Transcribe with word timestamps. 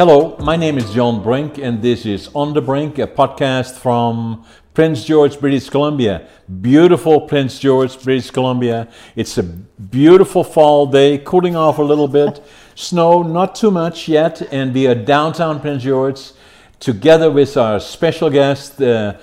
Hello, 0.00 0.34
my 0.40 0.56
name 0.56 0.78
is 0.78 0.94
John 0.94 1.22
Brink, 1.22 1.58
and 1.58 1.82
this 1.82 2.06
is 2.06 2.30
On 2.34 2.54
the 2.54 2.62
Brink, 2.62 2.98
a 2.98 3.06
podcast 3.06 3.74
from 3.74 4.46
Prince 4.72 5.04
George, 5.04 5.38
British 5.38 5.68
Columbia. 5.68 6.26
Beautiful 6.62 7.20
Prince 7.20 7.58
George, 7.58 8.02
British 8.02 8.30
Columbia. 8.30 8.88
It's 9.14 9.36
a 9.36 9.42
beautiful 9.42 10.42
fall 10.42 10.86
day, 10.86 11.18
cooling 11.18 11.54
off 11.54 11.76
a 11.76 11.82
little 11.82 12.08
bit. 12.08 12.42
Snow, 12.74 13.22
not 13.22 13.54
too 13.54 13.70
much 13.70 14.08
yet, 14.08 14.40
and 14.50 14.72
we 14.72 14.86
are 14.86 14.94
downtown 14.94 15.60
Prince 15.60 15.82
George 15.82 16.30
together 16.78 17.30
with 17.30 17.58
our 17.58 17.78
special 17.78 18.30
guest, 18.30 18.80
uh, 18.80 19.18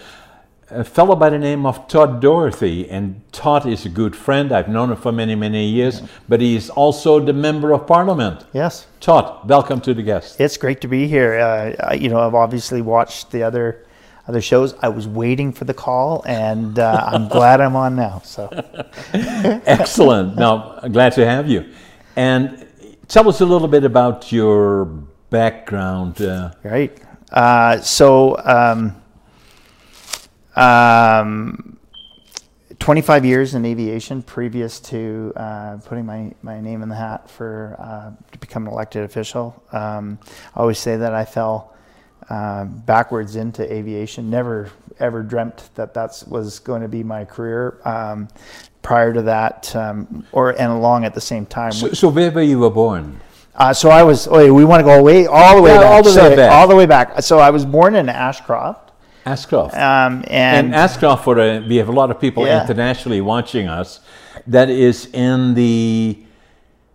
a 0.69 0.83
fellow 0.83 1.15
by 1.15 1.29
the 1.29 1.39
name 1.39 1.65
of 1.65 1.87
Todd 1.87 2.21
Doherty. 2.21 2.89
And 2.89 3.21
Todd 3.31 3.65
is 3.65 3.85
a 3.85 3.89
good 3.89 4.15
friend. 4.15 4.51
I've 4.51 4.67
known 4.67 4.91
him 4.91 4.97
for 4.97 5.11
many, 5.11 5.35
many 5.35 5.65
years, 5.65 6.01
but 6.27 6.41
he 6.41 6.55
is 6.55 6.69
also 6.69 7.19
the 7.19 7.33
member 7.33 7.71
of 7.71 7.87
parliament. 7.87 8.45
Yes, 8.53 8.87
Todd, 8.99 9.47
welcome 9.47 9.79
to 9.81 9.93
the 9.93 10.03
guest. 10.03 10.39
it's 10.39 10.57
great 10.57 10.81
to 10.81 10.87
be 10.87 11.07
here. 11.07 11.39
Uh, 11.39 11.93
you 11.93 12.09
know, 12.09 12.19
I've 12.19 12.35
obviously 12.35 12.81
watched 12.81 13.31
the 13.31 13.43
other 13.43 13.83
other 14.27 14.41
shows. 14.41 14.75
I 14.81 14.89
was 14.89 15.07
waiting 15.07 15.53
for 15.53 15.63
the 15.63 15.73
call, 15.73 16.21
and 16.27 16.77
uh, 16.77 17.09
I'm 17.13 17.27
glad 17.37 17.61
I'm 17.61 17.77
on 17.77 17.95
now. 17.95 18.21
So, 18.25 18.49
Excellent. 19.13 20.35
Now, 20.35 20.79
glad 20.91 21.13
to 21.13 21.25
have 21.25 21.47
you. 21.47 21.71
And 22.17 22.67
tell 23.07 23.29
us 23.29 23.39
a 23.39 23.45
little 23.45 23.69
bit 23.69 23.85
about 23.85 24.29
your 24.33 24.85
background. 25.29 26.21
Uh, 26.21 26.51
right. 26.63 26.91
Uh, 27.31 27.79
so, 27.79 28.37
um, 28.43 29.01
um, 30.57 31.77
25 32.79 33.25
years 33.25 33.55
in 33.55 33.65
aviation 33.65 34.21
previous 34.21 34.79
to 34.79 35.33
uh, 35.35 35.77
putting 35.85 36.05
my, 36.05 36.33
my 36.41 36.59
name 36.59 36.81
in 36.83 36.89
the 36.89 36.95
hat 36.95 37.29
for 37.29 37.75
uh, 37.79 38.11
to 38.31 38.37
become 38.39 38.67
an 38.67 38.73
elected 38.73 39.03
official. 39.03 39.61
Um, 39.71 40.19
I 40.55 40.59
always 40.59 40.77
say 40.79 40.97
that 40.97 41.13
I 41.13 41.25
fell 41.25 41.73
uh, 42.29 42.65
backwards 42.65 43.35
into 43.35 43.71
aviation. 43.73 44.29
Never 44.29 44.69
ever 44.99 45.21
dreamt 45.23 45.69
that 45.75 45.93
that 45.93 46.23
was 46.27 46.59
going 46.59 46.81
to 46.81 46.87
be 46.87 47.03
my 47.03 47.23
career. 47.23 47.79
Um, 47.85 48.27
prior 48.81 49.13
to 49.13 49.21
that, 49.21 49.75
um, 49.75 50.25
or 50.31 50.51
and 50.51 50.71
along 50.71 51.03
at 51.05 51.13
the 51.13 51.21
same 51.21 51.45
time. 51.45 51.71
so, 51.71 51.91
so 51.93 52.07
where 52.09 52.31
were 52.31 52.41
you 52.41 52.59
were 52.59 52.69
born? 52.69 53.19
Uh, 53.55 53.73
so 53.73 53.89
I 53.89 54.03
was. 54.03 54.27
Oh, 54.27 54.53
we 54.53 54.63
want 54.65 54.79
to 54.81 54.83
go 54.85 55.01
way 55.01 55.25
all 55.25 55.55
the 55.55 55.61
way 55.61 55.71
Yeah, 55.71 55.81
back. 55.81 55.87
all 55.91 56.03
the 56.03 56.09
way 56.09 56.15
So, 56.15 56.35
back. 56.35 56.51
All 56.51 56.67
the 56.67 56.75
way 56.75 56.85
back. 56.85 57.21
So 57.21 57.39
I 57.39 57.49
was 57.49 57.65
born 57.65 57.95
in 57.95 58.07
Ashcroft, 58.09 58.86
Ashcroft. 59.31 59.75
um, 59.75 60.23
and 60.27 60.67
and, 60.67 60.75
Ashcroft, 60.75 61.23
for 61.23 61.35
the, 61.35 61.65
we 61.69 61.75
have 61.77 61.89
a 61.89 61.97
lot 62.01 62.09
of 62.11 62.19
people 62.19 62.45
Yeah. 62.45 62.61
internationally 62.61 63.21
watching 63.21 63.67
us. 63.67 63.99
That 64.47 64.69
is 64.69 65.07
in 65.13 65.53
the 65.53 66.17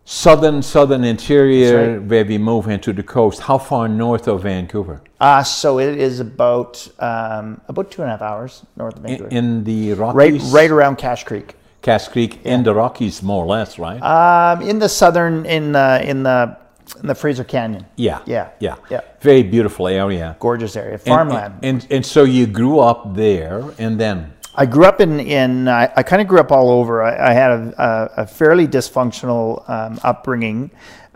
southern 0.04 0.62
southern 0.62 1.04
interior 1.04 1.98
That's 1.98 2.10
where 2.10 2.24
we 2.24 2.38
move 2.38 2.68
into 2.68 2.92
the 2.92 3.02
coast. 3.02 3.40
How 3.40 3.58
far 3.58 3.88
north 3.88 4.26
of 4.28 4.42
Vancouver? 4.42 5.00
uh, 5.20 5.42
so 5.44 5.78
it 5.78 5.96
is 5.98 6.20
about 6.20 6.88
um, 6.98 7.60
about 7.68 7.90
two 7.90 8.02
and 8.02 8.08
a 8.10 8.12
half 8.16 8.22
hours 8.22 8.62
north 8.76 8.96
of 8.96 9.02
Vancouver, 9.02 9.28
in 9.30 9.64
the 9.64 9.92
right 9.94 10.14
Rockies, 10.14 10.50
right 10.52 10.70
around 10.70 10.96
Cache 10.96 11.24
Creek. 11.24 11.54
Cache 11.82 12.08
Creek, 12.08 12.38
in 12.44 12.62
the 12.62 12.72
Rockies, 12.74 13.22
more 13.22 13.44
or 13.44 13.48
less, 13.56 13.78
right? 13.78 14.00
Um, 14.02 14.62
in 14.62 14.78
the 14.78 14.88
southern, 14.88 15.44
in 15.46 15.72
the 15.72 16.00
in 16.10 16.22
the 16.22 16.56
in 17.00 17.06
the 17.06 17.14
Fraser 17.14 17.44
Canyon, 17.44 17.86
yeah, 17.96 18.20
yeah, 18.26 18.50
yeah, 18.60 18.76
yeah. 18.90 19.00
Very 19.20 19.42
beautiful 19.42 19.88
area. 19.88 20.36
gorgeous 20.38 20.76
area, 20.76 20.92
And- 20.94 21.02
farmland. 21.02 21.54
And, 21.62 21.86
and 21.90 22.04
so 22.06 22.24
you 22.24 22.46
grew 22.46 22.80
up 22.80 23.14
there, 23.14 23.64
and 23.78 23.98
then 23.98 24.32
I 24.54 24.66
grew 24.66 24.84
up 24.84 25.00
in 25.00 25.18
in 25.20 25.68
I, 25.68 25.90
I 25.96 26.02
kind 26.02 26.20
of 26.22 26.28
grew 26.28 26.38
up 26.40 26.52
all 26.52 26.70
over. 26.70 27.02
I, 27.02 27.30
I 27.30 27.32
had 27.32 27.50
a, 27.50 27.74
a, 28.16 28.22
a 28.22 28.26
fairly 28.26 28.68
dysfunctional 28.68 29.68
um, 29.68 29.98
upbringing, 30.02 30.70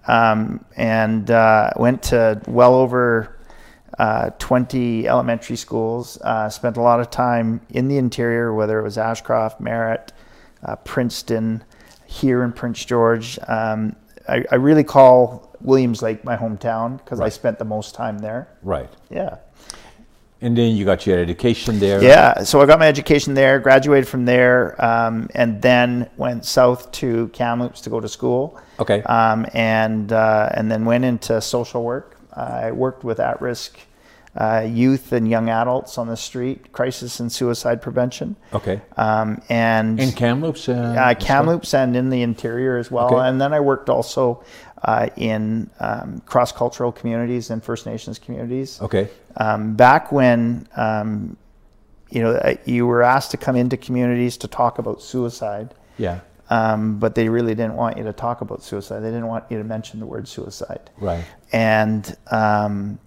um, 0.08 0.64
and 0.76 1.30
uh, 1.30 1.70
went 1.76 2.02
to 2.04 2.40
well 2.48 2.74
over 2.74 3.36
uh, 3.98 4.30
twenty 4.38 5.06
elementary 5.06 5.56
schools. 5.56 6.18
Uh, 6.22 6.48
spent 6.48 6.76
a 6.78 6.82
lot 6.82 6.98
of 7.00 7.10
time 7.10 7.60
in 7.70 7.88
the 7.88 7.98
interior, 7.98 8.54
whether 8.54 8.78
it 8.78 8.82
was 8.82 8.96
Ashcroft, 8.98 9.60
Merritt, 9.60 10.12
uh, 10.64 10.76
Princeton, 10.76 11.62
here 12.06 12.42
in 12.42 12.52
Prince 12.52 12.84
George. 12.86 13.38
Um, 13.46 13.96
I, 14.28 14.44
I 14.50 14.54
really 14.56 14.84
call 14.84 15.54
Williams 15.60 16.02
Lake 16.02 16.24
my 16.24 16.36
hometown 16.36 16.98
because 16.98 17.20
I 17.20 17.28
spent 17.28 17.58
the 17.58 17.64
most 17.64 17.94
time 17.94 18.18
there. 18.18 18.48
right, 18.62 18.90
Yeah. 19.10 19.36
and 20.42 20.56
then 20.56 20.76
you 20.76 20.84
got 20.84 21.06
your 21.06 21.18
education 21.18 21.78
there. 21.78 22.02
Yeah, 22.02 22.42
so 22.42 22.60
I 22.60 22.66
got 22.66 22.78
my 22.78 22.86
education 22.88 23.34
there, 23.34 23.58
graduated 23.58 24.06
from 24.08 24.24
there, 24.26 24.76
um, 24.84 25.28
and 25.34 25.62
then 25.62 26.10
went 26.16 26.44
south 26.44 26.92
to 26.92 27.28
Kamloops 27.28 27.80
to 27.82 27.90
go 27.90 28.00
to 28.00 28.08
school. 28.08 28.60
Okay. 28.78 29.02
Um, 29.04 29.46
and 29.54 30.12
uh, 30.12 30.50
and 30.52 30.70
then 30.70 30.84
went 30.84 31.04
into 31.04 31.40
social 31.40 31.82
work. 31.82 32.18
I 32.34 32.70
worked 32.72 33.02
with 33.02 33.18
at-risk 33.18 33.78
uh, 34.36 34.66
youth 34.68 35.12
and 35.12 35.28
young 35.28 35.48
adults 35.48 35.96
on 35.98 36.08
the 36.08 36.16
street, 36.16 36.72
crisis 36.72 37.20
and 37.20 37.32
suicide 37.32 37.80
prevention. 37.80 38.36
Okay. 38.52 38.80
Um, 38.96 39.40
and 39.48 39.98
In 39.98 40.12
Kamloops. 40.12 40.68
Uh, 40.68 40.72
uh, 40.98 41.14
Kamloops 41.14 41.72
and 41.74 41.96
in 41.96 42.10
the 42.10 42.22
interior 42.22 42.76
as 42.76 42.90
well. 42.90 43.06
Okay. 43.06 43.28
And 43.28 43.40
then 43.40 43.52
I 43.54 43.60
worked 43.60 43.88
also 43.88 44.44
uh, 44.82 45.08
in 45.16 45.70
um, 45.80 46.20
cross-cultural 46.26 46.92
communities 46.92 47.50
and 47.50 47.64
First 47.64 47.86
Nations 47.86 48.18
communities 48.18 48.78
Okay. 48.82 49.08
um, 49.38 49.74
back 49.74 50.12
when 50.12 50.68
um, 50.76 51.36
you 52.10 52.22
know 52.22 52.32
uh, 52.32 52.54
you 52.66 52.86
were 52.86 53.02
asked 53.02 53.30
to 53.30 53.36
come 53.38 53.56
into 53.56 53.76
communities 53.78 54.36
to 54.36 54.48
talk 54.48 54.78
about 54.78 55.00
suicide, 55.00 55.74
Yeah. 55.96 56.20
um, 56.50 56.98
but 56.98 57.14
they 57.14 57.28
really 57.30 57.54
didn't 57.54 57.74
want 57.74 57.96
you 57.96 58.04
to 58.04 58.12
talk 58.12 58.42
about 58.42 58.62
suicide. 58.62 59.00
They 59.00 59.08
didn't 59.10 59.26
want 59.28 59.44
you 59.50 59.56
to 59.58 59.64
mention 59.64 59.98
the 59.98 60.06
word 60.06 60.28
suicide. 60.28 60.90
Right. 61.00 61.24
And 61.52 62.14
um, 62.30 62.98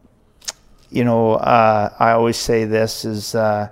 you 0.89 1.03
know, 1.03 1.33
uh, 1.33 1.93
I 1.99 2.11
always 2.11 2.37
say 2.37 2.65
this 2.65 3.05
is. 3.05 3.35
Uh, 3.35 3.69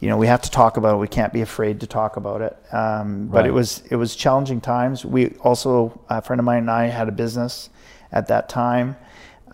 you 0.00 0.08
know, 0.08 0.16
we 0.16 0.28
have 0.28 0.42
to 0.42 0.50
talk 0.50 0.76
about 0.76 0.94
it. 0.94 0.98
We 0.98 1.08
can't 1.08 1.32
be 1.32 1.40
afraid 1.40 1.80
to 1.80 1.86
talk 1.86 2.16
about 2.16 2.40
it. 2.40 2.56
Um, 2.72 3.26
but 3.26 3.46
it 3.46 3.50
was 3.50 3.82
it 3.90 3.96
was 3.96 4.14
challenging 4.14 4.60
times. 4.60 5.04
We 5.04 5.30
also 5.40 6.00
a 6.08 6.22
friend 6.22 6.38
of 6.38 6.44
mine 6.44 6.58
and 6.58 6.70
I 6.70 6.86
had 6.86 7.08
a 7.08 7.12
business 7.12 7.68
at 8.12 8.28
that 8.28 8.48
time, 8.48 8.96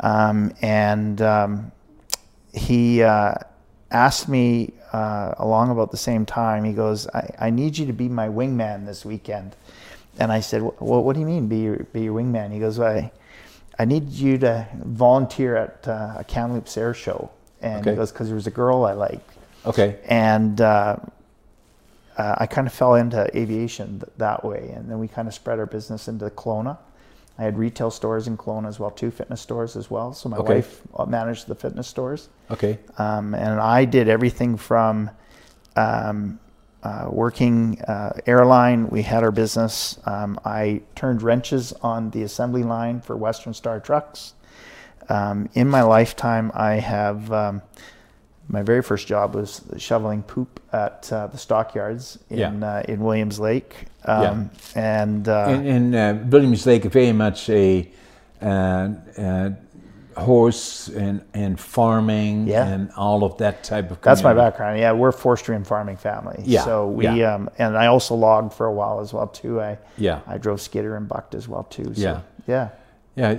um, 0.00 0.54
and 0.60 1.20
um, 1.22 1.72
he 2.52 3.02
uh, 3.02 3.34
asked 3.90 4.28
me 4.28 4.74
uh, 4.92 5.34
along 5.38 5.70
about 5.70 5.90
the 5.90 5.96
same 5.96 6.26
time. 6.26 6.64
He 6.64 6.72
goes, 6.72 7.08
I, 7.08 7.34
"I 7.38 7.50
need 7.50 7.78
you 7.78 7.86
to 7.86 7.92
be 7.94 8.08
my 8.08 8.28
wingman 8.28 8.84
this 8.84 9.04
weekend," 9.04 9.56
and 10.18 10.30
I 10.30 10.40
said, 10.40 10.62
"Well, 10.62 11.02
what 11.02 11.14
do 11.14 11.20
you 11.20 11.26
mean, 11.26 11.48
be 11.48 11.60
your, 11.60 11.76
be 11.92 12.02
your 12.02 12.14
wingman?" 12.14 12.52
He 12.52 12.58
goes, 12.58 12.78
"I 12.78 13.10
I 13.78 13.84
need 13.84 14.10
you 14.10 14.38
to 14.38 14.66
volunteer 14.84 15.56
at 15.56 15.86
uh, 15.88 16.14
a 16.18 16.24
Kamloops 16.24 16.76
Air 16.76 16.94
Show," 16.94 17.30
and 17.60 17.80
Okay. 17.80 17.90
he 17.90 17.96
goes, 17.96 18.12
"Because 18.12 18.28
there 18.28 18.36
was 18.36 18.46
a 18.46 18.50
girl 18.52 18.84
I 18.84 18.92
liked. 18.92 19.30
Okay. 19.66 19.96
and 20.06 20.60
uh, 20.60 20.96
uh, 22.18 22.34
I 22.38 22.46
kind 22.46 22.66
of 22.66 22.72
fell 22.72 22.94
into 22.96 23.26
aviation 23.36 23.98
th- 24.00 24.12
that 24.18 24.44
way, 24.44 24.70
and 24.76 24.90
then 24.90 24.98
we 24.98 25.08
kind 25.08 25.26
of 25.26 25.34
spread 25.34 25.58
our 25.58 25.66
business 25.66 26.06
into 26.06 26.28
Kelowna. 26.30 26.76
I 27.38 27.42
had 27.42 27.58
retail 27.58 27.90
stores 27.90 28.28
in 28.28 28.36
Kelowna 28.36 28.68
as 28.68 28.78
well, 28.78 28.90
two 28.90 29.10
fitness 29.10 29.40
stores 29.40 29.74
as 29.74 29.90
well. 29.90 30.12
So 30.12 30.28
my 30.28 30.36
Okay. 30.36 30.54
wife 30.56 30.82
uh, 30.96 31.06
managed 31.06 31.48
the 31.48 31.54
fitness 31.56 31.88
stores, 31.88 32.28
Okay. 32.50 32.78
um, 32.98 33.34
and 33.34 33.58
I 33.58 33.84
did 33.86 34.08
everything 34.08 34.56
from 34.56 35.10
um, 35.76 36.38
uh, 36.84 37.08
working 37.10 37.80
uh, 37.82 38.12
airline. 38.26 38.88
We 38.88 39.02
had 39.02 39.24
our 39.24 39.32
business. 39.32 39.98
Um, 40.04 40.38
I 40.44 40.82
turned 40.94 41.22
wrenches 41.22 41.72
on 41.82 42.10
the 42.10 42.22
assembly 42.22 42.62
line 42.62 43.00
for 43.00 43.16
Western 43.16 43.54
Star 43.54 43.80
trucks. 43.80 44.34
Um, 45.08 45.48
in 45.54 45.68
my 45.68 45.82
lifetime, 45.82 46.52
I 46.54 46.74
have 46.74 47.32
um, 47.32 47.62
my 48.48 48.62
very 48.62 48.82
first 48.82 49.06
job 49.06 49.34
was 49.34 49.62
shoveling 49.78 50.22
poop 50.22 50.60
at 50.72 51.10
uh, 51.12 51.26
the 51.28 51.38
stockyards 51.38 52.18
in 52.30 52.38
Yeah. 52.38 52.76
uh, 52.78 52.82
in 52.86 53.00
Williams 53.00 53.40
Lake, 53.40 53.86
um, 54.04 54.50
and 54.74 55.28
uh, 55.28 55.46
And, 55.48 55.66
and 55.66 55.94
uh, 55.94 56.24
Williams 56.28 56.66
Lake 56.66 56.84
very 56.84 57.12
much 57.12 57.48
a 57.48 57.88
uh, 58.42 58.90
uh, 59.16 59.50
horse 60.16 60.88
and, 60.88 61.24
and 61.34 61.58
farming 61.58 62.46
Yeah. 62.48 62.66
and 62.66 62.90
all 62.96 63.24
of 63.24 63.38
that 63.38 63.64
type 63.64 63.90
of. 63.90 64.00
that's 64.00 64.22
my 64.22 64.34
background. 64.34 64.78
Yeah, 64.78 64.92
we're 64.92 65.12
forestry 65.12 65.56
and 65.56 65.66
farming 65.66 65.96
family. 65.96 66.42
Yeah, 66.44 66.62
So 66.64 66.88
we 66.88 67.04
yeah. 67.08 67.34
um, 67.34 67.50
and 67.58 67.76
I 67.76 67.86
also 67.86 68.14
logged 68.14 68.52
for 68.52 68.66
a 68.66 68.72
while 68.72 69.00
as 69.00 69.12
well 69.12 69.26
too. 69.26 69.60
I 69.60 69.78
Yeah. 69.96 70.20
I 70.26 70.38
drove 70.38 70.60
skidder 70.60 70.96
and 70.96 71.08
bucked 71.08 71.34
as 71.34 71.48
well 71.48 71.64
too. 71.64 71.94
So, 71.94 72.00
Yeah. 72.00 72.20
yeah. 72.46 72.68
Yeah, 73.16 73.36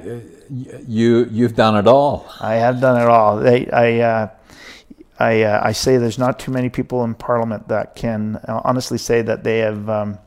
you 0.88 1.28
you've 1.32 1.56
done 1.56 1.76
it 1.76 1.86
all. 1.86 2.26
I 2.40 2.56
have 2.56 2.80
done 2.80 3.02
it 3.02 3.08
all. 3.10 3.38
They, 3.38 3.70
I, 3.70 4.00
uh, 4.00 4.30
I, 5.20 5.42
uh, 5.44 5.62
I 5.64 5.72
say 5.74 5.98
there's 5.98 6.18
not 6.18 6.40
too 6.40 6.52
many 6.52 6.70
people 6.70 7.04
in 7.04 7.14
Parliament 7.14 7.68
that 7.68 7.96
can 7.96 8.40
honestly 8.48 8.98
say 8.98 9.22
that 9.22 9.44
they 9.44 9.60
have 9.60 9.90
um, 9.90 10.18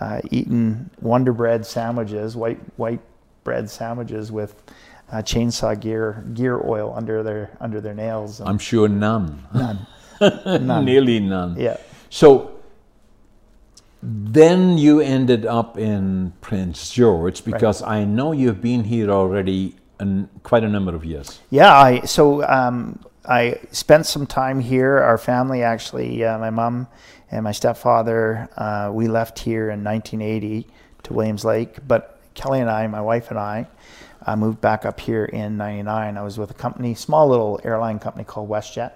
uh, 0.00 0.20
eaten 0.30 0.88
Wonder 1.02 1.32
Bread 1.34 1.66
sandwiches, 1.66 2.36
white 2.36 2.58
white 2.76 3.00
bread 3.44 3.68
sandwiches 3.70 4.32
with 4.32 4.62
uh, 5.12 5.16
chainsaw 5.18 5.78
gear 5.78 6.24
gear 6.34 6.60
oil 6.64 6.92
under 6.96 7.22
their 7.22 7.56
under 7.60 7.80
their 7.80 7.94
nails. 7.94 8.40
And 8.40 8.48
I'm 8.48 8.58
sure 8.58 8.88
none. 8.88 9.44
none. 9.54 9.86
Nearly 10.84 11.20
none. 11.20 11.56
Yeah. 11.58 11.76
So 12.10 12.52
then 14.02 14.78
you 14.78 15.00
ended 15.00 15.46
up 15.46 15.78
in 15.78 16.32
Prince 16.40 16.92
George 16.92 17.44
because 17.44 17.82
I 17.82 18.04
know 18.04 18.32
you've 18.32 18.60
been 18.60 18.84
here 18.84 19.10
already 19.10 19.74
an, 19.98 20.28
quite 20.42 20.64
a 20.64 20.68
number 20.68 20.94
of 20.94 21.04
years. 21.04 21.40
Yeah, 21.50 21.74
I 21.74 22.00
so 22.00 22.46
um, 22.46 23.00
I 23.24 23.60
spent 23.72 24.06
some 24.06 24.26
time 24.26 24.60
here. 24.60 24.98
Our 24.98 25.18
family 25.18 25.62
actually, 25.62 26.24
uh, 26.24 26.38
my 26.38 26.50
mom 26.50 26.86
and 27.30 27.42
my 27.42 27.52
stepfather, 27.52 28.48
uh, 28.56 28.90
we 28.92 29.08
left 29.08 29.38
here 29.38 29.70
in 29.70 29.82
1980 29.82 30.66
to 31.04 31.12
Williams 31.12 31.44
Lake. 31.44 31.78
But 31.86 32.20
Kelly 32.34 32.60
and 32.60 32.70
I, 32.70 32.86
my 32.86 33.00
wife 33.00 33.30
and 33.30 33.38
I, 33.38 33.66
uh, 34.26 34.36
moved 34.36 34.60
back 34.60 34.84
up 34.84 35.00
here 35.00 35.24
in 35.24 35.56
'99. 35.56 36.16
I 36.16 36.22
was 36.22 36.38
with 36.38 36.50
a 36.50 36.54
company, 36.54 36.94
small 36.94 37.28
little 37.28 37.60
airline 37.64 37.98
company 37.98 38.24
called 38.24 38.48
WestJet. 38.48 38.92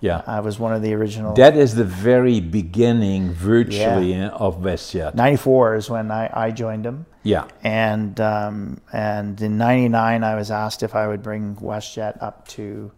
Yeah. 0.00 0.22
I 0.26 0.40
was 0.40 0.58
one 0.58 0.72
of 0.72 0.82
the 0.82 0.94
original. 0.94 1.34
That 1.34 1.56
is 1.56 1.74
the 1.74 1.84
very 1.84 2.40
beginning, 2.40 3.32
virtually, 3.32 4.14
eh, 4.14 4.28
of 4.28 4.58
WestJet. 4.58 5.14
94 5.14 5.74
is 5.74 5.90
when 5.90 6.10
I, 6.10 6.30
I 6.32 6.50
joined 6.52 6.84
them. 6.84 7.06
Yeah. 7.24 7.48
And 7.64 8.20
um, 8.20 8.80
and 8.92 9.40
in 9.40 9.58
'99, 9.58 10.22
I 10.22 10.34
was 10.36 10.50
asked 10.50 10.82
if 10.82 10.94
I 10.94 11.08
would 11.08 11.22
bring 11.22 11.56
WestJet 11.56 12.22
up 12.22 12.46
to 12.48 12.92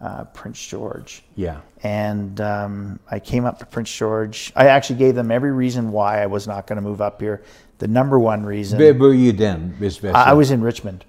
uh, 0.00 0.24
Prince 0.24 0.64
George. 0.66 1.22
Yeah. 1.36 1.60
And 1.82 2.40
um, 2.40 3.00
I 3.10 3.20
came 3.20 3.44
up 3.44 3.58
to 3.60 3.66
Prince 3.66 3.94
George. 3.94 4.52
I 4.56 4.66
actually 4.66 4.98
gave 4.98 5.14
them 5.14 5.30
every 5.30 5.52
reason 5.52 5.92
why 5.92 6.22
I 6.22 6.26
was 6.26 6.46
not 6.46 6.66
going 6.66 6.76
to 6.76 6.82
move 6.82 7.00
up 7.00 7.20
here. 7.20 7.42
The 7.78 7.88
number 7.88 8.18
one 8.18 8.44
reason. 8.44 8.78
Where 8.78 8.92
were 8.92 9.14
you 9.14 9.32
then? 9.32 9.76
I 10.04 10.30
I 10.30 10.32
was 10.34 10.50
in 10.50 10.60
Richmond. 10.60 11.04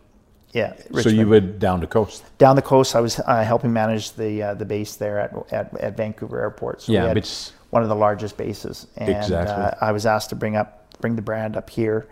Yeah, 0.53 0.73
Richmond. 0.89 1.03
So 1.03 1.09
you 1.09 1.27
went 1.29 1.59
down 1.59 1.79
the 1.79 1.87
coast. 1.87 2.23
down 2.37 2.55
the 2.55 2.61
coast. 2.61 2.95
I 2.95 2.99
was 2.99 3.19
uh, 3.19 3.43
helping 3.43 3.71
manage 3.71 4.11
the 4.13 4.43
uh, 4.43 4.53
the 4.53 4.65
base 4.65 4.95
there 4.97 5.19
at, 5.19 5.31
at, 5.53 5.77
at 5.79 5.97
Vancouver 5.97 6.39
Airport. 6.41 6.81
So 6.81 6.91
Yeah, 6.91 7.13
it's 7.15 7.53
one 7.69 7.83
of 7.83 7.89
the 7.89 7.95
largest 7.95 8.35
bases. 8.37 8.87
And 8.97 9.09
Exactly. 9.09 9.55
uh, 9.55 9.71
I 9.79 9.91
was 9.93 10.05
asked 10.05 10.29
to 10.29 10.35
bring 10.35 10.55
up 10.57 10.77
bring 10.99 11.15
the 11.15 11.21
brand 11.21 11.55
up 11.55 11.69
here, 11.69 12.07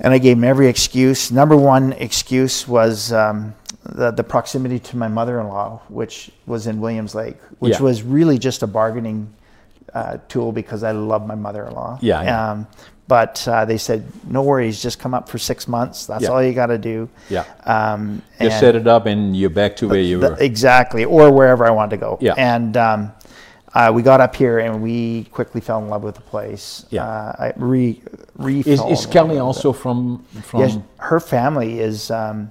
and 0.00 0.14
I 0.14 0.18
gave 0.18 0.36
them 0.36 0.44
every 0.44 0.68
excuse. 0.68 1.32
Number 1.32 1.56
one 1.56 1.92
excuse 1.94 2.68
was 2.68 3.12
um, 3.12 3.54
the 3.82 4.12
the 4.12 4.24
proximity 4.24 4.78
to 4.78 4.96
my 4.96 5.08
mother 5.08 5.40
in 5.40 5.48
law, 5.48 5.80
which 5.88 6.30
was 6.46 6.66
in 6.68 6.80
Williams 6.80 7.14
Lake, 7.14 7.38
which 7.58 7.74
Yeah. 7.74 7.82
was 7.82 8.02
really 8.04 8.38
just 8.38 8.62
a 8.62 8.66
bargaining 8.68 9.32
uh, 9.94 10.18
tool 10.28 10.52
because 10.52 10.84
I 10.84 10.92
love 10.92 11.26
my 11.26 11.34
mother 11.34 11.66
in 11.66 11.74
law. 11.74 11.98
Yeah, 12.00 12.22
yeah. 12.22 12.50
Um, 12.52 12.66
but 13.08 13.46
uh, 13.46 13.64
they 13.64 13.78
said, 13.78 14.04
no 14.28 14.42
worries, 14.42 14.82
just 14.82 14.98
come 14.98 15.14
up 15.14 15.28
for 15.28 15.38
six 15.38 15.68
months. 15.68 16.06
That's 16.06 16.24
Yeah. 16.24 16.30
all 16.30 16.42
you 16.42 16.52
got 16.52 16.66
to 16.66 16.78
do. 16.78 17.08
Yeah. 17.30 17.44
Um, 17.64 18.22
Just 18.40 18.58
set 18.60 18.74
it 18.74 18.86
up 18.88 19.06
and 19.06 19.36
you're 19.36 19.50
back 19.50 19.76
to 19.76 19.88
where 19.88 20.00
you 20.00 20.18
were. 20.20 20.36
exactly, 20.40 21.04
or 21.04 21.30
wherever 21.32 21.64
I 21.64 21.70
wanted 21.70 21.90
to 21.90 21.96
go. 21.98 22.18
Yeah. 22.20 22.34
And 22.36 22.76
um, 22.76 23.12
uh, 23.74 23.92
we 23.94 24.02
got 24.02 24.20
up 24.20 24.34
here 24.34 24.58
and 24.58 24.82
we 24.82 25.24
quickly 25.24 25.60
fell 25.60 25.78
in 25.78 25.88
love 25.88 26.02
with 26.02 26.16
the 26.16 26.20
place. 26.22 26.84
Yeah. 26.90 27.04
Uh, 27.04 27.34
I 27.38 27.52
re, 27.56 28.02
re 28.36 28.60
Is, 28.60 28.80
is 28.82 29.06
Kelly 29.06 29.38
also 29.38 29.72
from 29.72 30.24
from? 30.42 30.60
Yes, 30.60 30.78
her 30.98 31.20
family 31.20 31.78
is. 31.80 32.10
Um, 32.10 32.50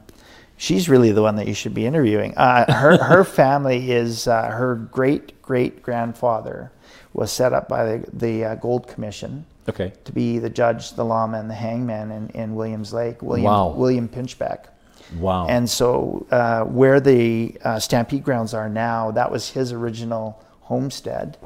she's 0.57 0.87
really 0.87 1.11
the 1.11 1.21
one 1.21 1.35
that 1.35 1.47
you 1.47 1.53
should 1.53 1.73
be 1.73 1.85
interviewing. 1.85 2.33
Uh, 2.37 2.71
her 2.71 2.97
her 3.03 3.23
family 3.23 3.91
is 3.91 4.27
uh, 4.27 4.43
her 4.51 4.75
great 4.75 5.41
great 5.41 5.81
grandfather 5.83 6.71
was 7.13 7.31
set 7.31 7.51
up 7.53 7.67
by 7.67 7.83
the 7.83 8.05
the 8.13 8.45
uh, 8.45 8.55
Gold 8.55 8.87
Commission 8.87 9.45
Okay. 9.67 9.93
to 10.03 10.11
be 10.11 10.37
the 10.39 10.49
judge, 10.49 10.93
the 10.93 11.03
lawman, 11.03 11.39
and 11.41 11.49
the 11.49 11.55
hangman 11.55 12.11
in, 12.11 12.29
in 12.29 12.55
Williams 12.55 12.93
Lake. 12.93 13.21
William 13.21 13.45
Wow. 13.45 13.69
William 13.69 14.07
Pinchbeck. 14.07 14.65
Wow. 15.17 15.47
And 15.47 15.69
so, 15.69 16.25
uh, 16.31 16.63
where 16.63 16.99
the 16.99 17.55
uh, 17.63 17.79
Stampede 17.79 18.23
grounds 18.23 18.53
are 18.53 18.69
now, 18.69 19.11
that 19.11 19.31
was 19.31 19.49
his 19.49 19.71
original 19.71 20.41
homestead. 20.61 21.37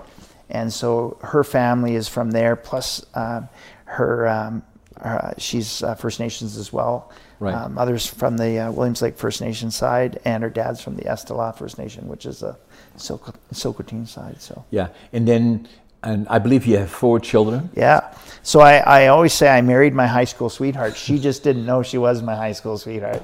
And 0.49 0.71
so, 0.71 1.17
her 1.21 1.43
family 1.43 1.95
is 1.95 2.07
from 2.07 2.31
there. 2.31 2.55
Plus, 2.55 3.05
uh, 3.13 3.41
her, 3.85 4.27
um, 4.27 4.63
uh, 5.01 5.31
she's 5.37 5.83
uh, 5.83 5.95
First 5.95 6.19
Nations 6.19 6.57
as 6.57 6.71
well. 6.73 7.11
Right. 7.39 7.53
Um, 7.53 7.77
others 7.77 8.05
from 8.05 8.35
the 8.35 8.59
uh, 8.59 8.71
Williams 8.71 9.01
Lake 9.01 9.17
First 9.17 9.39
Nation 9.39 9.71
side, 9.71 10.19
and 10.25 10.43
her 10.43 10.49
dad's 10.49 10.81
from 10.81 10.95
the 10.97 11.03
Esdilagh 11.03 11.57
First 11.57 11.77
Nation, 11.77 12.07
which 12.09 12.25
is 12.25 12.43
a 12.43 12.57
Tsilhqot'in 12.97 14.07
side. 14.07 14.41
So. 14.41 14.65
yeah, 14.71 14.89
and 15.13 15.25
then 15.27 15.67
and 16.03 16.27
I 16.29 16.39
believe 16.39 16.65
you 16.65 16.77
have 16.77 16.89
four 16.89 17.19
children. 17.19 17.69
Yeah. 17.75 18.13
So 18.41 18.61
I, 18.61 18.77
I 18.77 19.07
always 19.07 19.33
say 19.33 19.49
I 19.49 19.61
married 19.61 19.93
my 19.93 20.07
high 20.07 20.23
school 20.23 20.49
sweetheart. 20.49 20.95
She 20.95 21.19
just 21.19 21.43
didn't 21.43 21.65
know 21.65 21.83
she 21.83 21.97
was 21.97 22.21
my 22.21 22.35
high 22.35 22.53
school 22.53 22.77
sweetheart. 22.77 23.23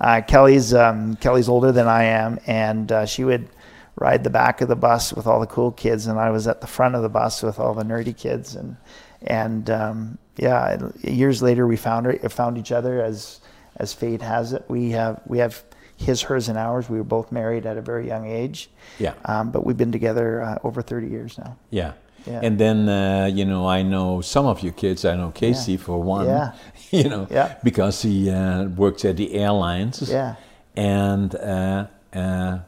Uh, 0.00 0.22
Kelly's 0.26 0.74
um, 0.74 1.16
Kelly's 1.16 1.48
older 1.48 1.70
than 1.70 1.86
I 1.86 2.04
am, 2.04 2.38
and 2.46 2.90
uh, 2.90 3.06
she 3.06 3.24
would 3.24 3.48
ride 3.96 4.24
the 4.24 4.30
back 4.30 4.60
of 4.60 4.68
the 4.68 4.76
bus 4.76 5.12
with 5.12 5.26
all 5.26 5.38
the 5.38 5.46
cool 5.46 5.70
kids, 5.70 6.06
and 6.06 6.18
I 6.18 6.30
was 6.30 6.48
at 6.48 6.60
the 6.60 6.66
front 6.66 6.94
of 6.94 7.02
the 7.02 7.08
bus 7.08 7.42
with 7.42 7.58
all 7.58 7.74
the 7.74 7.84
nerdy 7.84 8.16
kids. 8.16 8.56
And 8.56 8.76
and 9.22 9.70
um, 9.70 10.18
yeah, 10.36 10.90
years 11.02 11.42
later 11.42 11.66
we 11.66 11.76
found 11.76 12.06
her, 12.06 12.28
found 12.28 12.58
each 12.58 12.72
other 12.72 13.02
as 13.02 13.40
as 13.76 13.92
fate 13.92 14.22
has 14.22 14.52
it. 14.52 14.64
We 14.68 14.90
have 14.90 15.20
we 15.26 15.38
have 15.38 15.62
his, 15.96 16.22
hers, 16.22 16.48
and 16.48 16.58
ours. 16.58 16.88
We 16.90 16.98
were 16.98 17.04
both 17.04 17.30
married 17.30 17.66
at 17.66 17.76
a 17.76 17.82
very 17.82 18.06
young 18.06 18.26
age. 18.26 18.68
Yeah. 18.98 19.14
Um, 19.24 19.50
but 19.50 19.64
we've 19.64 19.76
been 19.76 19.92
together 19.92 20.42
uh, 20.42 20.58
over 20.64 20.82
30 20.82 21.08
years 21.08 21.38
now. 21.38 21.56
Yeah. 21.70 21.92
Yeah. 22.26 22.40
And 22.42 22.58
then 22.58 22.88
uh, 22.88 23.26
you 23.32 23.44
know 23.44 23.66
I 23.68 23.82
know 23.82 24.20
some 24.20 24.46
of 24.46 24.62
your 24.62 24.72
kids. 24.72 25.04
I 25.04 25.14
know 25.16 25.30
Casey 25.30 25.76
for 25.76 26.02
one. 26.02 26.26
Yeah. 26.26 26.52
You 26.90 27.08
know. 27.08 27.26
Yeah. 27.30 27.56
Because 27.64 28.02
he 28.02 28.30
uh, 28.30 28.64
works 28.76 29.04
at 29.04 29.16
the 29.16 29.34
airlines. 29.34 30.00
Yeah. 30.08 30.36
And 30.76 31.34
uh, 31.34 31.86
uh, 32.14 32.58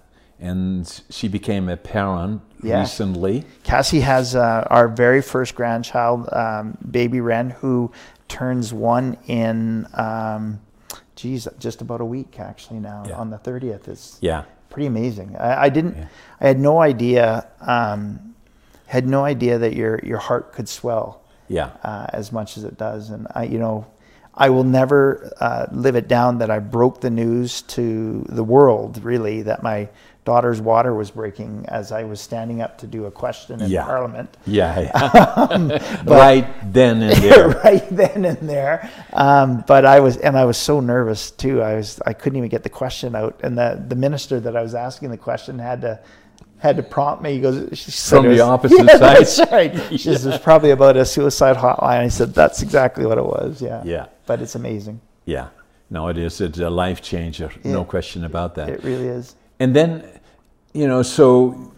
and 0.41 1.03
she 1.11 1.29
became 1.29 1.69
a 1.69 1.76
parent 1.76 2.41
Yeah. 2.62 2.81
recently. 2.81 3.44
Cassie 3.62 4.00
has 4.00 4.35
uh, 4.35 4.67
our 4.69 4.88
very 4.88 5.23
first 5.23 5.55
grandchild, 5.55 6.29
um, 6.32 6.76
baby 6.91 7.20
Ren, 7.20 7.50
who 7.50 7.93
turns 8.29 8.73
one 8.73 9.17
in, 9.29 9.87
um, 9.94 10.58
geez, 11.14 11.47
just 11.61 11.81
about 11.81 12.00
a 12.00 12.05
week 12.05 12.41
actually 12.41 12.81
now 12.81 13.05
Yeah. 13.06 13.17
on 13.20 13.31
the 13.31 13.38
30th. 13.38 13.87
It's 13.88 14.19
Yeah. 14.20 14.43
pretty 14.70 14.87
amazing. 14.87 15.37
I, 15.37 15.64
I 15.64 15.69
didn't, 15.69 15.97
I 16.41 16.49
had 16.49 16.58
no 16.58 16.81
idea, 16.81 17.47
um, 17.61 18.35
had 18.87 19.06
no 19.06 19.25
idea 19.25 19.59
that 19.59 19.75
your, 19.75 20.00
your 20.03 20.19
heart 20.19 20.53
could 20.53 20.69
swell 20.69 21.23
Yeah. 21.49 21.71
uh, 21.83 22.06
as 22.12 22.33
much 22.33 22.56
as 22.56 22.65
it 22.65 22.77
does. 22.79 23.11
And 23.11 23.27
I, 23.35 23.44
you 23.44 23.59
know, 23.59 23.87
I 24.35 24.50
will 24.50 24.65
never 24.65 25.33
uh, 25.41 25.67
live 25.73 25.97
it 25.97 26.09
down 26.09 26.38
that 26.38 26.50
I 26.50 26.59
broke 26.59 27.00
the 27.00 27.11
news 27.11 27.62
to 27.62 28.25
the 28.29 28.44
world, 28.44 29.03
really, 29.03 29.43
that 29.43 29.62
my 29.62 29.88
daughter's 30.27 30.61
water 30.61 30.93
was 30.93 31.11
breaking 31.11 31.65
as 31.69 31.93
I 31.93 32.03
was 32.03 32.21
standing 32.21 32.61
up 32.61 32.79
to 32.79 32.87
do 32.87 33.06
a 33.06 33.11
question 33.11 33.62
in 33.62 33.71
Yeah. 33.71 33.85
Parliament. 33.85 34.37
Yeah. 34.44 34.81
yeah. 35.56 36.03
right 36.05 36.73
then 36.73 37.00
and 37.03 37.23
there. 37.23 37.49
right 37.65 37.89
then 37.91 38.25
and 38.25 38.39
there. 38.49 38.91
Um, 39.12 39.65
but 39.67 39.87
I 39.87 40.01
was, 40.01 40.17
and 40.19 40.37
I 40.37 40.44
was 40.44 40.56
so 40.58 40.81
nervous 40.81 41.31
too. 41.31 41.63
I 41.63 41.77
was, 41.77 42.01
I 42.05 42.13
couldn't 42.13 42.37
even 42.37 42.51
get 42.51 42.63
the 42.65 42.69
question 42.69 43.15
out, 43.15 43.41
and 43.43 43.56
the 43.56 43.82
the 43.89 43.94
minister 43.96 44.39
that 44.41 44.56
I 44.56 44.63
was 44.63 44.75
asking 44.75 45.10
the 45.10 45.17
question 45.17 45.58
had 45.60 45.81
to 45.82 46.01
had 46.58 46.77
to 46.77 46.82
prompt 46.82 47.22
me. 47.22 47.34
He 47.34 47.41
goes, 47.41 47.69
she 47.79 47.91
said 47.91 48.17
From 48.17 48.27
it 48.27 48.29
the 48.29 48.34
was- 48.34 48.41
opposite 48.41 48.79
Yeah, 48.86 48.96
side. 48.98 49.17
That's 49.19 49.53
right. 49.53 49.75
She 49.91 49.98
says 49.98 50.27
it's 50.27 50.43
probably 50.43 50.70
about 50.70 50.96
a 50.96 51.05
suicide 51.05 51.56
hotline. 51.56 52.01
I 52.01 52.08
said 52.08 52.34
that's 52.34 52.63
exactly 52.63 53.05
what 53.06 53.19
it 53.19 53.25
was. 53.25 53.60
Yeah. 53.63 53.82
Yeah. 53.84 54.06
But 54.27 54.41
it's 54.43 54.55
amazing. 54.55 55.01
Yeah. 55.25 55.48
No, 55.91 56.08
it 56.08 56.19
is. 56.19 56.41
It's 56.41 56.58
a 56.58 56.69
life 56.70 57.01
changer. 57.03 57.51
No 57.63 57.84
question 57.84 58.25
about 58.25 58.55
that. 58.56 58.69
It 58.69 58.82
really 58.82 59.06
is. 59.06 59.36
And 59.60 59.75
then, 59.77 60.05
you 60.72 60.89
know, 60.89 61.03
so 61.03 61.72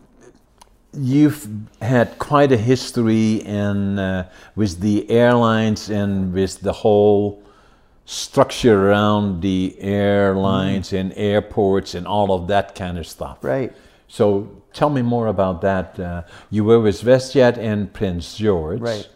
you've 0.95 1.47
had 1.83 2.19
quite 2.19 2.51
a 2.53 2.57
history 2.57 3.35
in 3.45 3.99
uh, 3.99 4.29
with 4.57 4.81
the 4.81 5.11
airlines 5.11 5.91
and 5.91 6.33
with 6.33 6.61
the 6.61 6.73
whole 6.73 7.43
structure 8.07 8.89
around 8.89 9.43
the 9.43 9.77
airlines 9.81 10.95
and 10.95 11.13
airports 11.15 11.95
and 11.95 12.07
all 12.07 12.33
of 12.33 12.47
that 12.49 12.75
kind 12.75 12.97
of 12.99 13.07
stuff. 13.07 13.39
Right. 13.43 13.73
So 14.09 14.58
tell 14.79 14.91
me 14.91 15.03
more 15.03 15.27
about 15.27 15.61
that. 15.63 15.99
Uh, 15.99 16.23
you 16.51 16.63
were 16.63 16.79
with 16.79 17.03
WestJet 17.03 17.59
and 17.59 17.93
Prince 17.93 18.37
George. 18.37 18.81
Right. 18.81 19.09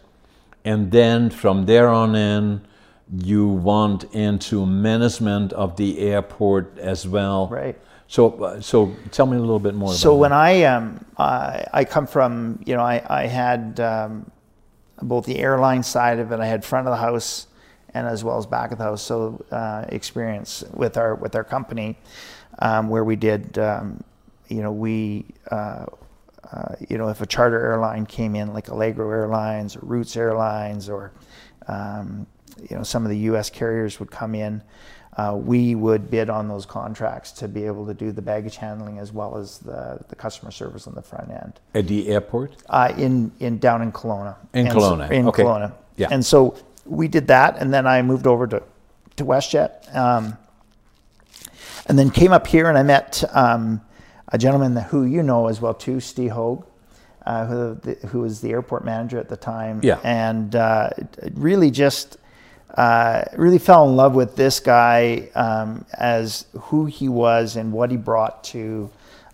And 0.65 0.91
then 0.91 1.29
from 1.29 1.65
there 1.65 1.87
on 1.87 2.15
in, 2.15 2.61
you 3.09 3.47
went 3.47 4.03
into 4.13 4.65
management 4.65 5.53
of 5.53 5.77
the 5.77 5.99
airport 5.99 6.77
as 6.79 7.07
well. 7.07 7.47
Right. 7.47 7.79
So, 8.07 8.43
uh, 8.43 8.61
so 8.61 8.93
tell 9.11 9.25
me 9.25 9.37
a 9.37 9.39
little 9.39 9.59
bit 9.59 9.73
more. 9.73 9.93
So 9.93 10.11
about 10.11 10.19
when 10.19 10.33
I 10.33 10.63
um 10.63 11.05
I, 11.17 11.65
I 11.73 11.85
come 11.85 12.07
from 12.07 12.59
you 12.65 12.75
know 12.75 12.83
I 12.83 13.01
I 13.23 13.27
had 13.27 13.79
um, 13.79 14.29
both 15.01 15.25
the 15.25 15.39
airline 15.39 15.83
side 15.83 16.19
of 16.19 16.31
it 16.31 16.39
I 16.39 16.45
had 16.45 16.63
front 16.65 16.87
of 16.87 16.91
the 16.91 17.03
house 17.09 17.47
and 17.93 18.05
as 18.05 18.23
well 18.23 18.37
as 18.37 18.45
back 18.45 18.71
of 18.71 18.77
the 18.77 18.83
house 18.83 19.01
so 19.01 19.43
uh, 19.51 19.85
experience 19.89 20.63
with 20.73 20.97
our 20.97 21.15
with 21.15 21.35
our 21.35 21.43
company 21.43 21.97
um, 22.59 22.89
where 22.89 23.03
we 23.03 23.15
did 23.15 23.57
um, 23.57 24.03
you 24.53 24.61
know 24.61 24.71
we 24.71 25.25
uh, 25.49 25.85
uh, 26.51 26.75
you 26.87 26.97
know 26.97 27.09
if 27.09 27.21
a 27.21 27.25
charter 27.25 27.59
airline 27.59 28.05
came 28.05 28.35
in 28.35 28.53
like 28.53 28.67
Allegro 28.67 29.09
Airlines 29.09 29.75
or 29.75 29.79
Roots 29.81 30.15
Airlines 30.15 30.89
or 30.89 31.11
um, 31.67 32.27
you 32.69 32.77
know 32.77 32.83
some 32.83 33.03
of 33.03 33.09
the 33.09 33.17
U.S. 33.29 33.49
carriers 33.49 33.99
would 33.99 34.11
come 34.11 34.35
in. 34.35 34.61
Uh, 35.17 35.35
we 35.35 35.75
would 35.75 36.09
bid 36.09 36.27
on 36.27 36.47
those 36.47 36.65
contracts 36.65 37.31
to 37.31 37.47
be 37.47 37.65
able 37.67 37.85
to 37.85 37.93
do 37.93 38.11
the 38.11 38.21
baggage 38.21 38.55
handling 38.55 38.97
as 38.97 39.11
well 39.11 39.37
as 39.37 39.59
the, 39.59 39.99
the 40.09 40.15
customer 40.15 40.49
service 40.49 40.87
on 40.87 40.95
the 40.95 41.03
front 41.03 41.29
end. 41.29 41.59
At 41.75 41.87
the 41.87 42.07
airport? 42.09 42.55
Uh, 42.67 42.91
in 42.97 43.31
in 43.39 43.59
down 43.59 43.81
in 43.81 43.91
Kelowna. 43.91 44.35
In 44.53 44.67
And 44.67 44.71
so- 44.73 44.79
Kelowna, 44.79 45.11
in 45.11 45.27
okay. 45.27 45.43
Kelowna. 45.43 45.73
Yeah. 45.97 46.07
And 46.11 46.25
so 46.25 46.55
we 46.85 47.07
did 47.07 47.27
that, 47.27 47.57
and 47.57 47.71
then 47.73 47.85
I 47.87 48.01
moved 48.01 48.27
over 48.27 48.47
to 48.47 48.61
to 49.17 49.25
WestJet. 49.25 49.95
Um, 49.95 50.37
and 51.87 51.99
then 51.99 52.09
came 52.09 52.31
up 52.31 52.47
here 52.47 52.69
and 52.69 52.77
I 52.77 52.83
met 52.83 53.23
um, 53.33 53.81
a 54.33 54.37
gentleman 54.37 54.75
who 54.75 55.05
you 55.05 55.23
know 55.23 55.47
as 55.47 55.61
well 55.61 55.75
too, 55.75 55.99
Steve 55.99 56.31
Hogue, 56.31 56.65
uh, 57.25 57.45
who, 57.45 57.75
the, 57.75 58.07
who 58.07 58.21
was 58.21 58.41
the 58.41 58.49
airport 58.49 58.83
manager 58.83 59.19
at 59.19 59.29
the 59.29 59.37
time. 59.37 59.79
Yeah. 59.83 59.99
And 60.03 60.55
uh, 60.55 60.89
really 61.35 61.69
just 61.71 62.17
uh, 62.75 63.25
really 63.37 63.59
fell 63.59 63.87
in 63.87 63.95
love 63.95 64.15
with 64.15 64.35
this 64.35 64.59
guy 64.59 65.29
um, 65.35 65.85
as 65.93 66.47
who 66.59 66.87
he 66.87 67.07
was 67.07 67.55
and 67.55 67.71
what 67.71 67.91
he 67.91 67.97
brought 67.97 68.43
to 68.45 68.89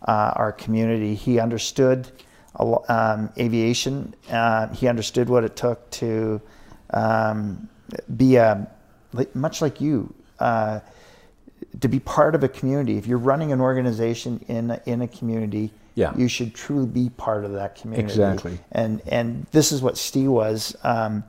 uh, 0.06 0.34
our 0.36 0.52
community. 0.52 1.16
He 1.16 1.40
understood 1.40 2.12
um, 2.58 3.30
aviation. 3.38 4.14
Uh, 4.30 4.68
he 4.68 4.90
understood 4.90 5.30
what 5.30 5.46
it 5.46 5.56
took 5.56 5.90
to 5.92 6.42
um, 6.90 7.70
be 8.18 8.36
a 8.36 8.70
much 9.34 9.62
like 9.62 9.80
you 9.80 10.14
uh, 10.40 10.82
to 11.82 11.88
be 11.88 12.00
part 12.00 12.36
of 12.36 12.44
a 12.44 12.48
community. 12.48 12.98
If 12.98 13.08
you're 13.08 13.18
running 13.18 13.52
an 13.52 13.62
organization 13.62 14.44
in 14.48 14.72
a, 14.72 14.82
in 14.86 15.02
a 15.02 15.08
community, 15.08 15.72
yeah. 15.96 16.16
you 16.16 16.28
should 16.28 16.54
truly 16.56 16.88
be 16.88 17.10
part 17.10 17.46
of 17.46 17.54
that 17.54 17.76
community. 17.76 18.12
Exactly. 18.12 18.60
And 18.72 19.02
and 19.08 19.46
this 19.52 19.72
is 19.72 19.82
what 19.82 19.98
Steve 19.98 20.30
was. 20.30 20.76
Um, 20.84 21.24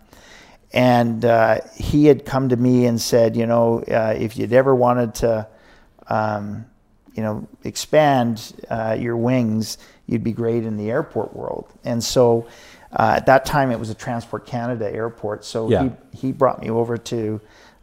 and 0.72 1.24
uh, 1.24 1.60
he 1.76 2.06
had 2.06 2.24
come 2.24 2.48
to 2.50 2.56
me 2.56 2.86
and 2.86 3.00
said, 3.00 3.36
you 3.36 3.46
know, 3.46 3.80
uh, 3.82 4.14
if 4.16 4.36
you'd 4.36 4.52
ever 4.52 4.74
wanted 4.74 5.14
to, 5.16 5.48
um, 6.06 6.64
you 7.14 7.22
know, 7.22 7.48
expand 7.64 8.52
uh, 8.70 8.96
your 8.98 9.16
wings, 9.16 9.78
you'd 10.06 10.22
be 10.22 10.32
great 10.32 10.64
in 10.64 10.76
the 10.76 10.90
airport 10.90 11.34
world. 11.34 11.66
And 11.84 12.02
so 12.02 12.46
uh, 12.92 13.14
at 13.16 13.26
that 13.26 13.44
time, 13.44 13.72
it 13.72 13.80
was 13.80 13.90
a 13.90 13.94
Transport 13.94 14.46
Canada 14.46 14.92
airport. 14.92 15.44
So 15.44 15.68
yeah. 15.68 15.90
he, 16.12 16.18
he 16.18 16.32
brought 16.32 16.60
me 16.60 16.70
over 16.70 16.96
to 16.96 17.40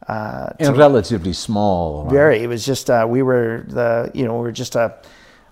uh, 0.07 0.49
and 0.59 0.77
relatively 0.77 1.33
small. 1.33 2.03
Right? 2.03 2.13
Very. 2.13 2.43
It 2.43 2.47
was 2.47 2.65
just 2.65 2.89
uh, 2.89 3.05
we 3.09 3.21
were 3.21 3.65
the 3.67 4.09
you 4.13 4.25
know 4.25 4.35
we 4.35 4.41
were 4.41 4.51
just 4.51 4.75
a 4.75 4.95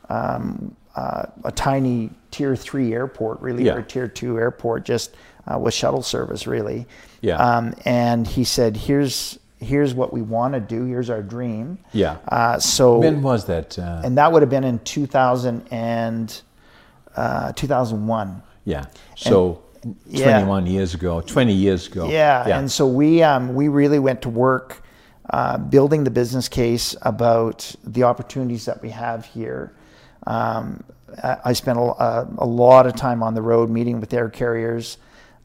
um, 0.10 0.76
uh, 0.96 1.26
a 1.44 1.52
tiny 1.52 2.10
tier 2.32 2.56
three 2.56 2.94
airport 2.94 3.42
really 3.42 3.66
yeah. 3.66 3.76
or 3.76 3.82
tier 3.82 4.08
two 4.08 4.38
airport 4.38 4.86
just 4.86 5.16
uh, 5.48 5.60
with 5.60 5.74
shuttle 5.74 6.02
service 6.02 6.48
really. 6.48 6.88
Yeah. 7.22 7.38
Um, 7.38 7.74
and 7.84 8.26
he 8.26 8.46
said, 8.46 8.78
"Here's 8.78 9.38
here's 9.60 9.94
what 9.94 10.14
we 10.14 10.22
want 10.22 10.54
to 10.54 10.62
do. 10.62 10.86
Here's 10.86 11.10
our 11.10 11.22
dream." 11.22 11.78
Yeah. 11.92 12.18
Uh, 12.28 12.58
so 12.58 13.00
when 13.00 13.22
was 13.22 13.46
that? 13.48 13.78
Uh, 13.78 14.04
and 14.06 14.18
that 14.18 14.32
would 14.32 14.42
have 14.42 14.50
been 14.50 14.64
in 14.64 14.80
2000 14.80 15.68
and 15.70 16.42
2001. 17.56 18.44
Yeah. 18.64 18.86
So. 19.18 19.48
And, 19.48 19.65
21 20.10 20.66
years 20.66 20.94
ago, 20.94 21.22
20 21.22 21.54
years 21.54 21.88
ago. 21.88 22.10
Yeah, 22.10 22.48
yeah. 22.48 22.60
and 22.60 22.72
so 22.72 22.88
we 22.88 23.22
um, 23.22 23.54
we 23.54 23.68
really 23.68 24.00
went 24.00 24.22
to 24.24 24.30
work 24.30 24.82
uh, 25.30 25.58
building 25.58 26.04
the 26.04 26.12
business 26.12 26.48
case 26.48 26.96
about 27.02 27.76
the 27.84 28.04
opportunities 28.04 28.66
that 28.66 28.82
we 28.82 28.90
have 28.90 29.26
here. 29.26 29.76
Um, 30.28 30.84
I 31.24 31.54
spent 31.54 31.78
a, 31.78 32.28
a, 32.38 32.46
lot 32.46 32.88
of 32.88 32.96
time 32.96 33.24
on 33.24 33.36
the 33.36 33.42
road 33.42 33.70
meeting 33.70 34.02
with 34.02 34.14
air 34.14 34.30
carriers 34.30 34.98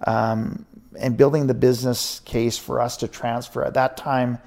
um, 0.07 0.65
and 0.99 1.17
building 1.17 1.47
the 1.47 1.55
business 1.55 2.21
case 2.21 2.59
for 2.59 2.81
us 2.81 2.97
to 2.99 3.09
transfer. 3.09 3.65
At 3.65 3.75
that 3.75 3.97
time, 3.97 4.39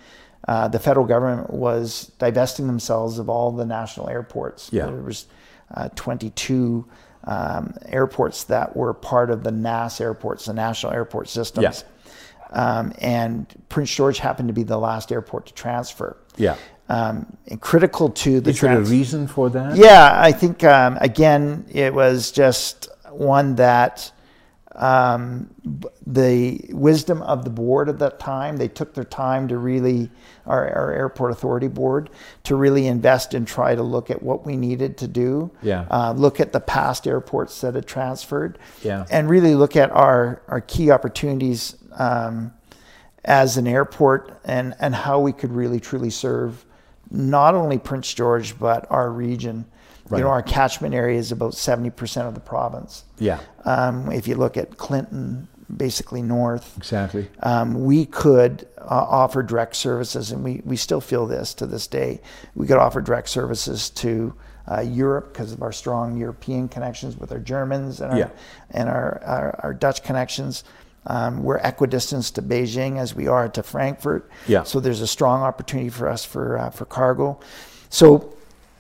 uh, 0.47 0.67
the 0.67 0.79
federal 0.79 1.05
government 1.05 1.49
was 1.51 2.11
divesting 2.19 2.67
themselves 2.67 3.19
of 3.19 3.29
all 3.29 3.51
the 3.51 3.65
national 3.65 4.09
airports. 4.09 4.69
Yeah. 4.73 4.87
There 4.87 5.01
was 5.01 5.27
uh, 5.73 5.89
22 5.95 6.85
um, 7.25 7.75
airports 7.85 8.45
that 8.45 8.75
were 8.75 8.93
part 8.93 9.29
of 9.29 9.43
the 9.43 9.51
NAS 9.51 10.01
airports, 10.01 10.45
the 10.45 10.53
National 10.53 10.91
Airport 10.91 11.29
Systems. 11.29 11.83
Yeah. 11.83 11.89
Um, 12.51 12.93
and 12.99 13.47
Prince 13.69 13.93
George 13.93 14.19
happened 14.19 14.49
to 14.49 14.53
be 14.53 14.63
the 14.63 14.77
last 14.77 15.11
airport 15.11 15.47
to 15.47 15.53
transfer. 15.53 16.17
Yeah. 16.37 16.55
Um, 16.89 17.37
and 17.47 17.59
critical 17.59 18.09
to 18.09 18.41
the. 18.41 18.51
Is 18.51 18.61
there 18.61 18.77
a 18.77 18.81
reason 18.81 19.27
for 19.27 19.49
that? 19.49 19.77
Yeah, 19.77 20.13
I 20.15 20.31
think 20.31 20.63
um, 20.63 20.97
again 20.99 21.65
it 21.71 21.93
was 21.93 22.31
just 22.31 22.89
one 23.09 23.55
that 23.55 24.11
um, 24.75 25.53
the 26.05 26.59
wisdom 26.69 27.21
of 27.21 27.43
the 27.43 27.49
board 27.49 27.89
at 27.89 27.99
that 27.99 28.19
time. 28.19 28.57
They 28.57 28.67
took 28.67 28.93
their 28.93 29.03
time 29.03 29.47
to 29.49 29.57
really, 29.57 30.09
our, 30.45 30.67
our, 30.67 30.91
airport 30.91 31.31
authority 31.31 31.67
board, 31.67 32.09
to 32.43 32.55
really 32.55 32.87
invest 32.87 33.33
and 33.33 33.47
try 33.47 33.75
to 33.75 33.83
look 33.83 34.09
at 34.09 34.23
what 34.23 34.45
we 34.45 34.55
needed 34.55 34.97
to 34.97 35.07
do. 35.07 35.51
Yeah. 35.61 35.85
Uh, 35.91 36.13
look 36.13 36.39
at 36.39 36.53
the 36.53 36.59
past 36.59 37.07
airports 37.07 37.61
that 37.61 37.75
had 37.75 37.85
transferred. 37.85 38.57
Yeah. 38.81 39.05
And 39.11 39.29
really 39.29 39.53
look 39.53 39.75
at 39.75 39.91
our, 39.91 40.41
our 40.47 40.61
key 40.61 40.89
opportunities 40.89 41.75
um, 41.93 42.53
as 43.23 43.57
an 43.57 43.67
airport 43.67 44.39
and, 44.43 44.75
and 44.79 44.95
how 44.95 45.19
we 45.19 45.33
could 45.33 45.51
really 45.51 45.79
truly 45.79 46.09
serve 46.09 46.65
not 47.11 47.53
only 47.53 47.77
Prince 47.77 48.11
George, 48.13 48.57
but 48.57 48.87
our 48.89 49.11
region. 49.11 49.65
Right. 50.09 50.19
You 50.19 50.25
know, 50.25 50.31
our 50.31 50.43
catchment 50.43 50.93
area 50.93 51.17
is 51.17 51.31
about 51.31 51.53
70% 51.53 52.27
of 52.27 52.33
the 52.33 52.41
province. 52.41 53.05
Yeah. 53.19 53.39
Um, 53.63 54.11
if 54.11 54.27
you 54.27 54.35
look 54.35 54.57
at 54.57 54.77
Clinton, 54.77 55.47
basically 55.75 56.21
north. 56.21 56.77
Exactly. 56.77 57.29
Um, 57.41 57.85
we 57.85 58.05
could 58.05 58.67
uh, 58.77 58.83
offer 58.87 59.43
direct 59.43 59.75
services, 59.75 60.31
and 60.31 60.43
we, 60.43 60.61
we 60.65 60.75
still 60.75 61.01
feel 61.01 61.25
this 61.25 61.53
to 61.55 61.65
this 61.65 61.87
day. 61.87 62.21
We 62.55 62.67
could 62.67 62.77
offer 62.77 63.01
direct 63.01 63.29
services 63.29 63.89
to 63.91 64.33
uh, 64.69 64.81
Europe 64.81 65.33
because 65.33 65.51
of 65.51 65.61
our 65.61 65.71
strong 65.71 66.17
European 66.17 66.67
connections 66.67 67.17
with 67.17 67.31
our 67.31 67.39
Germans 67.39 68.01
and 68.01 68.11
our, 68.11 68.17
yeah. 68.17 68.29
and 68.71 68.89
our, 68.89 69.21
our, 69.25 69.59
our 69.63 69.73
Dutch 69.73 70.03
connections. 70.03 70.63
Um, 71.05 71.43
we're 71.43 71.57
equidistant 71.57 72.23
to 72.35 72.41
Beijing 72.41 72.97
as 72.97 73.13
we 73.13 73.27
are 73.27 73.49
to 73.49 73.63
Frankfurt. 73.63 74.29
Yeah. 74.47 74.63
So 74.63 74.79
there's 74.79 75.01
a 75.01 75.07
strong 75.07 75.41
opportunity 75.41 75.89
for 75.89 76.07
us 76.07 76.23
for 76.23 76.57
uh, 76.57 76.69
for 76.69 76.85
cargo. 76.85 77.41
So 77.89 78.32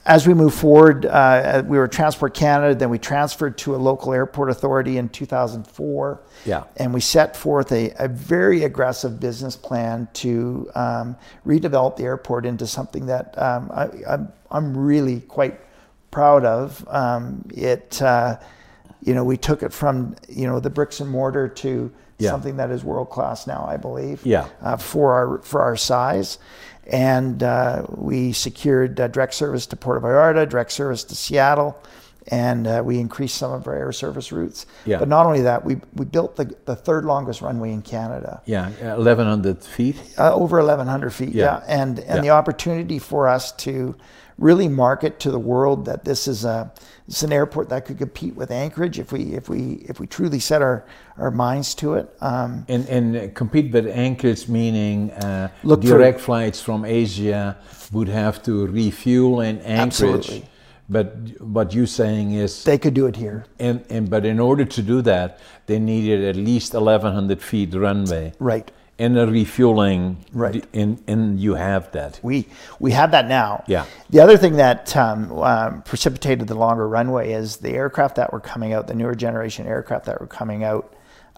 as 0.05 0.27
we 0.27 0.33
move 0.33 0.53
forward, 0.53 1.05
uh, 1.05 1.63
we 1.65 1.77
were 1.77 1.87
Transport 1.87 2.33
Canada, 2.33 2.75
then 2.75 2.89
we 2.89 2.99
transferred 2.99 3.57
to 3.59 3.73
a 3.73 3.77
local 3.77 4.13
airport 4.13 4.49
authority 4.49 4.97
in 4.97 5.07
2004. 5.07 6.21
Yeah. 6.45 6.63
And 6.75 6.93
we 6.93 6.99
set 6.99 7.37
forth 7.37 7.71
a, 7.71 7.93
a 7.97 8.09
very 8.09 8.63
aggressive 8.63 9.19
business 9.19 9.55
plan 9.55 10.09
to 10.15 10.69
um, 10.75 11.15
redevelop 11.45 11.95
the 11.95 12.03
airport 12.03 12.45
into 12.45 12.67
something 12.67 13.05
that 13.05 13.37
um, 13.41 13.71
I, 13.71 14.17
am 14.51 14.75
really 14.75 15.21
quite 15.21 15.59
proud 16.11 16.43
of. 16.43 16.85
Um, 16.89 17.45
it, 17.53 18.01
uh, 18.01 18.39
you 19.01 19.13
know, 19.13 19.23
we 19.23 19.37
took 19.37 19.63
it 19.63 19.71
from, 19.71 20.15
you 20.27 20.47
know, 20.47 20.59
the 20.59 20.69
bricks 20.69 20.99
and 20.99 21.09
mortar 21.09 21.47
to 21.47 21.93
yeah. 22.23 22.31
something 22.31 22.57
that 22.57 22.71
is 22.71 22.83
world 22.83 23.09
class 23.09 23.45
now, 23.47 23.65
I 23.67 23.77
believe. 23.77 24.25
Yeah. 24.25 24.47
Uh, 24.61 24.77
for 24.77 25.13
our 25.13 25.37
for 25.43 25.61
our 25.61 25.75
size, 25.75 26.37
and 26.87 27.41
uh, 27.43 27.85
we 27.89 28.31
secured 28.33 28.99
uh, 28.99 29.07
direct 29.07 29.33
service 29.33 29.65
to 29.67 29.75
Puerto 29.75 30.01
Vallarta, 30.01 30.47
direct 30.49 30.71
service 30.71 31.03
to 31.05 31.15
Seattle, 31.15 31.77
and 32.27 32.67
uh, 32.67 32.81
we 32.85 32.99
increased 32.99 33.35
some 33.37 33.51
of 33.51 33.67
our 33.67 33.75
air 33.75 33.91
service 33.91 34.31
routes. 34.31 34.65
Yeah. 34.85 34.99
But 34.99 35.07
not 35.07 35.25
only 35.25 35.41
that, 35.41 35.63
we 35.65 35.77
we 35.93 36.05
built 36.05 36.35
the 36.35 36.53
the 36.65 36.75
third 36.75 37.05
longest 37.05 37.41
runway 37.41 37.71
in 37.71 37.81
Canada. 37.81 38.41
Yeah, 38.45 38.69
1,100 38.95 39.63
feet. 39.63 39.97
Uh, 40.17 40.33
over 40.33 40.57
1,100 40.57 41.09
feet. 41.11 41.29
Yeah. 41.29 41.43
yeah. 41.43 41.63
And 41.67 41.99
and 41.99 42.15
Yeah. 42.17 42.21
the 42.21 42.29
opportunity 42.31 42.99
for 42.99 43.27
us 43.27 43.51
to 43.53 43.95
really 44.37 44.67
market 44.67 45.19
to 45.19 45.31
the 45.31 45.39
world 45.39 45.85
that 45.85 46.03
this 46.03 46.27
is 46.27 46.45
a 46.45 46.71
it's 47.07 47.21
an 47.23 47.33
airport 47.33 47.69
that 47.69 47.85
could 47.85 47.97
compete 47.97 48.35
with 48.35 48.49
Anchorage 48.49 48.97
if 48.99 49.11
we 49.11 49.33
if 49.33 49.49
we 49.49 49.85
if 49.89 49.99
we 49.99 50.07
truly 50.07 50.39
set 50.39 50.61
our, 50.61 50.85
our 51.17 51.31
minds 51.31 51.75
to 51.75 51.95
it. 51.95 52.09
Um, 52.21 52.65
And, 52.69 52.87
and 52.89 53.35
compete 53.35 53.71
with 53.73 53.87
Anchorage, 53.87 54.47
meaning 54.47 55.11
uh, 55.11 55.49
Look 55.63 55.81
for- 55.81 55.87
direct 55.89 56.19
flights 56.21 56.61
from 56.61 56.85
Asia 56.85 57.57
would 57.91 58.07
have 58.07 58.41
to 58.43 58.67
refuel 58.67 59.41
in 59.41 59.59
Anchorage. 59.59 60.13
Absolutely. 60.19 60.49
But 60.89 61.15
what 61.39 61.73
you're 61.73 61.87
saying 61.87 62.33
is, 62.33 62.63
they 62.63 62.77
could 62.77 62.93
do 62.93 63.05
it 63.07 63.15
here. 63.15 63.45
and, 63.59 63.83
and 63.89 64.09
but 64.09 64.25
in 64.25 64.39
order 64.39 64.65
to 64.65 64.81
do 64.81 65.01
that, 65.01 65.39
they 65.65 65.79
needed 65.79 66.23
at 66.25 66.35
least 66.35 66.73
1,100 66.73 67.41
feet 67.41 67.73
runway 67.73 68.33
Right. 68.39 68.69
And 68.99 69.17
a 69.17 69.25
refueling. 69.27 70.17
Right. 70.33 70.65
And, 70.73 71.01
and 71.07 71.39
you 71.39 71.55
have 71.55 71.91
that. 71.93 72.19
We 72.23 72.47
we 72.79 72.91
have 72.91 73.11
that 73.11 73.27
now. 73.27 73.63
Yeah. 73.67 73.85
The 74.09 74.19
other 74.19 74.37
thing 74.37 74.57
that 74.57 74.95
um, 74.95 75.31
um, 75.39 75.81
precipitated 75.81 76.47
the 76.47 76.55
longer 76.55 76.87
runway 76.87 77.31
is 77.33 77.57
the 77.57 77.71
aircraft 77.71 78.15
that 78.17 78.31
were 78.31 78.39
coming 78.39 78.73
out, 78.73 78.87
the 78.87 78.93
newer 78.93 79.15
generation 79.15 79.67
aircraft 79.67 80.05
that 80.05 80.21
were 80.21 80.27
coming 80.27 80.63
out, 80.63 80.93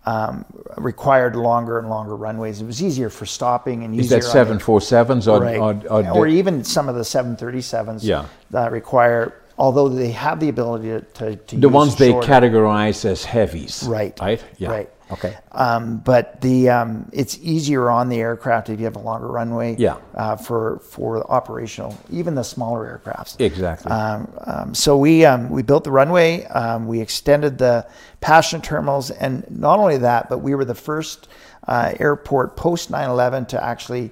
um, 0.05 0.45
required 0.77 1.35
longer 1.35 1.79
and 1.79 1.89
longer 1.89 2.15
runways. 2.15 2.61
It 2.61 2.65
was 2.65 2.83
easier 2.83 3.09
for 3.09 3.25
stopping 3.25 3.83
and 3.83 3.97
Is 3.99 4.07
easier. 4.07 4.19
that 4.19 4.37
on 4.49 4.57
the- 4.57 4.63
747s 4.63 5.27
or, 5.27 5.41
right. 5.41 5.57
or, 5.57 5.81
or, 5.89 6.09
or 6.19 6.27
even 6.27 6.63
some 6.63 6.89
of 6.89 6.95
the 6.95 7.01
737s 7.01 7.99
Yeah. 8.03 8.25
that 8.51 8.71
require, 8.71 9.33
although 9.57 9.89
they 9.89 10.11
have 10.11 10.39
the 10.39 10.49
ability 10.49 10.89
to, 10.89 11.01
to, 11.01 11.35
to 11.37 11.55
the 11.57 11.69
ones 11.69 11.95
they 11.95 12.11
shorter- 12.11 12.27
categorize 12.27 13.03
as 13.05 13.23
heavies? 13.25 13.83
Right. 13.87 14.19
Right? 14.19 14.43
Yeah. 14.57 14.69
Right. 14.71 14.89
Okay. 15.11 15.37
Um, 15.51 15.97
but 15.97 16.41
the 16.41 16.69
um, 16.69 17.09
it's 17.13 17.37
easier 17.41 17.89
on 17.89 18.09
the 18.09 18.19
aircraft 18.19 18.69
if 18.69 18.79
you 18.79 18.85
have 18.85 18.95
a 18.95 18.99
longer 18.99 19.27
runway. 19.27 19.75
Yeah. 19.77 19.97
Uh, 20.13 20.35
for 20.35 20.79
for 20.79 21.29
operational, 21.31 21.95
even 22.09 22.35
the 22.35 22.43
smaller 22.43 22.99
aircrafts. 22.99 23.39
Exactly. 23.39 23.91
Um, 23.91 24.31
um, 24.45 24.73
so 24.73 24.97
we 24.97 25.23
um, 25.25 25.49
we 25.49 25.61
built 25.63 25.83
the 25.83 25.91
runway. 25.91 26.45
Um, 26.45 26.87
we 26.87 27.01
extended 27.01 27.57
the 27.57 27.87
passenger 28.21 28.65
terminals, 28.65 29.11
and 29.11 29.45
not 29.49 29.79
only 29.79 29.97
that, 29.99 30.27
but 30.29 30.39
we 30.39 30.55
were 30.55 30.65
the 30.65 30.75
first 30.75 31.27
uh, 31.67 31.93
airport 31.99 32.55
post 32.55 32.91
9/11 32.91 33.47
to 33.49 33.63
actually 33.63 34.11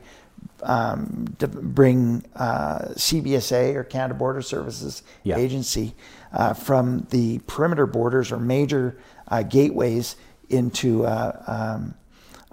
um, 0.62 1.26
to 1.40 1.48
bring 1.48 2.24
uh, 2.36 2.80
CBSA 2.96 3.76
or 3.76 3.84
Canada 3.84 4.14
Border 4.14 4.42
Services 4.42 5.04
Yeah. 5.24 5.38
agency 5.38 5.96
uh, 6.32 6.54
from 6.54 7.06
the 7.10 7.40
perimeter 7.48 7.86
borders 7.86 8.32
or 8.32 8.40
major 8.40 8.98
uh, 9.28 9.44
gateways 9.44 10.16
into 10.50 11.06
uh, 11.06 11.32
um, 11.48 11.94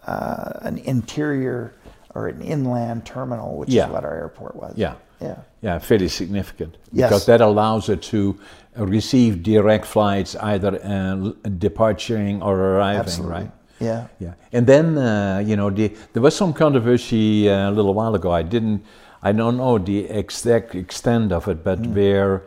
uh, 0.06 0.52
an 0.62 0.78
interior 0.78 1.75
or 2.14 2.28
an 2.28 2.40
inland 2.42 3.04
terminal, 3.04 3.56
which 3.56 3.68
Yeah. 3.70 3.87
is 3.87 3.92
what 3.92 4.04
our 4.04 4.14
airport 4.16 4.56
was. 4.56 4.75
Yeah. 4.76 4.94
Yeah. 5.20 5.37
Yeah, 5.62 5.78
fairly 5.78 6.09
significant. 6.09 6.76
Yes. 6.92 7.09
Because 7.11 7.26
that 7.26 7.40
allows 7.42 7.88
it 7.88 8.00
to 8.02 8.38
receive 8.76 9.42
direct 9.42 9.85
flights, 9.85 10.35
either 10.37 10.80
uh, 10.82 11.32
departing 11.59 12.42
or 12.42 12.59
arriving, 12.59 13.00
Absolutely. 13.00 13.35
right? 13.37 13.50
Yeah. 13.80 14.06
Yeah, 14.18 14.35
and 14.52 14.66
then 14.66 14.99
uh, 14.99 15.42
you 15.44 15.56
know 15.56 15.70
the, 15.70 15.88
there 16.12 16.23
was 16.23 16.35
some 16.37 16.52
controversy 16.52 17.49
uh, 17.49 17.70
a 17.70 17.73
little 17.73 17.94
while 17.94 18.14
ago. 18.14 18.30
I 18.30 18.42
didn't, 18.42 18.82
I 19.23 19.32
don't 19.32 19.56
know 19.56 19.78
the 19.78 20.04
exact 20.04 20.75
extent 20.75 21.32
of 21.32 21.49
it, 21.49 21.62
but 21.64 21.80
Mm. 21.82 21.94
where 21.94 22.42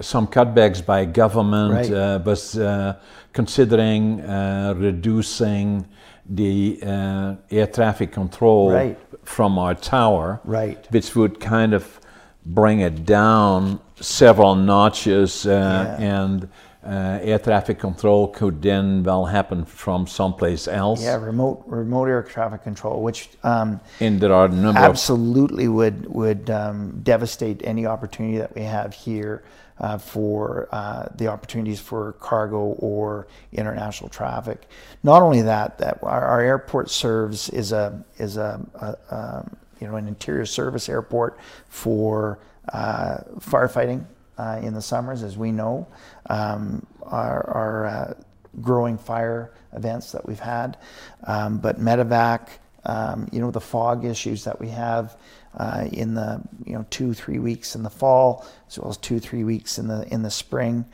some 0.00 0.26
cutbacks 0.26 0.84
by 0.84 1.04
government 1.04 1.72
Right. 1.74 1.92
uh, 1.92 2.18
was 2.24 2.56
uh, 2.58 2.94
considering 3.32 4.20
uh, 4.20 4.74
reducing 4.76 5.86
the 6.28 6.78
uh, 6.82 7.34
air 7.50 7.66
traffic 7.66 8.12
control 8.12 8.70
Right. 8.72 8.98
from 9.24 9.58
our 9.58 9.74
tower, 9.74 10.40
Right. 10.44 10.86
which 10.90 11.16
would 11.16 11.40
kind 11.40 11.74
of 11.74 12.00
bring 12.46 12.80
it 12.80 13.04
down 13.04 13.78
several 14.00 14.54
notches, 14.54 15.46
uh, 15.46 15.50
Yeah. 15.50 16.14
and 16.16 16.48
uh, 16.84 17.18
air 17.22 17.38
traffic 17.38 17.78
control 17.78 18.28
could 18.28 18.60
then 18.60 19.04
well 19.04 19.24
happen 19.24 19.64
from 19.64 20.06
someplace 20.06 20.66
else. 20.66 21.02
Yeah, 21.02 21.16
remote 21.16 21.62
remote 21.66 22.08
air 22.08 22.22
traffic 22.22 22.62
control, 22.62 23.02
which 23.02 23.28
um, 23.44 23.80
And 24.00 24.20
there 24.20 24.32
are 24.32 24.46
a 24.46 24.48
number 24.48 24.80
absolutely 24.80 25.68
would 25.68 26.06
would 26.12 26.50
um, 26.50 27.00
devastate 27.02 27.60
any 27.64 27.86
opportunity 27.86 28.38
that 28.38 28.54
we 28.54 28.62
have 28.62 28.94
here 28.94 29.44
uh, 29.78 29.98
for 29.98 30.68
uh, 30.72 31.06
the 31.14 31.28
opportunities 31.28 31.78
for 31.78 32.12
cargo 32.14 32.76
or 32.78 33.28
international 33.52 34.08
traffic. 34.08 34.68
Not 35.02 35.22
only 35.22 35.42
that, 35.42 35.78
that 35.78 35.98
our, 36.02 36.24
our 36.24 36.40
airport 36.40 36.90
serves 36.90 37.48
is 37.50 37.72
a 37.72 38.04
is 38.18 38.36
a, 38.36 38.60
a, 38.74 39.14
um, 39.14 39.56
you 39.80 39.86
know 39.86 39.96
an 39.96 40.08
interior 40.08 40.46
service 40.46 40.88
airport 40.88 41.38
for 41.68 42.40
uh, 42.72 43.18
firefighting 43.38 44.04
uh, 44.42 44.58
in 44.62 44.74
the 44.74 44.82
summers, 44.82 45.22
as 45.22 45.36
we 45.36 45.52
know. 45.52 45.86
Um, 46.28 46.86
our 47.02 47.48
our 47.50 47.86
uh, 47.86 48.14
growing 48.60 48.98
fire 48.98 49.52
events 49.72 50.12
that 50.12 50.26
we've 50.26 50.40
had, 50.40 50.76
um, 51.24 51.58
but 51.58 51.78
medevac, 51.80 52.48
um, 52.84 53.28
you 53.32 53.40
know, 53.40 53.50
the 53.50 53.60
fog 53.60 54.04
issues 54.04 54.44
that 54.44 54.60
we 54.60 54.68
have 54.68 55.16
uh, 55.56 55.86
in 55.92 56.14
the 56.14 56.42
you 56.64 56.72
know 56.72 56.84
two 56.90 57.14
three 57.14 57.38
weeks 57.38 57.76
in 57.76 57.82
the 57.82 57.90
fall, 57.90 58.44
as 58.68 58.78
well 58.78 58.90
as 58.90 58.96
two 58.96 59.20
three 59.20 59.44
weeks 59.44 59.78
in 59.78 59.86
the 59.86 60.06
in 60.12 60.22
the 60.22 60.30
spring, 60.30 60.84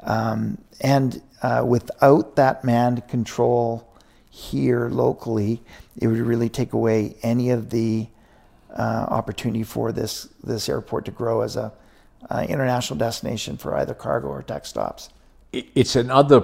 um, 0.00 0.58
and 0.80 1.22
uh, 1.42 1.64
without 1.66 2.36
that 2.36 2.64
manned 2.64 3.06
control 3.08 3.84
here 4.30 4.88
locally, 4.88 5.62
it 5.96 6.06
would 6.06 6.18
really 6.18 6.48
take 6.48 6.72
away 6.74 7.16
any 7.22 7.50
of 7.50 7.70
the 7.70 8.06
uh, 8.76 9.06
opportunity 9.08 9.62
for 9.62 9.92
this 9.92 10.28
this 10.44 10.68
airport 10.68 11.06
to 11.06 11.10
grow 11.10 11.40
as 11.40 11.56
a 11.56 11.72
uh, 12.30 12.44
international 12.48 12.98
destination 12.98 13.56
for 13.56 13.76
either 13.76 13.94
cargo 13.94 14.28
or 14.28 14.42
tech 14.42 14.66
stops. 14.66 15.10
it's 15.52 15.96
another 15.96 16.42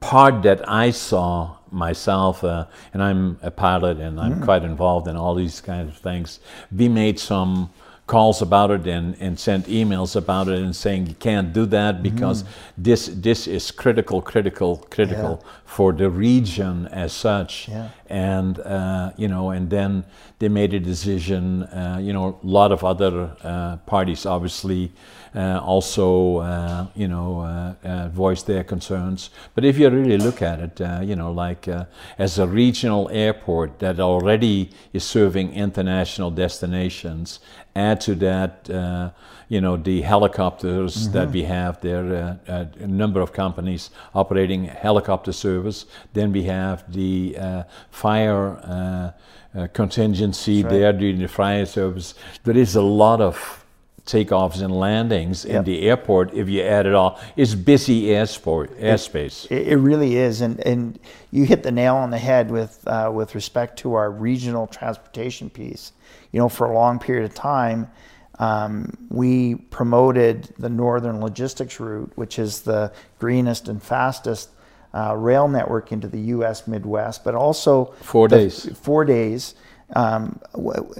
part 0.00 0.42
that 0.42 0.66
I 0.68 0.90
saw 0.90 1.56
myself, 1.70 2.42
uh, 2.44 2.64
and 2.92 3.02
I'm 3.02 3.38
a 3.42 3.50
pilot 3.50 3.98
and 4.00 4.18
I'm 4.20 4.40
Mm. 4.40 4.44
quite 4.44 4.64
involved 4.64 5.06
in 5.08 5.16
all 5.16 5.34
these 5.34 5.60
kinds 5.60 5.88
of 5.90 5.98
things. 5.98 6.40
We 6.76 6.88
made 6.88 7.18
some 7.18 7.70
calls 8.12 8.42
about 8.42 8.70
it 8.70 8.86
and, 8.86 9.16
and 9.20 9.38
sent 9.38 9.66
emails 9.66 10.16
about 10.16 10.46
it 10.48 10.58
and 10.58 10.74
saying 10.76 11.06
you 11.06 11.14
can't 11.14 11.52
do 11.52 11.64
that 11.66 12.02
because 12.02 12.44
this 12.76 13.06
this 13.28 13.46
is 13.46 13.70
critical, 13.70 14.20
critical, 14.32 14.76
critical 14.90 15.36
Mm-hmm. 15.36 15.46
Yeah. 15.46 15.58
for 15.78 15.92
the 15.92 16.08
region 16.10 16.86
as 16.88 17.12
such. 17.12 17.68
Yeah. 17.68 17.88
And 18.08 18.58
uh, 18.60 19.12
you 19.16 19.28
know, 19.28 19.50
and 19.56 19.70
then 19.70 20.04
they 20.38 20.48
made 20.48 20.74
a 20.74 20.80
decision. 20.80 21.62
Uh, 21.62 21.98
you 22.06 22.12
know, 22.12 22.38
a 22.42 22.46
lot 22.46 22.72
of 22.72 22.84
other 22.84 23.14
uh, 23.42 23.76
parties 23.86 24.26
obviously 24.26 24.90
uh, 25.34 25.60
also 25.64 26.38
uh, 26.38 26.86
you 26.94 27.08
know 27.08 27.40
uh, 27.40 27.74
uh, 27.88 28.08
voiced 28.08 28.46
their 28.46 28.64
concerns. 28.64 29.30
But 29.54 29.64
if 29.64 29.78
you 29.78 29.88
really 29.90 30.18
look 30.18 30.42
at 30.42 30.60
it, 30.60 30.80
uh, 30.80 31.00
you 31.02 31.16
know, 31.16 31.32
like 31.32 31.68
uh, 31.68 31.84
as 32.18 32.38
a 32.38 32.46
regional 32.46 33.08
airport 33.10 33.78
that 33.78 33.98
already 34.00 34.70
is 34.92 35.04
serving 35.04 35.54
international 35.54 36.30
destinations, 36.30 37.40
add 37.74 38.00
to 38.02 38.14
that. 38.16 38.70
Uh, 38.70 39.10
you 39.52 39.60
know 39.60 39.76
the 39.76 40.00
helicopters 40.00 41.10
that 41.10 41.30
we 41.30 41.42
have 41.42 41.78
there, 41.82 42.38
uh, 42.48 42.50
uh, 42.50 42.64
a 42.80 42.86
number 42.86 43.20
of 43.20 43.34
companies 43.34 43.90
operating 44.14 44.64
helicopter 44.64 45.30
service. 45.30 45.84
Then 46.14 46.32
we 46.32 46.44
have 46.44 46.90
the 46.90 47.36
uh, 47.38 47.62
fire 47.90 48.56
uh, 48.64 49.58
uh, 49.58 49.66
contingency 49.74 50.62
right. 50.62 50.70
there 50.70 50.92
during 50.94 51.18
the 51.18 51.28
fire 51.28 51.66
service. 51.66 52.14
There 52.44 52.56
is 52.56 52.76
a 52.76 52.80
lot 52.80 53.20
of 53.20 53.61
takeoffs 54.06 54.60
and 54.60 54.74
landings 54.74 55.44
in 55.44 55.64
the 55.64 55.82
airport. 55.82 56.34
If 56.34 56.48
you 56.48 56.62
add 56.62 56.86
it 56.86 56.94
all, 56.94 57.20
it's 57.36 57.54
busy 57.54 58.10
airsport, 58.14 58.78
airspace. 58.78 59.50
It, 59.50 59.68
it 59.68 59.76
really 59.76 60.16
is, 60.16 60.40
and 60.40 60.60
and 60.60 60.98
you 61.30 61.44
hit 61.44 61.62
the 61.62 61.72
nail 61.72 61.96
on 61.96 62.10
the 62.10 62.18
head 62.18 62.50
with 62.50 62.86
uh, 62.86 63.10
with 63.12 63.34
respect 63.34 63.78
to 63.80 63.94
our 63.94 64.10
regional 64.10 64.66
transportation 64.66 65.50
piece. 65.50 65.92
You 66.32 66.40
know, 66.40 66.48
for 66.48 66.66
a 66.66 66.74
long 66.74 66.98
period 66.98 67.24
of 67.24 67.34
time, 67.34 67.90
um, 68.38 68.96
we 69.08 69.54
promoted 69.54 70.52
the 70.58 70.68
Northern 70.68 71.20
Logistics 71.20 71.78
Route, 71.78 72.12
which 72.16 72.38
is 72.38 72.62
the 72.62 72.92
greenest 73.18 73.68
and 73.68 73.82
fastest 73.82 74.50
uh, 74.94 75.14
rail 75.16 75.48
network 75.48 75.92
into 75.92 76.08
the 76.08 76.20
U.S. 76.20 76.66
Midwest, 76.66 77.24
but 77.24 77.34
also 77.34 77.94
Four 78.00 78.28
days. 78.28 78.68
Four 78.78 79.04
days. 79.04 79.54
Um, 79.94 80.40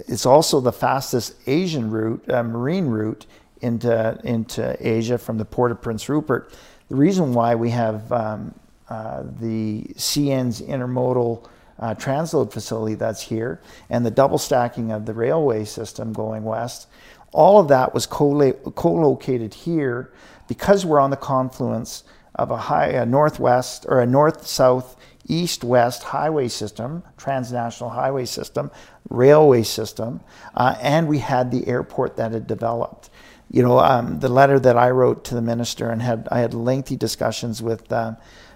it's 0.08 0.26
also 0.26 0.60
the 0.60 0.72
fastest 0.72 1.34
Asian 1.46 1.90
route, 1.90 2.28
uh, 2.30 2.42
marine 2.42 2.86
route 2.86 3.26
into 3.60 4.18
into 4.24 4.76
Asia 4.80 5.16
from 5.18 5.38
the 5.38 5.44
port 5.44 5.70
of 5.70 5.80
Prince 5.80 6.08
Rupert. 6.08 6.52
The 6.88 6.96
reason 6.96 7.32
why 7.32 7.54
we 7.54 7.70
have 7.70 8.10
um, 8.12 8.54
uh, 8.88 9.22
the 9.40 9.84
CN's 9.94 10.60
intermodal 10.60 11.48
uh, 11.78 11.94
transload 11.94 12.52
facility 12.52 12.94
that's 12.94 13.22
here 13.22 13.60
and 13.88 14.04
the 14.04 14.10
double 14.10 14.38
stacking 14.38 14.92
of 14.92 15.06
the 15.06 15.14
railway 15.14 15.64
system 15.64 16.12
going 16.12 16.44
west, 16.44 16.88
all 17.32 17.58
of 17.58 17.68
that 17.68 17.94
was 17.94 18.04
co- 18.06 18.52
co-located 18.52 19.54
here 19.54 20.12
because 20.48 20.84
we're 20.84 21.00
on 21.00 21.10
the 21.10 21.16
confluence 21.16 22.04
of 22.34 22.50
a 22.50 22.56
high 22.56 22.88
a 22.88 23.06
northwest 23.06 23.86
or 23.88 24.00
a 24.00 24.06
north 24.06 24.46
south 24.46 24.96
east 25.26 25.62
west 25.62 26.02
highway 26.02 26.48
system 26.48 27.02
transnational 27.16 27.90
highway 27.90 28.24
system 28.24 28.70
railway 29.08 29.62
system 29.62 30.20
uh, 30.54 30.74
and 30.80 31.08
we 31.08 31.18
had 31.18 31.50
the 31.50 31.66
airport 31.68 32.16
that 32.16 32.32
had 32.32 32.46
developed. 32.46 33.10
You 33.50 33.62
know 33.62 33.78
um, 33.78 34.20
the 34.20 34.30
letter 34.30 34.58
that 34.58 34.78
i 34.78 34.90
wrote 34.90 35.24
to 35.24 35.34
the 35.34 35.42
minister 35.42 35.90
and 35.90 36.00
had 36.00 36.26
i 36.30 36.40
had 36.40 36.54
lengthy 36.54 36.96
discussions 36.96 37.62
with 37.62 37.92
uh, 37.92 38.14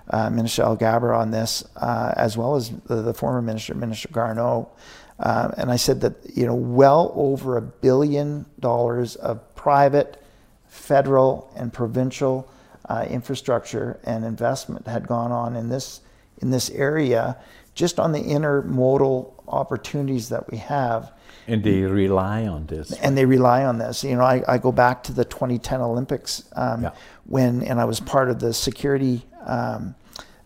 uh, 0.08 0.30
minister 0.30 0.62
Alghabra 0.62 1.18
on 1.18 1.30
this 1.30 1.64
uh, 1.76 2.14
as 2.16 2.36
well 2.36 2.56
as 2.56 2.70
the, 2.86 3.02
the 3.02 3.12
former 3.12 3.42
minister 3.42 3.74
minister 3.74 4.08
garneau 4.08 4.70
uh, 5.18 5.50
and 5.58 5.70
i 5.70 5.76
said 5.76 6.00
that 6.00 6.14
you 6.34 6.46
know 6.46 6.54
well 6.54 7.12
over 7.14 7.58
a 7.58 7.62
billion 7.62 8.46
dollars 8.58 9.16
of 9.16 9.54
private 9.54 10.22
federal 10.66 11.52
and 11.56 11.74
provincial 11.74 12.48
uh, 12.88 13.04
infrastructure 13.08 13.98
and 14.04 14.24
investment 14.24 14.86
had 14.86 15.06
gone 15.06 15.32
on 15.32 15.56
in 15.56 15.68
this 15.68 16.00
in 16.42 16.50
this 16.50 16.68
area, 16.70 17.36
just 17.74 17.98
on 17.98 18.12
the 18.12 18.20
intermodal 18.22 19.32
opportunities 19.48 20.28
that 20.28 20.50
we 20.50 20.58
have, 20.58 21.12
And 21.48 21.64
they 21.64 21.80
rely 21.82 22.46
on 22.46 22.66
this. 22.66 22.92
and 22.92 23.16
they 23.16 23.24
rely 23.24 23.64
on 23.64 23.78
this. 23.78 24.04
You 24.04 24.16
know, 24.16 24.22
I, 24.22 24.42
I 24.46 24.58
go 24.58 24.70
back 24.70 25.02
to 25.04 25.12
the 25.14 25.24
2010 25.24 25.80
Olympics 25.80 26.42
um, 26.54 26.82
Yeah. 26.82 26.90
when, 27.24 27.62
and 27.62 27.80
I 27.80 27.86
was 27.86 28.00
part 28.00 28.28
of 28.28 28.38
the 28.38 28.52
security, 28.52 29.24
um, 29.46 29.94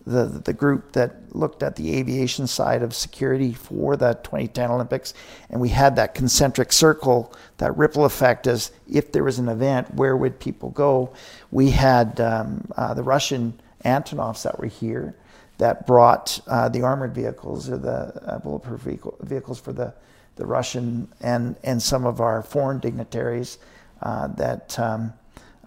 the 0.06 0.24
the 0.44 0.52
group 0.52 0.92
that 0.92 1.34
looked 1.34 1.62
at 1.62 1.76
the 1.76 1.96
aviation 1.96 2.46
side 2.46 2.82
of 2.82 2.94
security 2.94 3.52
for 3.52 3.96
the 3.96 4.14
2010 4.22 4.70
Olympics, 4.70 5.14
and 5.50 5.60
we 5.60 5.68
had 5.68 5.96
that 5.96 6.14
concentric 6.14 6.72
circle, 6.72 7.32
that 7.58 7.76
ripple 7.76 8.04
effect 8.04 8.46
as 8.46 8.72
if 8.90 9.12
there 9.12 9.24
was 9.24 9.38
an 9.38 9.48
event, 9.48 9.94
where 9.94 10.16
would 10.16 10.38
people 10.40 10.70
go? 10.70 11.12
We 11.50 11.70
had 11.70 12.20
um, 12.20 12.66
uh, 12.76 12.94
the 12.94 13.02
Russian 13.02 13.60
Antonovs 13.84 14.42
that 14.42 14.58
were 14.58 14.66
here 14.66 15.14
that 15.60 15.86
brought 15.86 16.40
uh, 16.46 16.70
the 16.70 16.80
armored 16.82 17.14
vehicles 17.14 17.68
or 17.68 17.76
the 17.76 18.12
uh, 18.24 18.38
bulletproof 18.38 18.80
vehicle, 18.80 19.14
vehicles 19.20 19.60
for 19.60 19.74
the, 19.74 19.92
the 20.36 20.46
Russian 20.46 21.06
and, 21.20 21.54
and 21.62 21.82
some 21.82 22.06
of 22.06 22.18
our 22.18 22.42
foreign 22.42 22.78
dignitaries 22.78 23.58
uh, 24.00 24.26
that, 24.28 24.78
um, 24.78 25.12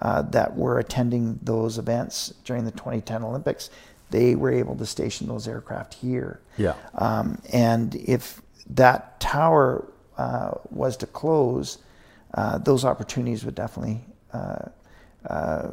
uh, 0.02 0.24
that 0.24 0.56
were 0.56 0.80
attending 0.80 1.40
those 1.44 1.78
events 1.78 2.34
during 2.44 2.66
the 2.66 2.72
2010 2.72 3.24
Olympics. 3.24 3.70
They 4.14 4.36
were 4.36 4.52
able 4.52 4.76
to 4.76 4.86
station 4.86 5.28
those 5.28 5.48
aircraft 5.48 5.96
here. 5.96 6.40
Yeah. 6.58 6.76
Um, 6.94 7.42
and 7.52 7.96
if 7.96 8.44
that 8.70 9.20
tower 9.20 9.92
uh, 10.20 10.52
was 10.70 10.96
to 10.98 11.08
close, 11.08 11.80
uh, 12.36 12.60
those 12.60 12.86
opportunities 12.86 13.44
would 13.44 13.56
definitely. 13.56 14.02
Uh, 14.32 14.70
uh, 15.28 15.70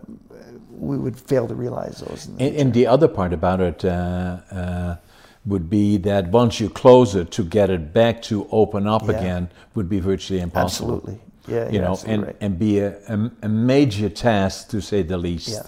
we 0.70 0.96
would 0.96 1.18
fail 1.18 1.46
to 1.48 1.54
realize 1.54 1.98
those. 1.98 2.28
The 2.28 2.44
and, 2.44 2.56
and, 2.56 2.72
the 2.72 2.86
other 2.86 3.08
part 3.08 3.34
about 3.34 3.60
it 3.60 3.84
uh, 3.84 4.96
would 5.44 5.68
be 5.68 5.98
that 5.98 6.28
once 6.28 6.60
you 6.60 6.70
close 6.70 7.14
it, 7.14 7.30
to 7.32 7.44
get 7.44 7.68
it 7.68 7.92
back 7.92 8.22
to 8.22 8.48
open 8.50 8.86
up 8.86 9.02
yeah. 9.02 9.18
again 9.18 9.50
would 9.74 9.88
be 9.90 10.00
virtually 10.00 10.40
impossible. 10.40 10.94
Absolutely. 10.94 11.20
Yeah, 11.46 11.68
you 11.68 11.80
know, 11.80 11.98
and, 12.06 12.22
right. 12.22 12.36
and 12.40 12.58
be 12.58 12.78
a, 12.78 12.96
a, 13.08 13.30
a, 13.42 13.48
major 13.48 14.08
task 14.08 14.70
to 14.70 14.80
say 14.80 15.02
the 15.02 15.18
least. 15.18 15.48
Yeah. 15.48 15.62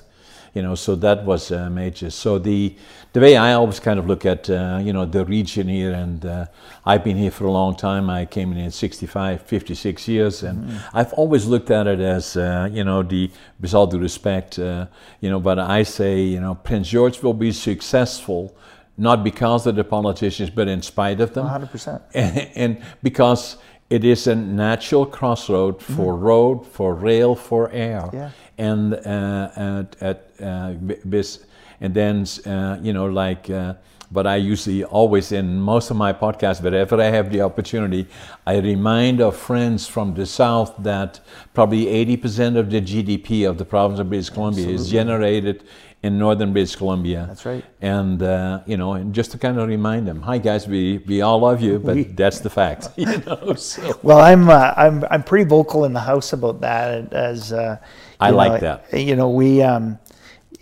You 0.55 0.63
know, 0.63 0.75
so 0.75 0.95
that 0.97 1.25
was 1.25 1.51
uh, 1.51 1.71
major. 1.71 2.11
So 2.11 2.39
the 2.39 2.75
the 3.13 3.21
way 3.21 3.37
I 3.37 3.55
always 3.55 3.81
kind 3.81 3.99
of 3.99 4.07
look 4.07 4.27
at 4.27 4.51
uh, 4.51 4.81
you 4.83 4.93
know 4.93 5.07
the 5.07 5.25
region 5.25 5.69
here, 5.69 5.93
and 5.93 6.25
uh, 6.25 6.47
I've 6.85 7.05
been 7.05 7.17
here 7.17 7.31
for 7.31 7.47
a 7.47 7.51
long 7.51 7.75
time. 7.75 8.11
I 8.11 8.27
came 8.27 8.53
in 8.53 8.59
in 8.59 8.71
65, 8.71 9.43
56 9.43 10.09
years, 10.09 10.43
and 10.43 10.65
mm-hmm. 10.65 10.97
I've 10.97 11.13
always 11.15 11.47
looked 11.47 11.71
at 11.71 11.87
it 11.87 12.01
as 12.01 12.37
uh, 12.37 12.69
you 12.71 12.85
know 12.85 13.03
the 13.03 13.31
with 13.61 13.75
all 13.75 13.87
due 13.87 13.99
respect, 13.99 14.59
uh, 14.59 14.87
you 15.21 15.31
know, 15.31 15.41
but 15.41 15.59
I 15.59 15.85
say 15.85 16.21
you 16.21 16.41
know 16.41 16.55
Prince 16.55 16.91
George 16.91 17.23
will 17.23 17.35
be 17.35 17.53
successful 17.53 18.55
not 18.99 19.25
because 19.25 19.67
of 19.67 19.75
the 19.75 19.85
politicians, 19.85 20.51
but 20.51 20.69
in 20.69 20.83
spite 20.83 21.21
of 21.21 21.33
them. 21.33 21.47
100%. 21.47 22.03
And, 22.15 22.51
and 22.55 22.83
because 23.03 23.57
it 23.91 24.05
is 24.05 24.27
a 24.27 24.35
natural 24.35 25.05
crossroad 25.05 25.83
for 25.83 26.15
mm. 26.15 26.23
road, 26.23 26.67
for 26.67 26.95
rail, 26.95 27.35
for 27.35 27.71
air. 27.73 28.09
Yeah. 28.13 28.31
And 28.69 28.95
uh, 28.95 29.51
at, 29.57 29.97
at 30.01 30.19
uh, 30.41 30.75
this, 31.05 31.45
and 31.81 31.93
then 31.95 32.27
uh, 32.47 32.79
you 32.81 32.93
know 32.93 33.07
like. 33.07 33.51
Uh, 33.51 33.75
but 34.13 34.27
I 34.27 34.37
usually 34.37 34.85
always 34.85 35.33
in 35.33 35.59
most 35.59 35.91
of 35.91 35.97
my 35.97 36.13
podcasts, 36.13 36.63
wherever 36.63 37.01
I 37.01 37.07
have 37.07 37.33
the 37.33 37.41
opportunity, 37.41 38.07
I 38.47 38.59
remind 38.59 39.23
our 39.23 39.33
friends 39.33 39.87
from 39.87 40.13
the 40.13 40.27
south 40.27 40.75
that 40.81 41.21
probably 41.55 41.87
80% 41.87 42.59
of 42.59 42.71
the 42.71 42.83
GDP 42.83 43.49
of 43.49 43.57
the 43.57 43.65
province 43.65 44.01
of 44.01 44.11
British 44.11 44.29
Columbia 44.29 44.65
Absolutely. 44.65 44.85
is 44.85 44.91
generated 44.91 45.65
in 46.03 46.19
northern 46.19 46.53
British 46.53 46.77
Columbia. 46.77 47.27
That's 47.29 47.47
right. 47.47 47.65
And 47.81 48.23
uh, 48.23 48.63
you 48.67 48.77
know, 48.77 48.95
and 48.95 49.15
just 49.15 49.31
to 49.33 49.39
kind 49.39 49.59
of 49.59 49.69
remind 49.69 50.07
them, 50.07 50.21
hi 50.21 50.39
guys, 50.39 50.67
we, 50.67 50.99
we 51.07 51.23
all 51.23 51.39
love 51.39 51.63
you, 51.63 51.79
but 51.79 51.95
we, 51.95 52.05
that's 52.05 52.41
the 52.41 52.51
fact. 52.51 52.89
you 52.97 53.19
know. 53.27 53.55
So. 53.55 53.99
Well, 54.03 54.19
I'm 54.19 54.49
uh, 54.49 54.75
I'm 54.77 55.05
I'm 55.11 55.23
pretty 55.23 55.49
vocal 55.49 55.85
in 55.85 55.93
the 55.93 56.01
house 56.01 56.33
about 56.33 56.61
that. 56.61 57.13
As 57.13 57.53
uh, 57.53 57.79
I 58.21 58.31
know, 58.31 58.37
like 58.37 58.61
that. 58.61 58.93
You 58.93 59.17
know, 59.17 59.31
we. 59.31 59.63
Um, 59.63 59.99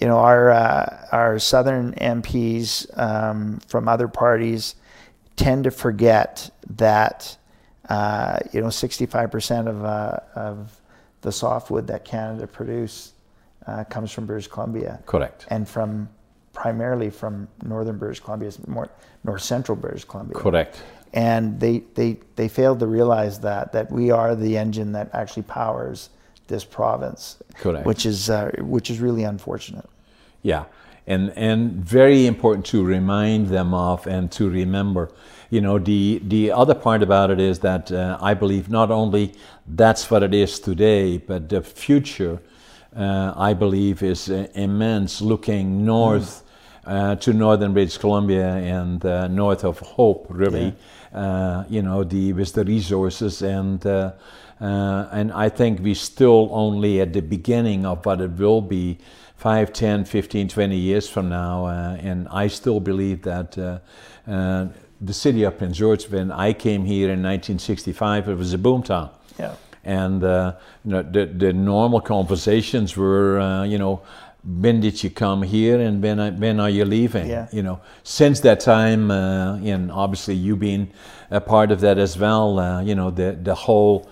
you 0.00 0.07
know 0.07 0.16
our 0.16 0.50
uh, 0.50 1.09
our 1.12 1.38
southern 1.38 1.92
MPs 1.94 2.98
um, 2.98 3.61
from 3.68 3.87
other 3.87 4.09
parties 4.09 4.74
tend 5.37 5.64
to 5.64 5.70
forget 5.70 6.50
that 6.70 7.37
uh, 7.88 8.38
you 8.53 8.61
know 8.61 8.68
65% 8.68 9.68
of 9.68 9.85
uh, 9.85 10.18
of 10.35 10.81
the 11.20 11.31
softwood 11.31 11.87
that 11.88 12.05
Canada 12.05 12.46
produces 12.46 13.12
uh, 13.66 13.85
comes 13.85 14.11
from 14.12 14.27
British 14.27 14.49
Columbia. 14.49 15.01
Correct. 15.07 15.46
And 15.49 15.68
from 15.68 16.09
primarily 16.53 17.11
from 17.11 17.49
northern 17.62 17.99
British 17.99 18.20
Columbia, 18.20 18.51
more 18.66 18.88
north 19.25 19.42
central 19.42 19.77
British 19.77 20.05
Columbia. 20.05 20.35
Correct. 20.35 20.83
And 21.12 21.59
they, 21.59 21.79
they, 21.94 22.18
they 22.37 22.49
failed 22.49 22.79
to 22.81 22.87
realize 22.87 23.40
that 23.40 23.73
that 23.73 23.90
we 23.90 24.11
are 24.11 24.35
the 24.35 24.57
engine 24.57 24.92
that 24.92 25.11
actually 25.12 25.42
powers 25.44 26.11
this 26.46 26.64
province. 26.64 27.37
Correct. 27.55 27.87
Which 27.87 28.07
is 28.07 28.31
uh, 28.31 28.51
which 28.59 28.90
is 28.90 29.01
really 29.01 29.25
unfortunate. 29.25 29.88
Yeah. 30.42 30.64
And, 31.07 31.33
and 31.35 31.73
very 31.73 32.27
important 32.27 32.66
to 32.66 32.85
remind 32.85 33.49
them 33.49 33.75
of 33.75 34.07
and 34.07 34.31
to 34.33 34.49
remember. 34.49 35.11
You 35.49 35.61
know, 35.61 35.79
the, 35.79 36.20
the 36.23 36.53
other 36.53 36.75
part 36.75 37.03
about 37.03 37.31
it 37.31 37.40
is 37.40 37.59
that 37.61 37.90
uh, 37.90 38.16
I 38.20 38.35
believe 38.35 38.70
not 38.70 38.92
only 38.92 39.35
that's 39.66 40.09
what 40.11 40.23
it 40.23 40.33
is 40.33 40.61
today, 40.61 41.18
but 41.18 41.49
the 41.49 41.62
future 41.62 42.40
uh, 42.96 43.33
I 43.37 43.55
believe, 43.55 44.03
is 44.03 44.31
uh, 44.31 44.48
immense 44.55 45.20
looking 45.20 45.85
north 45.85 46.44
mm. 46.85 47.20
to 47.20 47.33
northern 47.33 47.72
British 47.72 47.98
Columbia 47.98 48.48
and 48.55 49.05
uh, 49.05 49.29
north 49.29 49.64
of 49.64 49.79
Hope, 49.81 50.26
really. 50.29 50.74
Yeah. 51.12 51.64
you 51.68 51.83
know, 51.83 52.05
the, 52.05 52.33
with 52.33 52.53
the 52.53 52.64
resources 52.64 53.42
and 53.42 53.85
and 54.61 55.33
I 55.33 55.48
think 55.48 55.81
we're 55.81 55.94
still 55.94 56.50
only 56.53 57.00
at 57.00 57.12
the 57.12 57.22
beginning 57.22 57.87
of 57.87 58.05
what 58.05 58.20
it 58.20 58.33
will 58.33 58.61
be 58.61 58.98
5, 59.37 59.72
10, 59.72 60.05
15, 60.05 60.48
20 60.48 60.76
years 60.76 61.09
from 61.09 61.31
now. 61.31 61.64
Uh, 61.64 61.96
and 62.00 62.29
I 62.29 62.48
still 62.48 62.79
believe 62.79 63.22
that 63.22 63.57
uh, 63.57 63.79
uh, 64.31 64.66
the 65.00 65.14
city 65.14 65.44
of 65.44 65.57
Prince 65.57 65.79
George, 65.79 66.05
when 66.11 66.31
I 66.31 66.53
came 66.53 66.85
here 66.85 67.07
in 67.07 67.22
1965, 67.22 68.29
it 68.29 68.35
was 68.35 68.53
a 68.53 68.59
boomtown. 68.59 69.11
Yeah 69.38 69.55
and 69.85 70.23
uh, 70.23 70.55
you 70.85 70.90
know, 70.93 71.03
the, 71.03 71.27
the 71.27 71.53
normal 71.53 72.01
conversations 72.01 72.97
were, 72.97 73.40
uh, 73.40 73.64
you 73.64 73.79
know, 73.79 74.03
when 74.45 74.81
did 74.81 75.03
you 75.03 75.11
come 75.11 75.43
here 75.43 75.81
and 75.81 76.03
when, 76.03 76.40
when 76.40 76.61
are 76.61 76.71
you 76.71 76.85
leaving? 76.85 77.29
Yeah. 77.29 77.49
You 77.53 77.62
know, 77.62 77.81
since 78.03 78.40
that 78.40 78.61
time, 78.61 79.11
uh, 79.11 79.57
and 79.57 79.93
obviously 79.93 80.35
you 80.35 80.57
being 80.57 80.90
a 81.31 81.40
part 81.40 81.71
of 81.71 81.81
that 81.81 81.99
as 81.99 82.19
well, 82.19 82.59
uh, 82.59 82.83
you 82.83 82.95
know, 82.95 83.11
the, 83.11 83.38
the 83.43 83.55
whole 83.55 84.09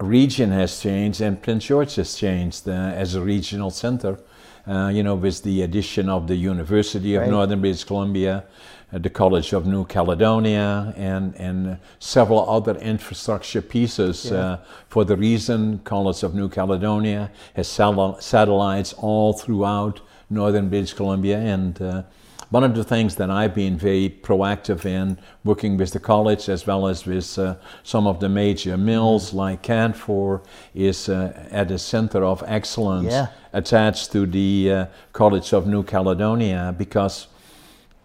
region 0.00 0.50
has 0.50 0.80
changed 0.80 1.20
and 1.20 1.42
Prince 1.42 1.64
George 1.66 1.96
has 1.96 2.14
changed 2.14 2.68
uh, 2.68 2.72
as 2.72 3.14
a 3.14 3.20
regional 3.20 3.70
center. 3.70 4.18
Uh, 4.64 4.88
you 4.94 5.02
know, 5.02 5.16
with 5.16 5.42
the 5.42 5.62
addition 5.62 6.08
of 6.08 6.28
the 6.28 6.36
University 6.36 7.16
of 7.16 7.22
right. 7.22 7.30
Northern 7.30 7.60
British 7.60 7.82
Columbia, 7.82 8.44
the 8.92 9.10
College 9.10 9.52
of 9.52 9.66
New 9.66 9.84
Caledonia, 9.86 10.92
and, 10.96 11.34
and 11.36 11.78
several 11.98 12.48
other 12.48 12.74
infrastructure 12.76 13.62
pieces. 13.62 14.26
Yeah. 14.26 14.38
Uh, 14.38 14.58
for 14.88 15.04
the 15.04 15.16
reason 15.16 15.78
College 15.84 16.22
of 16.22 16.34
New 16.34 16.48
Caledonia 16.48 17.30
has 17.54 17.68
satellites 17.68 18.92
all 18.94 19.32
throughout 19.32 20.00
northern 20.28 20.68
British 20.68 20.92
Columbia. 20.92 21.38
And 21.38 21.80
uh, 21.80 22.02
one 22.50 22.64
of 22.64 22.74
the 22.74 22.84
things 22.84 23.16
that 23.16 23.30
I've 23.30 23.54
been 23.54 23.78
very 23.78 24.10
proactive 24.10 24.84
in, 24.84 25.18
working 25.42 25.78
with 25.78 25.92
the 25.92 25.98
college 25.98 26.50
as 26.50 26.66
well 26.66 26.86
as 26.86 27.06
with 27.06 27.38
uh, 27.38 27.56
some 27.82 28.06
of 28.06 28.20
the 28.20 28.28
major 28.28 28.76
mills 28.76 29.28
mm-hmm. 29.28 29.38
like 29.38 29.62
Canfor, 29.62 30.44
is 30.74 31.08
uh, 31.08 31.48
at 31.50 31.70
a 31.70 31.78
center 31.78 32.22
of 32.24 32.44
excellence 32.46 33.12
yeah. 33.12 33.28
attached 33.54 34.12
to 34.12 34.26
the 34.26 34.70
uh, 34.70 34.86
College 35.14 35.54
of 35.54 35.66
New 35.66 35.82
Caledonia 35.82 36.74
because 36.76 37.28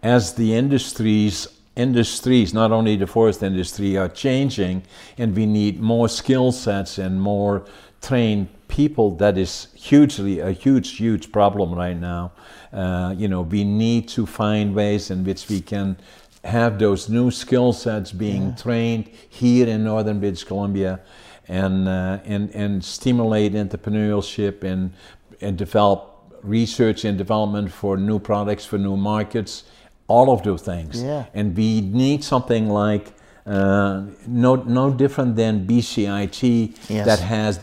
as 0.02 0.34
the 0.34 0.54
industries 0.54 1.48
industries, 1.78 2.52
not 2.52 2.72
only 2.72 2.96
the 2.96 3.06
forest 3.06 3.42
industry, 3.42 3.96
are 3.96 4.08
changing, 4.08 4.82
and 5.16 5.34
we 5.34 5.46
need 5.46 5.80
more 5.80 6.08
skill 6.08 6.50
sets 6.50 6.98
and 6.98 7.22
more 7.22 7.64
trained 8.02 8.48
people. 8.66 9.14
That 9.16 9.38
is 9.38 9.68
hugely 9.74 10.40
a 10.40 10.50
huge, 10.50 10.96
huge 10.96 11.30
problem 11.30 11.72
right 11.72 11.96
now. 11.96 12.32
Uh, 12.72 13.14
you 13.16 13.28
know, 13.28 13.42
we 13.42 13.62
need 13.64 14.08
to 14.08 14.26
find 14.26 14.74
ways 14.74 15.10
in 15.10 15.24
which 15.24 15.48
we 15.48 15.60
can 15.60 15.96
have 16.44 16.78
those 16.78 17.08
new 17.08 17.30
skill 17.30 17.72
sets 17.72 18.12
being 18.12 18.48
yeah. 18.48 18.56
trained 18.56 19.08
here 19.28 19.68
in 19.68 19.84
northern 19.84 20.18
British 20.18 20.44
Columbia, 20.44 21.00
and 21.46 21.88
uh, 21.88 22.18
and 22.24 22.50
and 22.50 22.84
stimulate 22.84 23.52
entrepreneurship 23.52 24.64
and 24.64 24.92
and 25.40 25.56
develop 25.56 26.14
research 26.42 27.04
and 27.04 27.16
development 27.18 27.70
for 27.70 27.96
new 27.96 28.18
products 28.18 28.64
for 28.64 28.78
new 28.78 28.96
markets 28.96 29.64
all 30.08 30.32
of 30.32 30.42
those 30.42 30.62
things. 30.62 31.02
Yeah. 31.02 31.26
And 31.34 31.56
we 31.56 31.80
need 31.80 32.24
something 32.24 32.68
like 32.68 33.12
uh, 33.46 34.02
no 34.26 34.56
no 34.56 34.90
different 34.90 35.36
than 35.36 35.66
BCIT 35.66 36.76
yes. 36.90 37.06
that 37.06 37.20
has 37.20 37.60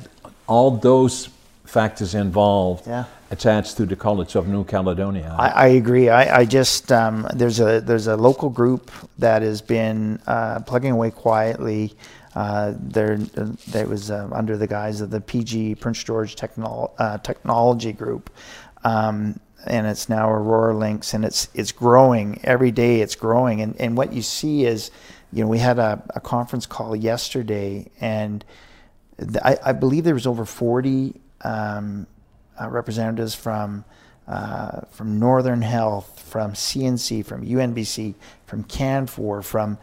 all 0.48 0.72
those 0.72 1.30
factors 1.66 2.16
involved 2.16 2.88
yeah. 2.88 3.06
attached 3.32 3.78
to 3.78 3.86
the 3.86 3.96
College 3.96 4.36
of 4.36 4.48
New 4.48 4.64
Caledonia. 4.64 5.36
I, 5.38 5.50
I 5.50 5.68
agree. 5.68 6.10
I, 6.10 6.40
I 6.40 6.46
just 6.46 6.92
um, 6.92 7.28
there's 7.34 7.60
a 7.60 7.82
there's 7.82 8.08
a 8.08 8.16
local 8.16 8.50
group 8.50 8.92
that 9.18 9.42
has 9.42 9.62
been 9.62 10.20
uh, 10.28 10.62
plugging 10.62 10.92
away 10.92 11.12
quietly. 11.12 11.94
Uh, 12.36 12.74
there, 12.78 13.18
that 13.18 13.88
was 13.88 14.12
uh, 14.12 14.28
under 14.34 14.58
the 14.58 14.68
guise 14.68 15.00
of 15.00 15.10
the 15.10 15.22
PG 15.22 15.76
Prince 15.76 16.04
George 16.04 16.36
Technol- 16.36 16.92
uh, 16.98 17.18
Technology 17.20 17.94
Group. 17.94 18.30
Um, 18.84 19.40
and 19.66 19.88
it's 19.88 20.10
now 20.10 20.30
Aurora 20.30 20.76
Links, 20.76 21.14
and 21.14 21.26
it's 21.26 21.50
it's 21.54 21.72
growing 21.72 22.40
every 22.44 22.72
day. 22.72 23.02
It's 23.02 23.16
growing, 23.16 23.62
and 23.62 23.80
and 23.80 23.98
what 23.98 24.14
you 24.14 24.22
see 24.22 24.66
is, 24.66 24.92
you 25.32 25.44
know, 25.44 25.50
we 25.50 25.60
had 25.60 25.80
a, 25.80 26.02
a 26.16 26.20
conference 26.20 26.66
call 26.66 26.96
yesterday, 26.96 27.90
and 28.00 28.44
I, 29.44 29.58
I, 29.66 29.72
believe 29.74 30.04
there 30.04 30.14
was 30.14 30.28
over 30.28 30.46
forty 30.46 31.20
um, 31.42 32.08
uh, 32.60 32.70
representatives 32.70 33.36
from 33.36 33.86
uh, 34.28 34.82
from 34.92 35.20
Northern 35.20 35.62
Health, 35.62 36.20
from 36.20 36.54
CNC, 36.54 37.26
from 37.26 37.46
UNBC, 37.46 38.16
from 38.46 38.64
Canfor, 38.64 39.44
from 39.44 39.78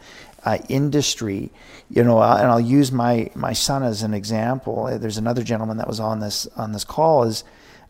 uh, 0.45 0.57
industry, 0.67 1.51
you 1.89 2.03
know, 2.03 2.21
and 2.21 2.47
I'll 2.47 2.59
use 2.59 2.91
my 2.91 3.29
my 3.35 3.53
son 3.53 3.83
as 3.83 4.03
an 4.03 4.13
example. 4.13 4.97
There's 4.99 5.17
another 5.17 5.43
gentleman 5.43 5.77
that 5.77 5.87
was 5.87 5.99
on 5.99 6.19
this 6.19 6.47
on 6.55 6.71
this 6.71 6.83
call 6.83 7.23
is. 7.23 7.43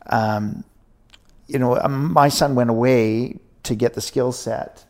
Um, 0.08 0.66
you 1.54 1.60
know, 1.60 1.80
um, 1.80 2.12
my 2.12 2.28
son 2.30 2.56
went 2.56 2.70
away 2.72 3.38
to 3.64 3.76
get 3.76 3.94
the 3.94 4.02
skill 4.02 4.32
set 4.32 4.84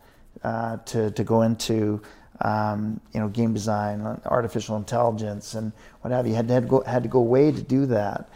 uh, 0.44 0.78
to, 0.86 1.12
to 1.12 1.24
go 1.24 1.42
into 1.44 2.02
um, 2.42 3.00
you 3.14 3.20
know, 3.20 3.28
game 3.30 3.54
design, 3.54 4.02
artificial 4.26 4.76
intelligence, 4.76 5.54
and 5.54 5.72
what 6.02 6.12
have 6.12 6.26
you. 6.28 6.34
Had 6.34 6.48
to, 6.48 6.54
had 6.56 6.64
to 6.64 6.70
go 6.70 6.82
had 6.82 7.04
to 7.04 7.10
go 7.10 7.20
away 7.20 7.52
to 7.52 7.62
do 7.62 7.86
that. 7.88 8.30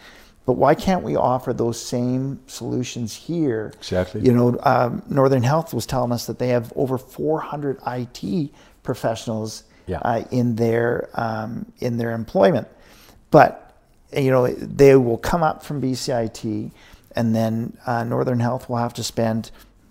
But 0.46 0.52
why 0.54 0.74
can't 0.74 1.02
we 1.02 1.14
offer 1.16 1.52
those 1.52 1.82
same 1.82 2.40
solutions 2.46 3.14
here? 3.14 3.72
Exactly. 3.76 4.22
You 4.22 4.32
know, 4.32 4.58
um, 4.62 5.02
Northern 5.10 5.42
Health 5.42 5.74
was 5.74 5.84
telling 5.84 6.10
us 6.12 6.26
that 6.26 6.38
they 6.38 6.48
have 6.48 6.72
over 6.74 6.96
400 6.96 7.80
IT 7.86 8.50
professionals 8.82 9.64
Yeah. 9.86 9.98
uh, 9.98 10.24
in 10.30 10.54
their 10.56 11.10
um, 11.14 11.66
in 11.80 11.98
their 11.98 12.12
employment, 12.12 12.68
but 13.30 13.76
you 14.16 14.30
know 14.30 14.46
they 14.46 14.96
will 14.96 15.18
come 15.18 15.42
up 15.42 15.62
from 15.62 15.82
BCIT, 15.82 16.70
and 17.16 17.34
then 17.34 17.76
uh, 17.86 18.04
Northern 18.04 18.40
Health 18.40 18.68
will 18.68 18.76
have 18.76 18.94
to 18.94 19.02
spend 19.04 19.50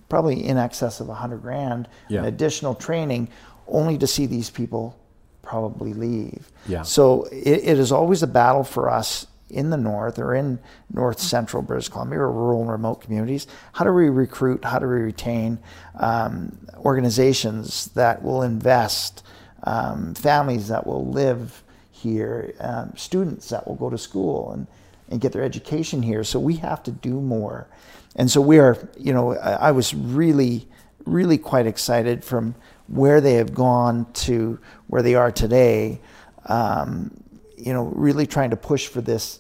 probably 0.09 0.45
in 0.45 0.57
excess 0.57 0.99
of 0.99 1.07
100 1.07 1.41
grand 1.41 1.87
Yeah. 2.07 2.19
in 2.19 2.25
additional 2.25 2.75
training, 2.75 3.27
only 3.67 3.97
to 3.97 4.07
see 4.07 4.25
these 4.25 4.49
people 4.49 4.97
probably 5.41 5.93
leave. 5.93 6.49
Yeah. 6.67 6.83
So 6.83 7.23
it, 7.31 7.61
it 7.63 7.79
is 7.79 7.91
always 7.91 8.23
a 8.23 8.27
battle 8.27 8.63
for 8.63 8.89
us 8.89 9.27
in 9.49 9.69
the 9.69 9.77
north 9.77 10.19
or 10.19 10.35
in 10.35 10.59
north 10.93 11.19
central 11.19 11.63
British 11.63 11.87
Columbia 11.87 12.19
or 12.19 12.31
rural 12.31 12.61
and 12.61 12.69
remote 12.71 12.95
communities. 13.01 13.47
How 13.73 13.85
do 13.85 13.93
we 13.93 14.09
recruit? 14.09 14.63
How 14.65 14.79
do 14.79 14.87
we 14.87 14.95
retain 14.95 15.59
um, 15.99 16.57
organizations 16.85 17.87
that 17.95 18.23
will 18.23 18.41
invest, 18.43 19.23
um, 19.63 20.13
families 20.15 20.67
that 20.67 20.85
will 20.85 21.05
live 21.07 21.63
here, 21.91 22.53
um, 22.59 22.91
students 22.95 23.49
that 23.49 23.65
will 23.67 23.75
go 23.75 23.89
to 23.89 23.97
school 23.97 24.51
and, 24.51 24.67
and 25.09 25.21
get 25.21 25.31
their 25.33 25.43
education 25.43 26.01
here? 26.01 26.23
So 26.23 26.39
we 26.39 26.55
have 26.57 26.83
to 26.83 26.91
do 26.91 27.19
more. 27.21 27.67
And 28.15 28.29
so 28.31 28.41
we 28.41 28.59
are, 28.59 28.77
you 28.97 29.13
know, 29.13 29.35
I, 29.37 29.69
I 29.69 29.71
was 29.71 29.93
really, 29.93 30.67
really 31.05 31.37
quite 31.37 31.67
excited 31.67 32.23
from 32.23 32.55
where 32.87 33.21
they 33.21 33.35
have 33.35 33.53
gone 33.53 34.11
to 34.13 34.59
where 34.87 35.01
they 35.01 35.15
are 35.15 35.31
today. 35.31 35.99
Um, 36.45 37.11
you 37.57 37.73
know, 37.73 37.85
really 37.95 38.25
trying 38.27 38.51
to 38.51 38.55
push 38.57 38.87
for 38.87 39.01
this 39.01 39.39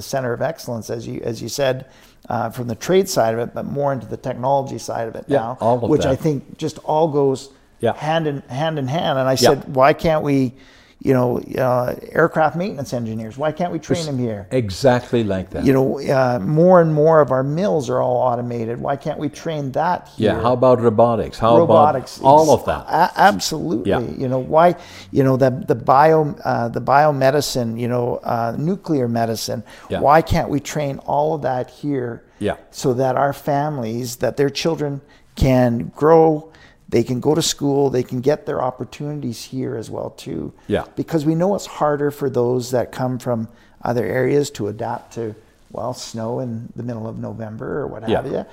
center 0.00 0.32
of 0.32 0.42
excellence, 0.42 0.90
as 0.90 1.06
you 1.06 1.20
as 1.22 1.40
you 1.40 1.48
said, 1.48 1.86
uh, 2.28 2.50
from 2.50 2.66
the 2.66 2.74
trade 2.74 3.08
side 3.08 3.34
of 3.34 3.40
it, 3.40 3.54
but 3.54 3.64
more 3.64 3.92
into 3.92 4.06
the 4.06 4.16
technology 4.16 4.78
side 4.78 5.06
of 5.08 5.14
it 5.14 5.24
Yeah, 5.28 5.38
now, 5.38 5.58
of 5.60 5.82
which 5.82 6.02
that. 6.02 6.10
I 6.10 6.16
think 6.16 6.58
just 6.58 6.78
all 6.78 7.08
goes 7.08 7.50
Yeah. 7.80 7.94
hand 7.94 8.26
in 8.26 8.40
hand 8.48 8.78
in 8.78 8.88
hand. 8.88 9.18
And 9.18 9.28
I 9.28 9.32
Yeah. 9.32 9.36
said, 9.36 9.74
why 9.74 9.92
can't 9.92 10.24
we, 10.24 10.54
you 11.00 11.14
know, 11.14 11.38
uh, 11.56 11.94
aircraft 12.10 12.56
maintenance 12.56 12.92
engineers? 12.92 13.38
Why 13.38 13.52
can't 13.52 13.72
we 13.72 13.78
train 13.78 14.04
them 14.04 14.18
here? 14.18 14.48
Exactly 14.50 15.22
like 15.22 15.50
that. 15.50 15.64
You 15.64 15.72
know, 15.72 16.00
uh, 16.00 16.40
more 16.40 16.80
and 16.80 16.92
more 16.92 17.20
of 17.20 17.30
our 17.30 17.44
mills 17.44 17.88
are 17.88 18.00
all 18.00 18.16
automated. 18.16 18.80
Why 18.80 18.96
can't 18.96 19.18
we 19.18 19.28
train 19.28 19.70
that 19.72 20.08
here? 20.16 20.32
yeah. 20.32 20.42
How 20.42 20.54
about 20.54 20.80
robotics? 20.80 21.38
How 21.38 21.56
robotics, 21.58 22.16
about 22.16 22.28
all 22.28 22.50
of 22.50 22.64
that? 22.64 22.86
a- 22.88 23.20
absolutely. 23.20 23.90
Yeah. 23.90 24.00
You 24.00 24.26
know 24.28 24.40
why? 24.40 24.74
You 25.12 25.22
know 25.22 25.36
the 25.36 25.50
the 25.50 25.76
bio 25.76 26.34
uh, 26.44 26.68
the 26.68 26.80
biomedicine. 26.80 27.78
You 27.78 27.88
know 27.88 28.16
uh, 28.24 28.56
nuclear 28.58 29.06
medicine. 29.06 29.62
Yeah. 29.88 30.00
Why 30.00 30.20
can't 30.20 30.48
we 30.50 30.58
train 30.58 30.98
all 31.00 31.34
of 31.34 31.42
that 31.42 31.70
here? 31.70 32.24
Yeah. 32.40 32.56
So 32.70 32.92
that 32.94 33.16
our 33.16 33.32
families, 33.32 34.16
that 34.16 34.36
their 34.36 34.50
children 34.50 35.00
can 35.36 35.92
grow, 35.94 36.47
they 36.88 37.02
can 37.02 37.20
go 37.20 37.34
to 37.34 37.42
school, 37.42 37.90
they 37.90 38.02
can 38.02 38.20
get 38.20 38.46
their 38.46 38.62
opportunities 38.62 39.44
here 39.44 39.76
as 39.76 39.90
well 39.90 40.10
too. 40.10 40.52
Yeah. 40.68 40.84
Because 40.96 41.26
we 41.26 41.34
know 41.34 41.54
it's 41.54 41.66
harder 41.66 42.10
for 42.10 42.30
those 42.30 42.70
that 42.70 42.92
come 42.92 43.18
from 43.18 43.48
other 43.82 44.04
areas 44.04 44.50
to 44.52 44.68
adapt 44.68 45.14
to 45.14 45.34
well 45.70 45.92
snow 45.94 46.40
in 46.40 46.72
the 46.76 46.82
middle 46.82 47.06
of 47.06 47.18
November 47.18 47.80
or 47.80 47.86
what 47.86 48.08
Yeah. 48.08 48.22
have 48.22 48.32
you. 48.32 48.44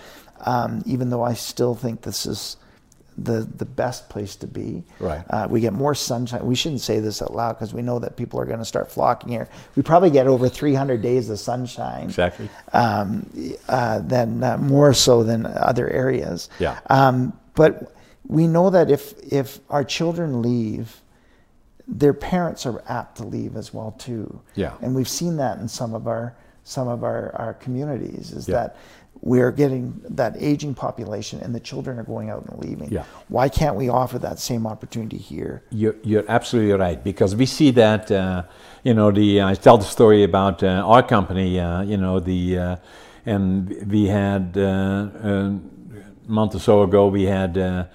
Um, 0.41 0.83
even 0.85 1.09
though 1.09 1.23
I 1.23 1.33
still 1.33 1.75
think 1.75 2.01
this 2.01 2.25
is 2.25 2.57
the 3.17 3.47
the 3.57 3.63
best 3.63 4.09
place 4.09 4.35
to 4.35 4.47
be. 4.47 4.83
Right. 4.99 5.23
Uh, 5.29 5.47
we 5.49 5.61
get 5.61 5.71
more 5.71 5.95
sunshine. 5.95 6.45
We 6.45 6.55
shouldn't 6.55 6.81
say 6.81 6.99
this 6.99 7.21
out 7.21 7.33
loud 7.33 7.53
because 7.53 7.73
we 7.73 7.81
know 7.81 7.99
that 7.99 8.17
people 8.17 8.41
are 8.41 8.45
going 8.45 8.59
to 8.59 8.65
start 8.65 8.91
flocking 8.91 9.29
here. 9.31 9.47
We 9.77 9.83
probably 9.83 10.09
get 10.09 10.27
over 10.27 10.49
300 10.49 11.01
days 11.01 11.29
of 11.29 11.39
sunshine. 11.39 12.03
Exactly. 12.03 12.49
Um, 12.73 13.25
uh, 13.69 13.99
than 13.99 14.43
uh, 14.43 14.57
more 14.57 14.93
so 14.93 15.23
than 15.23 15.45
other 15.45 15.89
areas. 15.89 16.49
Yeah. 16.59 16.77
Um, 16.89 17.31
but 17.53 17.93
we 18.27 18.47
know 18.47 18.69
that 18.69 18.89
if 18.89 19.13
if 19.31 19.59
our 19.69 19.83
children 19.83 20.41
leave, 20.41 21.01
their 21.87 22.13
parents 22.13 22.65
are 22.65 22.83
apt 22.87 23.17
to 23.17 23.23
leave 23.23 23.55
as 23.55 23.73
well 23.73 23.91
too. 23.91 24.41
Yeah. 24.55 24.73
And 24.81 24.95
we've 24.95 25.09
seen 25.09 25.37
that 25.37 25.59
in 25.59 25.67
some 25.67 25.93
of 25.93 26.07
our 26.07 26.35
some 26.63 26.87
of 26.87 27.03
our, 27.03 27.31
our 27.35 27.53
communities 27.53 28.31
is 28.31 28.47
Yeah. 28.47 28.55
that 28.55 28.77
we're 29.21 29.51
getting 29.51 30.01
that 30.09 30.35
aging 30.39 30.73
population 30.73 31.39
and 31.41 31.53
the 31.55 31.59
children 31.59 31.97
are 31.99 32.03
going 32.03 32.29
out 32.29 32.45
and 32.47 32.59
leaving. 32.59 32.91
Yeah. 32.91 33.03
Why 33.29 33.49
can't 33.49 33.75
we 33.75 33.87
offer 33.87 34.19
that 34.19 34.39
same 34.39 34.67
opportunity 34.67 35.17
here? 35.17 35.63
You're, 35.71 35.95
you're 36.03 36.25
absolutely 36.27 36.73
right 36.73 37.01
because 37.03 37.35
we 37.35 37.45
see 37.45 37.71
that 37.71 38.11
uh, 38.11 38.43
you 38.83 38.93
know 38.93 39.11
the 39.11 39.41
I 39.43 39.53
tell 39.55 39.77
the 39.77 39.85
story 39.85 40.23
about 40.23 40.63
uh, 40.63 40.83
our 40.85 41.03
company 41.03 41.59
uh, 41.59 41.81
you 41.83 41.97
know 41.97 42.19
the 42.19 42.57
uh, 42.57 42.75
and 43.25 43.69
we 43.91 44.07
had 44.07 44.53
uh, 44.57 44.61
a 45.23 45.59
month 46.27 46.55
or 46.55 46.59
so 46.59 46.81
ago 46.83 47.07
we 47.07 47.23
had 47.23 47.57
uh, 47.57 47.85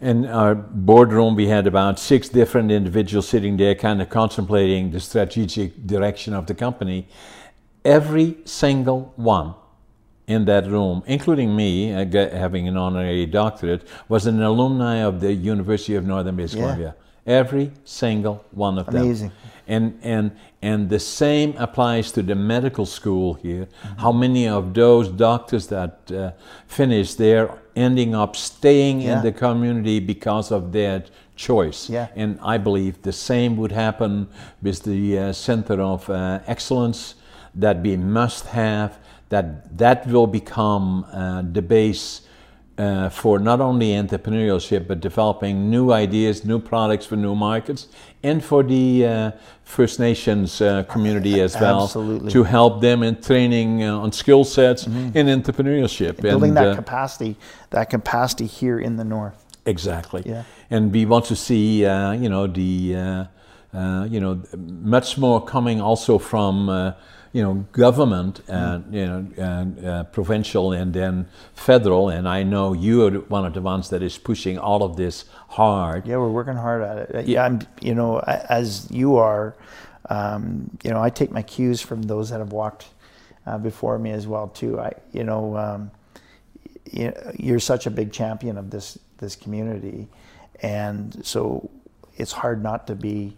in 0.00 0.26
our 0.26 0.54
boardroom 0.54 1.34
we 1.34 1.46
had 1.48 1.66
about 1.66 1.98
six 1.98 2.28
different 2.28 2.70
individuals 2.70 3.28
sitting 3.28 3.56
there 3.56 3.74
kind 3.74 4.02
of 4.02 4.08
contemplating 4.10 4.90
the 4.90 5.00
strategic 5.00 5.86
direction 5.86 6.34
of 6.34 6.46
the 6.46 6.54
company 6.54 7.08
every 7.84 8.36
single 8.44 9.12
one 9.16 9.54
in 10.26 10.44
that 10.46 10.66
room, 10.68 11.02
including 11.06 11.54
me, 11.54 11.94
uh, 11.94 12.04
having 12.30 12.66
an 12.66 12.76
honorary 12.76 13.26
doctorate, 13.26 13.86
was 14.08 14.26
an 14.26 14.42
alumni 14.42 14.96
of 14.96 15.20
the 15.20 15.32
University 15.32 15.94
of 15.94 16.04
Northern 16.04 16.34
British 16.34 16.54
Yeah. 16.54 16.62
Columbia. 16.62 16.94
Every 17.26 17.72
single 17.84 18.44
one 18.50 18.78
of 18.78 18.86
them. 18.86 19.02
Amazing. 19.02 19.32
And 19.68 19.98
and 20.02 20.30
and 20.62 20.88
the 20.88 20.98
same 20.98 21.54
applies 21.58 22.12
to 22.12 22.22
the 22.22 22.34
medical 22.34 22.86
school 22.86 23.34
here. 23.34 23.66
How 23.98 24.12
many 24.12 24.48
of 24.48 24.72
those 24.74 25.08
doctors 25.08 25.66
that 25.68 25.98
uh, 26.10 26.30
finish 26.66 27.14
there 27.14 27.48
ending 27.74 28.14
up 28.14 28.36
staying 28.36 29.00
Yeah. 29.00 29.16
in 29.16 29.22
the 29.22 29.32
community 29.32 30.00
because 30.00 30.54
of 30.54 30.70
their 30.72 31.02
choice? 31.36 31.90
Yeah. 31.92 32.06
And 32.16 32.38
I 32.42 32.58
believe 32.58 32.94
the 33.02 33.12
same 33.12 33.56
would 33.56 33.72
happen 33.72 34.26
with 34.62 34.82
the 34.82 35.18
uh, 35.18 35.32
Center 35.32 35.80
of 35.82 36.08
uh, 36.08 36.38
Excellence 36.46 37.14
that 37.60 37.82
we 37.82 37.96
must 37.96 38.46
have. 38.46 38.90
That 39.28 39.76
that 39.78 40.06
will 40.06 40.28
become 40.28 41.04
uh, 41.12 41.42
the 41.52 41.62
base 41.62 42.20
uh, 42.78 43.08
for 43.08 43.38
not 43.38 43.60
only 43.60 43.88
entrepreneurship 43.92 44.86
but 44.86 45.00
developing 45.00 45.70
new 45.70 45.92
ideas, 45.92 46.44
new 46.44 46.58
products 46.58 47.06
for 47.06 47.16
new 47.16 47.34
markets, 47.34 47.88
and 48.22 48.44
for 48.44 48.62
the 48.62 49.06
uh, 49.06 49.30
First 49.64 49.98
Nations 49.98 50.60
uh, 50.60 50.82
community 50.84 51.40
as 51.40 51.54
well 51.54 51.84
Absolutely. 51.84 52.30
to 52.30 52.42
help 52.44 52.80
them 52.80 53.02
in 53.02 53.20
training 53.20 53.82
uh, 53.82 53.98
on 53.98 54.12
skill 54.12 54.44
sets 54.44 54.86
in 54.86 55.26
entrepreneurship. 55.26 56.20
Building 56.20 56.50
And, 56.50 56.56
that 56.56 56.68
uh, 56.68 56.74
capacity, 56.76 57.36
that 57.70 57.90
capacity 57.90 58.46
here 58.46 58.78
in 58.78 58.96
the 58.96 59.04
north. 59.04 59.44
Exactly. 59.64 60.22
Yeah. 60.24 60.44
And 60.70 60.92
we 60.92 61.06
want 61.06 61.24
to 61.26 61.36
see, 61.36 61.84
uh, 61.84 62.12
you 62.12 62.28
know, 62.28 62.46
the, 62.46 62.94
uh, 62.94 63.24
uh, 63.76 64.04
you 64.04 64.20
know, 64.20 64.42
much 64.56 65.18
more 65.18 65.44
coming 65.44 65.80
also 65.80 66.18
from, 66.18 66.68
uh, 66.68 66.92
you 67.36 67.42
know, 67.42 67.66
government, 67.72 68.40
and 68.48 68.94
you 68.94 69.06
know, 69.06 69.26
and, 69.36 69.84
uh, 69.84 70.04
provincial 70.04 70.72
and 70.72 70.94
then 70.94 71.28
federal. 71.52 72.08
And 72.08 72.26
I 72.26 72.42
know 72.42 72.72
you 72.72 73.06
are 73.06 73.10
one 73.28 73.44
of 73.44 73.52
the 73.52 73.60
ones 73.60 73.90
that 73.90 74.02
is 74.02 74.16
pushing 74.16 74.56
all 74.56 74.82
of 74.82 74.96
this 74.96 75.26
hard. 75.48 76.06
Yeah, 76.06 76.16
we're 76.16 76.30
working 76.30 76.56
hard 76.56 76.82
at 76.82 76.96
it. 77.10 77.26
Yeah, 77.26 77.44
I'm, 77.44 77.60
you 77.82 77.94
know, 77.94 78.20
as 78.20 78.90
you 78.90 79.16
are, 79.16 79.54
um, 80.08 80.70
you 80.82 80.90
know, 80.90 81.02
I 81.02 81.10
take 81.10 81.30
my 81.30 81.42
cues 81.42 81.82
from 81.82 82.00
those 82.00 82.30
that 82.30 82.38
have 82.38 82.52
walked 82.52 82.86
uh, 83.46 83.58
before 83.58 83.98
me 83.98 84.12
as 84.12 84.26
well 84.26 84.48
too. 84.48 84.80
I, 84.80 84.92
you 85.12 85.24
know, 85.24 85.58
um, 85.58 85.90
you, 86.90 87.12
you're 87.38 87.60
such 87.60 87.84
a 87.84 87.90
big 87.90 88.12
champion 88.12 88.56
of 88.56 88.70
this 88.70 88.98
this 89.18 89.36
community, 89.36 90.08
and 90.62 91.20
so 91.22 91.68
it's 92.16 92.32
hard 92.32 92.62
not 92.62 92.86
to 92.86 92.94
be 92.94 93.36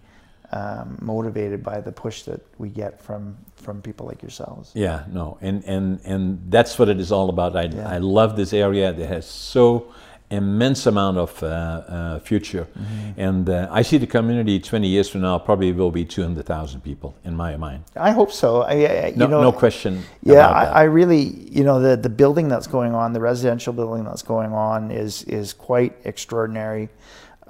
um, 0.53 0.99
motivated 1.03 1.63
by 1.63 1.81
the 1.81 1.93
push 1.93 2.23
that 2.23 2.41
we 2.59 2.69
get 2.69 3.03
from 3.03 3.37
from 3.57 3.83
people 3.83 4.07
like 4.07 4.23
yourselves. 4.23 4.71
Yeah, 4.75 5.05
no, 5.13 5.37
and 5.41 5.65
and 5.67 6.01
and 6.05 6.39
that's 6.51 6.79
what 6.79 6.89
it 6.89 7.01
is 7.01 7.13
all 7.13 7.29
about. 7.29 7.57
I 7.57 7.65
Yeah. 7.65 7.97
I 7.97 7.99
love 7.99 8.37
this 8.37 8.53
area. 8.53 8.91
It 8.91 9.09
has 9.09 9.27
so 9.27 9.93
immense 10.31 10.87
amount 10.87 11.17
of 11.19 11.43
uh, 11.43 11.47
uh, 11.47 12.19
future, 12.21 12.67
Mm-hmm. 12.79 13.21
and 13.21 13.49
uh, 13.49 13.67
I 13.71 13.83
see 13.83 13.99
the 13.99 14.07
community 14.07 14.61
20 14.61 14.87
years 14.87 15.09
from 15.09 15.23
now 15.23 15.39
probably 15.39 15.73
will 15.73 15.91
be 15.91 16.05
200,000 16.05 16.83
people 16.83 17.15
in 17.25 17.35
my 17.35 17.57
mind. 17.57 17.85
I 17.97 18.11
hope 18.11 18.31
so. 18.31 18.63
I, 18.63 18.73
I, 18.73 19.07
you 19.09 19.17
No, 19.17 19.27
know, 19.27 19.43
no 19.43 19.53
question. 19.53 20.03
Yeah, 20.23 20.35
about 20.35 20.65
that. 20.65 20.77
I, 20.77 20.81
I 20.81 20.83
really, 20.85 21.23
you 21.51 21.65
know, 21.65 21.81
the 21.81 21.97
the 21.97 22.11
building 22.11 22.49
that's 22.49 22.67
going 22.69 22.95
on, 22.95 23.13
the 23.15 23.21
residential 23.21 23.73
building 23.73 24.05
that's 24.05 24.23
going 24.23 24.53
on, 24.53 24.91
is 24.91 25.23
is 25.25 25.55
quite 25.55 25.93
extraordinary, 26.05 26.89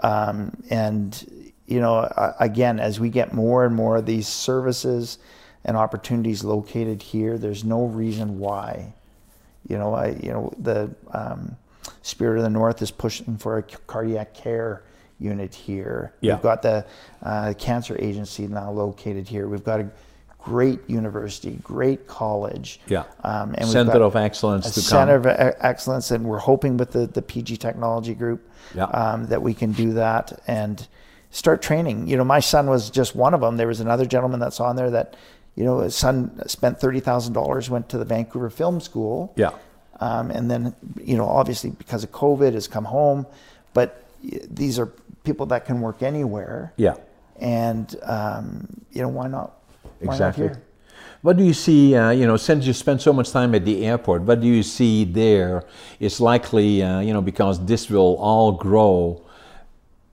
um, 0.03 0.53
and 0.71 1.25
you 1.69 1.81
know, 1.81 2.11
again, 2.41 2.81
as 2.81 2.99
we 2.99 3.11
get 3.11 3.35
more 3.35 3.65
and 3.67 3.75
more 3.75 3.99
of 3.99 4.07
these 4.07 4.27
services 4.27 5.19
and 5.65 5.77
opportunities 5.77 6.43
located 6.43 7.03
here, 7.03 7.37
there's 7.37 7.63
no 7.63 7.85
reason 7.85 8.39
why, 8.39 8.95
you 9.69 9.77
know, 9.77 9.95
I, 9.95 10.19
you 10.23 10.31
know, 10.33 10.53
the 10.59 10.91
um, 11.13 11.57
Spirit 12.01 12.39
of 12.39 12.45
the 12.45 12.51
North 12.51 12.81
is 12.81 12.91
pushing 12.91 13.37
for 13.37 13.59
a 13.59 13.63
cardiac 13.63 14.33
care 14.33 14.83
unit 15.21 15.55
here. 15.55 16.15
Yeah. 16.23 16.35
We've 16.35 16.43
got 16.43 16.63
the 16.63 16.87
uh, 17.23 17.53
cancer 17.59 17.97
agency 18.01 18.47
now 18.47 18.71
located 18.71 19.29
here. 19.29 19.47
We've 19.47 19.65
got 19.65 19.81
a 19.81 19.91
great 20.39 20.81
university, 20.89 21.59
great 21.63 22.07
college. 22.07 22.81
Yeah. 22.87 23.05
Um, 23.25 23.51
and 23.59 23.65
we've 23.65 23.73
Center 23.73 24.03
of 24.03 24.17
excellence 24.17 24.67
a 24.71 24.73
to 24.73 24.81
center 24.81 25.21
come. 25.21 25.31
of 25.33 25.55
excellence, 25.61 26.13
and 26.13 26.25
we're 26.25 26.39
hoping 26.39 26.79
with 26.79 26.93
the, 26.93 27.07
the 27.07 27.21
PG 27.21 27.59
Technology 27.59 28.15
Group 28.15 28.49
Yeah. 28.75 28.85
um, 28.85 29.27
that 29.27 29.43
we 29.43 29.53
can 29.53 29.73
do 29.73 29.93
that 29.95 30.41
and 30.47 30.87
start 31.39 31.63
training. 31.63 32.09
You 32.09 32.17
know, 32.17 32.25
my 32.25 32.41
son 32.41 32.69
was 32.69 32.91
just 32.91 33.15
one 33.15 33.33
of 33.33 33.41
them. 33.41 33.57
There 33.57 33.69
was 33.69 33.81
another 33.81 34.05
gentleman 34.05 34.41
that's 34.41 34.61
on 34.61 34.75
there 34.77 34.91
that, 34.91 35.15
you 35.55 35.65
know, 35.65 35.79
his 35.81 35.95
son 35.95 36.15
spent 36.49 36.81
thirty 36.81 37.01
thousand 37.01 37.33
dollars, 37.33 37.71
went 37.71 37.89
to 37.91 37.99
the 37.99 38.05
Vancouver 38.05 38.51
Film 38.51 38.81
School, 38.81 39.33
Yeah. 39.37 39.53
um, 40.01 40.31
and 40.31 40.51
then 40.51 40.75
you 41.03 41.17
know, 41.17 41.27
obviously 41.41 41.71
because 41.71 42.03
of 42.05 42.11
COVID, 42.13 42.53
has 42.55 42.67
come 42.69 42.85
home. 42.85 43.27
But 43.73 44.05
these 44.51 44.79
are 44.79 44.87
people 45.25 45.47
that 45.47 45.65
can 45.65 45.81
work 45.81 46.03
anywhere, 46.03 46.73
Yeah. 46.77 46.97
and 47.39 47.87
um, 48.03 48.67
you 48.93 49.03
know, 49.03 49.09
why 49.09 49.29
not? 49.29 49.49
Why 50.01 50.13
Exactly. 50.15 50.47
Not 50.49 50.57
here? 50.57 50.63
What 51.23 51.37
do 51.37 51.43
you 51.45 51.55
see, 51.55 51.97
uh, 51.97 52.11
you 52.11 52.27
know, 52.29 52.37
since 52.37 52.65
you 52.67 52.73
spend 52.73 53.01
so 53.03 53.13
much 53.13 53.31
time 53.33 53.53
at 53.55 53.65
the 53.65 53.85
airport, 53.85 54.23
what 54.23 54.41
do 54.41 54.47
you 54.47 54.63
see 54.63 55.05
there? 55.05 55.65
It's 55.99 56.21
likely, 56.21 56.81
uh, 56.83 57.01
you 57.01 57.13
know, 57.13 57.21
because 57.21 57.65
this 57.67 57.91
will 57.91 58.17
all 58.21 58.53
grow 58.53 59.23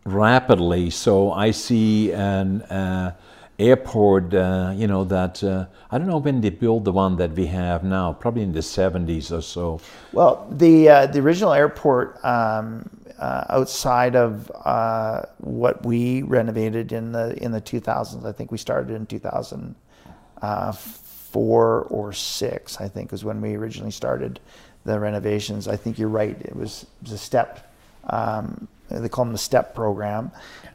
rapidly. 0.05 0.89
So 0.89 1.31
I 1.31 1.51
see 1.51 2.13
an 2.13 2.61
uh, 2.63 3.13
airport, 3.57 4.33
uh, 4.33 4.73
you 4.75 4.87
know, 4.87 5.05
that, 5.05 5.41
uh, 5.43 5.65
I 5.91 5.97
don't 5.97 6.07
know 6.07 6.19
when 6.19 6.41
they 6.41 6.51
built 6.51 6.83
the 6.85 6.91
one 6.91 7.15
that 7.17 7.31
we 7.31 7.47
have 7.47 7.83
now, 7.83 8.13
probably 8.13 8.43
in 8.43 8.53
the 8.53 8.59
70s 8.59 9.31
or 9.31 9.41
so. 9.41 9.81
Well, 10.13 10.47
the 10.51 10.89
uh, 10.89 11.07
the 11.07 11.19
original 11.19 11.53
airport 11.53 12.23
um, 12.23 12.87
uh, 13.19 13.45
outside 13.49 14.15
of 14.15 14.51
uh, 14.63 15.23
what 15.37 15.83
we 15.85 16.21
renovated 16.23 16.91
in 16.91 17.11
the 17.11 17.35
in 17.43 17.51
the 17.51 17.61
2000s, 17.61 18.25
I 18.25 18.31
think 18.31 18.51
we 18.51 18.57
started 18.57 18.95
in 18.95 19.05
2004 19.07 21.81
or 21.83 22.13
six. 22.13 22.79
I 22.79 22.87
think 22.87 23.11
was 23.11 23.23
when 23.23 23.41
we 23.41 23.55
originally 23.55 23.91
started 23.91 24.39
the 24.83 24.99
renovations. 24.99 25.67
I 25.67 25.77
think 25.77 25.97
you're 25.97 26.09
right. 26.09 26.39
It 26.41 26.55
was, 26.55 26.83
it 26.83 26.89
was 27.03 27.13
a 27.13 27.17
step. 27.17 27.73
Um, 28.07 28.67
they 29.01 29.10
call 29.10 29.25
them 29.25 29.31
the 29.34 29.38
step 29.38 29.73
program, 29.75 30.31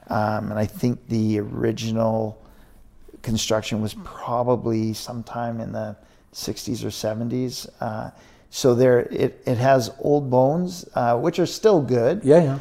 um, 0.08 0.50
and 0.50 0.58
I 0.58 0.66
think 0.66 1.06
the 1.08 1.40
original 1.40 2.40
construction 3.22 3.80
was 3.82 3.94
probably 4.04 4.92
sometime 4.94 5.60
in 5.60 5.72
the 5.72 5.96
60s 6.32 6.84
or 6.84 6.88
70s. 6.88 7.68
Uh, 7.80 8.10
so 8.50 8.74
there, 8.74 9.00
it, 9.00 9.42
it 9.46 9.58
has 9.58 9.90
old 10.00 10.30
bones, 10.30 10.88
uh, 10.94 11.16
which 11.18 11.38
are 11.38 11.46
still 11.46 11.80
good. 11.80 12.22
Yeah, 12.24 12.42
yeah. 12.42 12.58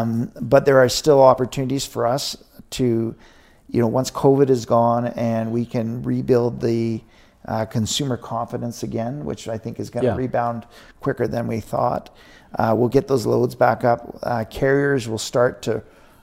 Um, 0.00 0.32
but 0.40 0.64
there 0.64 0.78
are 0.78 0.88
still 0.88 1.22
opportunities 1.22 1.86
for 1.86 2.06
us 2.06 2.36
to, 2.70 3.14
you 3.70 3.80
know, 3.80 3.86
once 3.86 4.10
COVID 4.10 4.50
is 4.50 4.64
gone 4.66 5.06
and 5.08 5.52
we 5.52 5.64
can 5.64 6.02
rebuild 6.02 6.60
the 6.60 7.02
uh, 7.46 7.64
consumer 7.66 8.16
confidence 8.16 8.82
again, 8.82 9.24
which 9.24 9.46
I 9.48 9.58
think 9.58 9.78
is 9.78 9.90
going 9.90 10.02
to 10.04 10.10
Yeah. 10.10 10.16
rebound 10.16 10.66
quicker 11.00 11.26
than 11.28 11.46
we 11.46 11.60
thought. 11.60 12.10
Uh, 12.54 12.74
we'll 12.76 12.88
get 12.88 13.08
those 13.08 13.26
loads 13.26 13.54
back 13.54 13.84
up. 13.84 14.18
Uh, 14.22 14.44
carriers 14.48 15.08
will 15.08 15.18
start 15.18 15.62
to 15.62 15.82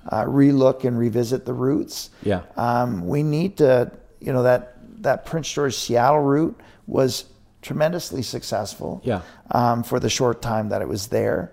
uh, 0.09 0.23
relook 0.25 0.83
and 0.83 0.97
revisit 0.97 1.45
the 1.45 1.53
routes. 1.53 2.09
Yeah. 2.23 2.41
Um, 2.57 3.07
we 3.07 3.23
need 3.23 3.57
to, 3.57 3.91
you 4.19 4.33
know, 4.33 4.43
that 4.43 4.71
that 5.01 5.25
Prince 5.25 5.51
George 5.51 5.75
Seattle 5.75 6.19
route 6.21 6.59
was 6.87 7.25
tremendously 7.61 8.21
successful. 8.23 9.01
Yeah. 9.03 9.21
Um, 9.51 9.83
for 9.83 9.99
the 9.99 10.09
short 10.09 10.41
time 10.41 10.69
that 10.69 10.81
it 10.81 10.87
was 10.87 11.07
there, 11.07 11.51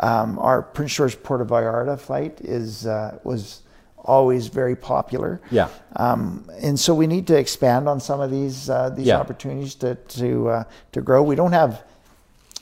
um, 0.00 0.38
our 0.38 0.62
Prince 0.62 0.94
George 0.94 1.22
Puerto 1.22 1.44
Vallarta 1.44 1.98
flight 1.98 2.40
is 2.40 2.86
uh, 2.86 3.18
was 3.24 3.60
always 4.06 4.48
very 4.48 4.76
popular. 4.76 5.40
Yeah. 5.50 5.68
Um, 5.96 6.50
and 6.60 6.78
so 6.78 6.94
we 6.94 7.06
need 7.06 7.26
to 7.28 7.38
expand 7.38 7.88
on 7.88 8.00
some 8.00 8.20
of 8.20 8.30
these 8.30 8.68
uh, 8.70 8.90
these 8.90 9.06
Yeah. 9.06 9.18
opportunities 9.20 9.74
to 9.76 9.94
to 9.94 10.48
uh, 10.48 10.64
to 10.92 11.00
grow. 11.02 11.22
We 11.22 11.36
don't 11.36 11.52
have 11.52 11.82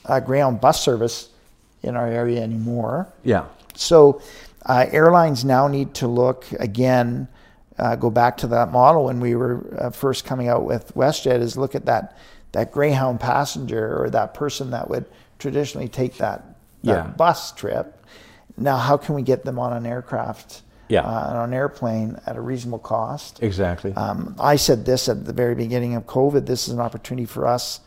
uh, 0.07 0.21
Greyhound 0.21 0.61
bus 0.61 0.81
service 0.83 1.29
in 1.83 1.97
our 1.97 2.07
area 2.07 2.41
anymore. 2.43 3.09
Yeah. 3.25 3.47
So 3.75 4.21
uh, 4.67 4.87
airlines 4.91 5.45
now 5.45 5.67
need 5.69 5.95
to 5.95 6.07
look 6.07 6.45
again, 6.59 7.29
uh, 7.79 7.97
go 7.97 8.11
back 8.11 8.37
to 8.39 8.47
that 8.49 8.71
model 8.71 9.05
when 9.07 9.21
we 9.21 9.35
were 9.35 9.77
uh, 9.79 9.91
first 9.91 10.25
coming 10.25 10.49
out 10.49 10.65
with 10.65 10.95
WestJet 10.95 11.41
is 11.41 11.57
look 11.57 11.75
at 11.75 11.87
that 11.87 12.17
that 12.53 12.71
Greyhound 12.71 13.19
passenger 13.19 13.99
or 14.03 14.11
that 14.11 14.35
person 14.35 14.71
that 14.73 14.91
would 14.91 15.07
traditionally 15.39 15.89
take 15.89 16.19
that, 16.19 16.45
that 16.85 17.07
Yeah. 17.07 17.07
bus 17.17 17.51
trip. 17.53 18.05
Now, 18.59 18.77
how 18.77 18.99
can 18.99 19.15
we 19.15 19.23
get 19.23 19.43
them 19.47 19.59
on 19.59 19.73
an 19.73 19.87
aircraft, 19.87 20.61
Yeah. 20.89 21.01
uh, 21.01 21.31
on 21.31 21.49
an 21.49 21.55
airplane 21.55 22.21
at 22.27 22.37
a 22.37 22.43
reasonable 22.43 22.81
cost? 22.81 23.43
Exactly. 23.43 23.95
Um, 23.95 24.37
I 24.39 24.57
said 24.57 24.85
this 24.85 25.09
at 25.09 25.25
the 25.25 25.33
very 25.33 25.55
beginning 25.55 25.95
of 25.95 26.07
COVID. 26.07 26.45
This 26.45 26.69
is 26.69 26.75
an 26.75 26.81
opportunity 26.81 27.25
for 27.25 27.47
us 27.47 27.81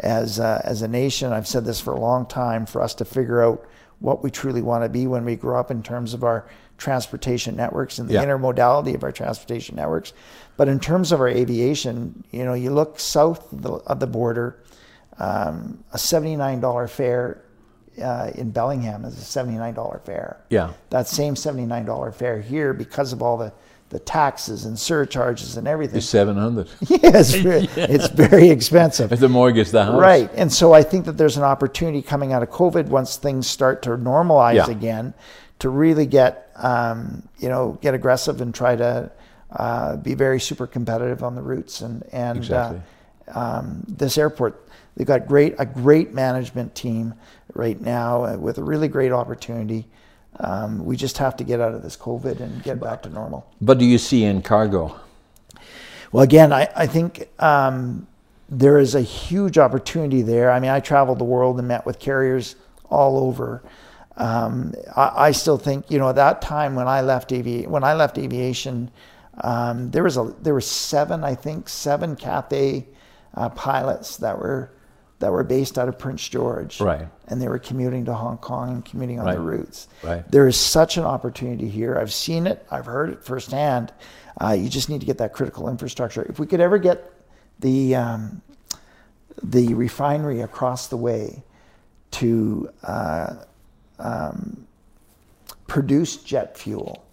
as 0.00 0.38
a, 0.38 0.60
as 0.64 0.82
a 0.82 0.88
nation. 0.88 1.32
I've 1.32 1.46
said 1.46 1.64
this 1.64 1.80
for 1.80 1.92
a 1.92 2.00
long 2.00 2.26
time 2.26 2.66
for 2.66 2.82
us 2.82 2.94
to 2.94 3.04
figure 3.04 3.42
out 3.42 3.64
what 4.00 4.22
we 4.22 4.30
truly 4.30 4.60
want 4.62 4.84
to 4.84 4.88
be 4.88 5.06
when 5.06 5.24
we 5.24 5.36
grow 5.36 5.58
up 5.58 5.70
in 5.70 5.82
terms 5.82 6.14
of 6.14 6.24
our 6.24 6.46
transportation 6.76 7.56
networks 7.56 7.98
and 7.98 8.08
the 8.08 8.14
Yeah. 8.14 8.24
intermodality 8.24 8.94
of 8.94 9.04
our 9.04 9.12
transportation 9.12 9.76
networks. 9.76 10.12
But 10.56 10.68
in 10.68 10.80
terms 10.80 11.12
of 11.12 11.20
our 11.20 11.28
aviation, 11.28 12.24
you 12.32 12.44
know, 12.44 12.54
you 12.54 12.70
look 12.70 12.98
south 12.98 13.52
of 13.52 13.62
the, 13.62 13.72
of 13.72 14.00
the 14.00 14.06
border, 14.06 14.56
um, 15.18 15.84
a 15.92 15.96
$79 15.96 16.90
fare 16.90 17.40
uh, 18.02 18.32
in 18.34 18.50
Bellingham 18.50 19.04
is 19.04 19.16
a 19.16 19.40
$79 19.40 20.04
fare 20.04 20.38
yeah. 20.50 20.72
that 20.90 21.06
same 21.06 21.34
$79 21.36 22.12
fare 22.14 22.40
here 22.40 22.74
because 22.74 23.12
of 23.12 23.22
all 23.22 23.36
the, 23.36 23.52
the 23.90 23.98
taxes 23.98 24.64
and 24.64 24.78
surcharges 24.78 25.56
and 25.56 25.68
everything. 25.68 25.98
It's 25.98 26.06
700. 26.08 26.68
yes, 26.88 27.34
it's 27.34 28.08
very 28.08 28.48
expensive. 28.48 29.12
It's 29.12 29.20
the 29.20 29.28
mortgage, 29.28 29.70
the 29.70 29.84
house. 29.84 30.00
Right. 30.00 30.30
And 30.34 30.52
so 30.52 30.72
I 30.72 30.82
think 30.82 31.04
that 31.04 31.16
there's 31.16 31.36
an 31.36 31.44
opportunity 31.44 32.02
coming 32.02 32.32
out 32.32 32.42
of 32.42 32.50
COVID 32.50 32.86
once 32.86 33.16
things 33.16 33.46
start 33.46 33.82
to 33.82 33.90
normalize 33.90 34.54
Yeah. 34.54 34.70
again 34.70 35.14
to 35.60 35.68
really 35.68 36.06
get, 36.06 36.50
um, 36.56 37.28
you 37.38 37.48
know, 37.48 37.78
get 37.80 37.94
aggressive 37.94 38.40
and 38.40 38.54
try 38.54 38.74
to 38.74 39.10
uh, 39.50 39.96
be 39.96 40.14
very 40.14 40.40
super 40.40 40.66
competitive 40.66 41.22
on 41.22 41.36
the 41.36 41.42
routes. 41.42 41.80
And, 41.80 42.02
and 42.12 42.38
Exactly. 42.38 42.80
uh, 43.32 43.38
um, 43.38 43.84
this 43.86 44.18
airport, 44.18 44.66
they've 44.96 45.06
got 45.06 45.26
great, 45.28 45.54
a 45.58 45.66
great 45.66 46.12
management 46.12 46.74
team 46.74 47.14
right 47.54 47.80
now 47.80 48.24
uh, 48.24 48.36
with 48.36 48.58
a 48.58 48.64
really 48.64 48.88
great 48.88 49.12
opportunity. 49.12 49.86
Um, 50.40 50.84
we 50.84 50.96
just 50.96 51.18
have 51.18 51.36
to 51.36 51.44
get 51.44 51.60
out 51.60 51.74
of 51.74 51.82
this 51.82 51.96
COVID 51.96 52.40
and 52.40 52.62
get 52.62 52.80
back 52.80 53.02
to 53.02 53.08
normal. 53.08 53.46
What 53.60 53.78
do 53.78 53.84
you 53.84 53.98
see 53.98 54.24
in 54.24 54.42
cargo? 54.42 54.98
Well, 56.12 56.22
again, 56.22 56.52
I, 56.52 56.68
I 56.74 56.86
think 56.86 57.28
um, 57.40 58.06
there 58.48 58.78
is 58.78 58.94
a 58.94 59.00
huge 59.00 59.58
opportunity 59.58 60.22
there. 60.22 60.50
I 60.50 60.60
mean, 60.60 60.70
I 60.70 60.80
traveled 60.80 61.18
the 61.18 61.24
world 61.24 61.58
and 61.58 61.68
met 61.68 61.86
with 61.86 61.98
carriers 61.98 62.56
all 62.90 63.18
over. 63.18 63.62
Um, 64.16 64.74
I, 64.94 65.26
I 65.26 65.30
still 65.32 65.58
think, 65.58 65.90
you 65.90 65.98
know, 65.98 66.08
at 66.08 66.16
that 66.16 66.40
time 66.40 66.74
when 66.74 66.86
I 66.86 67.00
left 67.00 67.32
avi- 67.32 67.66
when 67.66 67.82
I 67.82 67.94
left 67.94 68.18
aviation, 68.18 68.90
um, 69.38 69.90
there 69.90 70.04
was 70.04 70.16
a 70.16 70.32
there 70.40 70.54
were 70.54 70.60
seven, 70.60 71.24
I 71.24 71.34
think, 71.34 71.68
seven 71.68 72.14
Cathay 72.14 72.86
uh, 73.34 73.48
pilots 73.48 74.16
that 74.18 74.38
were 74.38 74.70
that 75.20 75.30
were 75.32 75.44
based 75.44 75.78
out 75.78 75.88
of 75.88 75.98
Prince 75.98 76.28
George, 76.28 76.80
Right. 76.80 77.08
And 77.28 77.40
they 77.40 77.48
were 77.48 77.58
commuting 77.58 78.04
to 78.06 78.14
Hong 78.14 78.36
Kong 78.38 78.70
and 78.70 78.84
commuting 78.84 79.20
on 79.20 79.26
the 79.32 79.40
routes. 79.40 79.88
Right. 80.02 80.28
There 80.30 80.46
is 80.46 80.58
such 80.58 80.96
an 80.98 81.04
opportunity 81.04 81.68
here. 81.68 81.96
I've 81.98 82.12
seen 82.12 82.46
it. 82.46 82.66
I've 82.70 82.86
heard 82.86 83.10
it 83.10 83.24
firsthand. 83.24 83.92
Uh, 84.40 84.50
you 84.58 84.68
just 84.68 84.88
need 84.88 85.00
to 85.00 85.06
get 85.06 85.18
that 85.18 85.32
critical 85.32 85.68
infrastructure. 85.68 86.22
If 86.24 86.38
we 86.38 86.46
could 86.46 86.60
ever 86.60 86.76
get 86.78 87.10
the 87.60 87.94
um, 87.94 88.42
the 89.42 89.72
refinery 89.74 90.40
across 90.40 90.88
the 90.88 90.96
way 90.96 91.42
to 92.12 92.68
uh, 92.82 93.34
um, 93.98 94.66
produce 95.66 96.16
jet 96.16 96.58
fuel, 96.58 97.04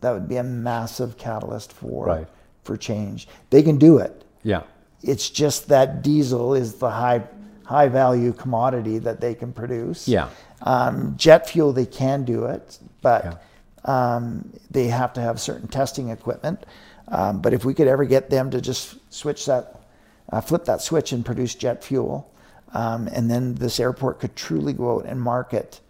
that 0.00 0.12
would 0.12 0.28
be 0.28 0.36
a 0.36 0.42
massive 0.42 1.16
catalyst 1.18 1.72
for 1.72 2.06
Right. 2.06 2.26
for 2.64 2.76
change. 2.76 3.28
They 3.50 3.62
can 3.62 3.76
do 3.78 3.98
it. 3.98 4.24
Yeah. 4.42 4.62
It's 5.02 5.30
just 5.30 5.68
that 5.68 6.02
diesel 6.02 6.54
is 6.54 6.74
the 6.74 6.90
high 6.90 7.24
high 7.64 7.88
value 7.88 8.32
commodity 8.32 8.98
that 8.98 9.20
they 9.20 9.34
can 9.34 9.52
produce. 9.52 10.06
Yeah. 10.06 10.28
Um, 10.62 11.14
jet 11.16 11.48
fuel, 11.48 11.72
they 11.72 11.86
can 11.86 12.24
do 12.24 12.44
it, 12.44 12.78
but 13.00 13.42
um, 13.84 14.52
they 14.70 14.88
have 14.88 15.12
to 15.14 15.20
have 15.20 15.40
certain 15.40 15.68
testing 15.68 16.10
equipment. 16.10 16.64
Um, 17.08 17.40
but 17.40 17.52
if 17.52 17.64
we 17.64 17.72
could 17.74 17.88
ever 17.88 18.04
get 18.04 18.30
them 18.30 18.50
to 18.50 18.60
just 18.60 18.96
switch 19.12 19.46
that, 19.46 19.80
uh, 20.30 20.40
flip 20.40 20.64
that 20.66 20.82
switch 20.82 21.12
and 21.12 21.24
produce 21.24 21.54
jet 21.54 21.82
fuel, 21.82 22.30
um, 22.74 23.08
and 23.08 23.30
then 23.30 23.54
this 23.54 23.80
airport 23.80 24.20
could 24.20 24.34
truly 24.36 24.72
go 24.72 24.96
out 24.98 25.06
and 25.06 25.20
market 25.20 25.80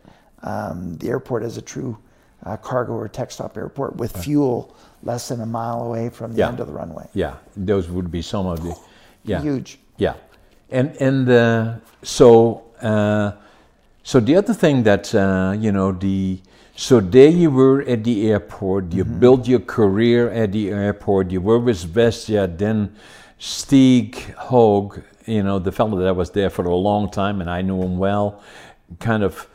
um, 0.43 0.97
the 0.99 1.09
airport 1.09 1.43
as 1.43 1.57
a 1.57 1.63
true 1.63 1.97
uh, 2.45 2.57
cargo 2.57 2.93
or 2.95 3.09
tech 3.09 3.31
stop 3.31 3.57
airport 3.57 3.97
with 3.97 4.17
fuel 4.25 4.75
less 5.05 5.29
than 5.29 5.41
a 5.41 5.47
mile 5.47 5.83
away 5.83 6.09
from 6.09 6.33
the 6.33 6.39
Yeah. 6.41 6.49
end 6.49 6.61
of 6.61 6.67
the 6.67 6.73
runway. 6.73 7.09
Yeah. 7.15 7.37
Those 7.57 7.89
would 7.89 8.11
be 8.11 8.23
some 8.23 8.47
of 8.47 8.63
the. 8.63 8.75
Yeah. 9.25 9.41
Huge. 9.43 9.79
Yeah, 9.99 10.15
and 10.71 10.97
and 11.01 11.29
uh, 11.29 11.75
so 12.03 12.65
uh, 12.81 13.33
so 14.03 14.21
the 14.21 14.37
other 14.37 14.55
thing 14.55 14.83
that 14.85 15.15
uh, 15.15 15.55
you 15.59 15.73
know 15.73 15.93
the 15.93 16.41
So 16.75 17.01
there 17.01 17.29
you 17.29 17.51
were 17.51 17.83
at 17.83 18.03
the 18.03 18.31
airport. 18.31 18.93
You 18.93 19.05
built 19.05 19.47
your 19.47 19.61
career 19.61 20.31
at 20.31 20.53
the 20.53 20.71
airport. 20.71 21.31
You 21.31 21.41
were 21.41 21.59
with 21.59 21.95
WestJet. 21.95 22.57
Then 22.59 22.97
Stieg 23.39 24.15
Hoog, 24.49 25.03
you 25.27 25.43
know, 25.43 25.59
the 25.59 25.71
fellow 25.71 25.99
that 25.99 26.17
was 26.17 26.31
there 26.31 26.51
for 26.51 26.65
a 26.65 26.75
long 26.75 27.11
time, 27.11 27.41
and 27.41 27.51
I 27.51 27.61
knew 27.63 27.83
him 27.83 27.99
well, 27.99 28.41
kind 29.01 29.23
of 29.23 29.49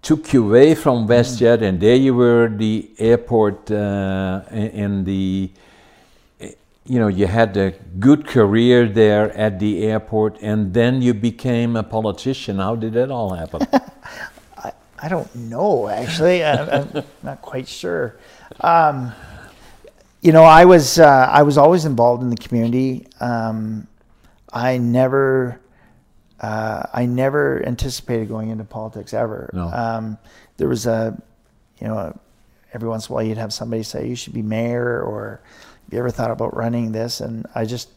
took 0.00 0.32
you 0.32 0.44
away 0.48 0.74
from 0.74 1.06
WestJet, 1.08 1.62
and 1.62 1.80
there 1.80 1.96
you 1.96 2.14
were, 2.14 2.48
the 2.48 2.90
airport, 2.98 3.70
uh, 3.70 4.42
in 4.50 4.68
in 4.84 5.04
the, 5.04 5.50
you 6.84 6.98
know, 6.98 7.08
you 7.08 7.26
had 7.26 7.56
a 7.56 7.70
good 7.98 8.26
career 8.26 8.88
there 8.88 9.30
at 9.36 9.60
the 9.60 9.84
airport, 9.84 10.38
and 10.42 10.74
then 10.74 11.00
you 11.00 11.14
became 11.14 11.76
a 11.76 11.82
politician. 11.82 12.58
How 12.58 12.74
did 12.74 12.94
that 12.94 13.10
all 13.10 13.34
happen? 13.34 13.66
I, 14.56 14.72
I 14.98 15.08
don't 15.08 15.32
know 15.34 15.88
actually. 15.88 16.42
I, 16.42 16.80
I'm 16.80 17.04
not 17.22 17.40
quite 17.40 17.68
sure. 17.68 18.16
Um, 18.60 19.12
you 20.20 20.32
know, 20.32 20.44
I 20.44 20.64
was 20.64 20.98
uh, 20.98 21.28
I 21.30 21.42
was 21.42 21.56
always 21.56 21.84
involved 21.84 22.22
in 22.22 22.30
the 22.30 22.36
community. 22.36 23.06
Um, 23.20 23.86
I 24.52 24.78
never 24.78 25.60
uh, 26.40 26.82
I 26.92 27.06
never 27.06 27.64
anticipated 27.64 28.28
going 28.28 28.50
into 28.50 28.64
politics 28.64 29.14
ever. 29.14 29.50
No. 29.52 29.68
Um, 29.68 30.18
there 30.56 30.68
was 30.68 30.86
a 30.86 31.20
you 31.80 31.86
know 31.86 32.18
every 32.72 32.88
once 32.88 33.08
in 33.08 33.12
a 33.12 33.14
while 33.14 33.24
you'd 33.24 33.38
have 33.38 33.52
somebody 33.52 33.82
say 33.82 34.08
you 34.08 34.16
should 34.16 34.32
be 34.32 34.42
mayor 34.42 35.00
or 35.02 35.40
you 35.90 35.98
ever 35.98 36.10
thought 36.10 36.30
about 36.30 36.56
running 36.56 36.92
this 36.92 37.20
and 37.20 37.46
I 37.54 37.64
just 37.64 37.88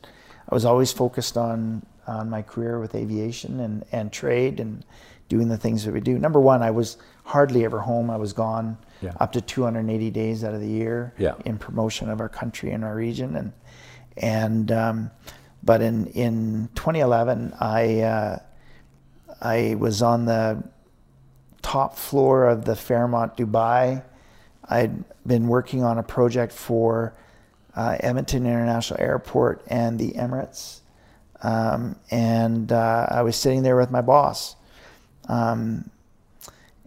I 0.49 0.53
was 0.55 0.65
always 0.65 0.91
focused 0.91 1.37
on 1.37 1.85
on 2.07 2.29
my 2.29 2.41
career 2.43 2.79
with 2.79 2.93
aviation 2.93 3.59
and, 3.59 3.83
and 3.91 4.11
trade 4.11 4.59
and 4.59 4.85
doing 5.27 5.47
the 5.47 5.57
things 5.57 5.83
that 5.85 5.91
we 5.91 5.99
do. 5.99 6.19
Number 6.19 6.39
one, 6.39 6.61
I 6.61 6.69
was 6.69 6.97
hardly 7.23 7.65
ever 7.65 7.79
home. 7.79 8.11
I 8.11 8.17
was 8.17 8.31
gone 8.33 8.77
Yeah. 9.01 9.13
up 9.19 9.31
to 9.31 9.41
280 9.41 10.11
days 10.11 10.43
out 10.43 10.53
of 10.53 10.61
the 10.61 10.67
year 10.67 11.13
Yeah. 11.17 11.33
in 11.45 11.57
promotion 11.57 12.09
of 12.11 12.21
our 12.21 12.29
country 12.29 12.71
and 12.71 12.83
our 12.83 12.95
region. 12.95 13.35
And 13.35 13.53
and 14.17 14.71
um, 14.71 15.11
but 15.63 15.81
in 15.81 16.05
in 16.07 16.69
2011, 16.75 17.53
I 17.59 18.01
uh, 18.01 18.39
I 19.41 19.75
was 19.79 20.01
on 20.03 20.25
the 20.25 20.63
top 21.63 21.97
floor 21.97 22.45
of 22.45 22.65
the 22.65 22.75
Fairmont 22.75 23.35
Dubai. 23.35 24.03
I'd 24.69 25.03
been 25.25 25.47
working 25.47 25.83
on 25.83 25.97
a 25.97 26.03
project 26.03 26.53
for 26.53 27.15
uh, 27.75 27.97
Edmonton 27.99 28.45
International 28.45 28.99
Airport 29.01 29.61
and 29.67 29.99
the 29.99 30.11
Emirates, 30.13 30.79
um, 31.43 31.95
and 32.11 32.71
uh, 32.71 33.07
I 33.09 33.21
was 33.21 33.35
sitting 33.35 33.63
there 33.63 33.75
with 33.75 33.91
my 33.91 34.01
boss. 34.01 34.55
Um, 35.27 35.89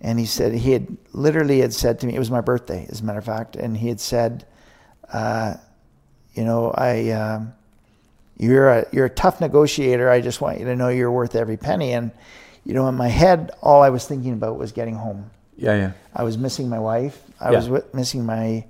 and 0.00 0.18
he 0.18 0.26
said 0.26 0.52
he 0.54 0.72
had 0.72 0.96
literally 1.12 1.60
had 1.60 1.72
said 1.74 1.98
to 2.00 2.06
me 2.06 2.14
it 2.14 2.18
was 2.20 2.30
my 2.30 2.40
birthday 2.40 2.86
as 2.88 3.00
a 3.00 3.04
matter 3.04 3.18
of 3.18 3.24
fact 3.24 3.56
and 3.56 3.76
he 3.76 3.88
had 3.88 3.98
said 3.98 4.46
uh, 5.12 5.54
you 6.34 6.44
know 6.44 6.70
i 6.70 7.10
um, 7.10 7.52
you're 8.36 8.68
a 8.68 8.86
you're 8.92 9.06
a 9.06 9.10
tough 9.10 9.40
negotiator 9.40 10.08
i 10.08 10.20
just 10.20 10.40
want 10.40 10.60
you 10.60 10.64
to 10.66 10.76
know 10.76 10.88
you're 10.88 11.10
worth 11.10 11.34
every 11.34 11.56
penny 11.56 11.92
and 11.94 12.12
you 12.64 12.74
know 12.74 12.86
in 12.88 12.94
my 12.94 13.08
head 13.08 13.50
all 13.60 13.82
i 13.82 13.88
was 13.90 14.06
thinking 14.06 14.34
about 14.34 14.56
was 14.56 14.70
getting 14.70 14.94
home 14.94 15.28
yeah, 15.56 15.74
yeah. 15.74 15.92
i 16.14 16.22
was 16.22 16.38
missing 16.38 16.68
my 16.68 16.78
wife 16.78 17.20
i 17.40 17.50
Yeah. 17.50 17.56
was 17.56 17.64
wi- 17.66 17.86
missing 17.92 18.24
my 18.24 18.64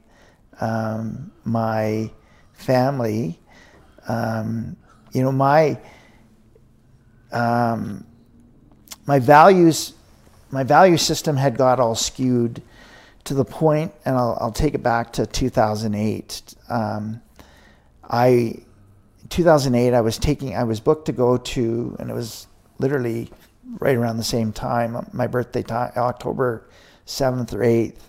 um, 0.61 1.31
my 1.45 2.11
family 2.53 3.39
um, 4.09 4.77
you 5.13 5.23
know 5.23 5.33
my 5.33 5.79
um, 7.33 8.05
my 9.07 9.19
values 9.19 9.95
my 10.51 10.63
value 10.65 10.97
system 10.97 11.37
had 11.37 11.57
got 11.57 11.79
all 11.79 11.95
skewed 11.95 12.63
to 13.25 13.35
the 13.35 13.45
point 13.45 13.93
and 14.05 14.17
I'll, 14.17 14.39
I'll 14.41 14.53
take 14.53 14.75
it 14.75 14.83
back 14.83 15.13
to 15.15 15.27
2008 15.27 16.55
um, 16.69 17.21
I 18.09 18.57
2008 19.29 19.95
I 19.95 20.01
was 20.01 20.19
taking 20.19 20.57
I 20.57 20.65
was 20.65 20.81
booked 20.81 21.07
to 21.07 21.13
go 21.13 21.37
to 21.37 21.97
and 21.99 22.11
it 22.11 22.15
was 22.15 22.47
literally 22.79 23.31
right 23.79 23.97
around 23.97 24.17
the 24.17 24.25
same 24.25 24.53
time 24.53 25.07
my 25.13 25.27
birthday 25.27 25.63
time 25.63 25.93
October 25.97 26.69
7th 27.07 27.53
or 27.53 27.59
8th 27.59 28.01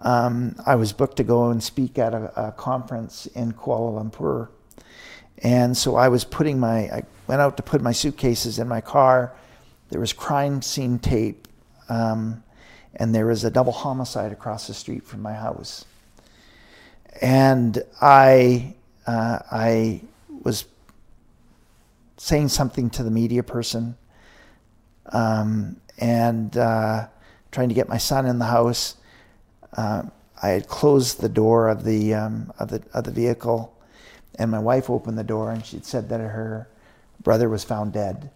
um, 0.00 0.54
I 0.64 0.76
was 0.76 0.92
booked 0.92 1.16
to 1.18 1.24
go 1.24 1.50
and 1.50 1.62
speak 1.62 1.98
at 1.98 2.14
a, 2.14 2.48
a 2.48 2.52
conference 2.52 3.26
in 3.26 3.52
Kuala 3.52 4.02
Lumpur 4.02 4.48
and 5.42 5.76
so 5.76 5.96
I 5.96 6.08
was 6.08 6.24
putting 6.24 6.58
my, 6.58 6.88
I 6.88 7.02
went 7.26 7.40
out 7.40 7.56
to 7.58 7.62
put 7.62 7.80
my 7.80 7.92
suitcases 7.92 8.58
in 8.58 8.66
my 8.66 8.80
car. 8.80 9.32
There 9.90 10.00
was 10.00 10.12
crime 10.12 10.62
scene 10.62 10.98
tape, 10.98 11.46
um, 11.88 12.42
and 12.96 13.14
there 13.14 13.26
was 13.26 13.44
a 13.44 13.50
double 13.50 13.72
homicide 13.72 14.32
across 14.32 14.66
the 14.66 14.74
street 14.74 15.04
from 15.04 15.22
my 15.22 15.34
house. 15.34 15.84
And 17.20 17.82
I, 18.00 18.74
uh, 19.06 19.38
I 19.50 20.02
was 20.42 20.64
saying 22.16 22.48
something 22.48 22.90
to 22.90 23.04
the 23.04 23.10
media 23.10 23.42
person, 23.42 23.96
um, 25.12 25.80
and 25.98 26.56
uh, 26.56 27.06
trying 27.52 27.68
to 27.68 27.74
get 27.74 27.88
my 27.88 27.98
son 27.98 28.26
in 28.26 28.38
the 28.38 28.46
house. 28.46 28.96
Uh, 29.76 30.02
I 30.42 30.48
had 30.50 30.68
closed 30.68 31.20
the 31.20 31.28
door 31.28 31.68
of 31.68 31.84
the 31.84 32.14
um, 32.14 32.52
of 32.58 32.68
the 32.68 32.82
of 32.94 33.04
the 33.04 33.10
vehicle, 33.10 33.76
and 34.38 34.50
my 34.50 34.58
wife 34.58 34.88
opened 34.88 35.18
the 35.18 35.24
door 35.24 35.50
and 35.50 35.64
she'd 35.64 35.84
said 35.84 36.08
that 36.08 36.20
her 36.20 36.68
brother 37.22 37.48
was 37.48 37.64
found 37.64 37.92
dead 37.92 38.30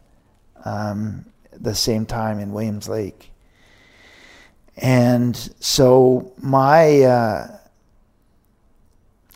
um, 0.64 1.24
the 1.53 1.74
same 1.74 2.07
time 2.07 2.39
in 2.39 2.53
Williams 2.53 2.89
Lake. 2.89 3.30
And 4.76 5.37
so 5.61 6.33
my 6.39 7.03
uh, 7.03 7.59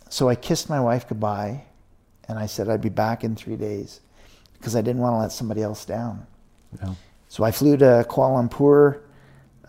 so 0.09 0.29
I 0.29 0.35
kissed 0.35 0.69
my 0.69 0.81
wife 0.81 1.09
goodbye, 1.09 1.63
and 2.29 2.39
I 2.39 2.47
said 2.47 2.69
I'd 2.69 2.81
be 2.81 2.89
back 2.89 3.23
in 3.23 3.37
three 3.37 3.57
days 3.57 4.01
because 4.59 4.75
I 4.75 4.81
didn't 4.81 5.03
want 5.03 5.15
to 5.15 5.19
let 5.19 5.33
somebody 5.33 5.63
else 5.63 5.85
down. 5.85 6.27
Yeah. 6.83 6.95
So 7.29 7.45
I 7.45 7.53
flew 7.53 7.77
to 7.77 8.07
Kuala 8.09 8.49
Lumpur, 8.49 9.01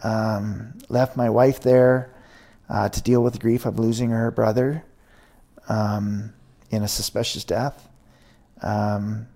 um, 0.04 0.74
left 0.90 1.18
my 1.18 1.30
wife 1.30 1.60
there 1.60 2.14
uh, 2.70 2.90
to 2.90 3.02
deal 3.02 3.24
with 3.24 3.34
the 3.34 3.40
grief 3.40 3.66
of 3.66 3.80
losing 3.80 4.10
her 4.10 4.32
brother 4.32 4.84
um, 5.70 6.34
in 6.70 6.84
a 6.84 6.88
suspicious 6.88 7.44
death. 7.44 7.88
Um, 8.62 9.28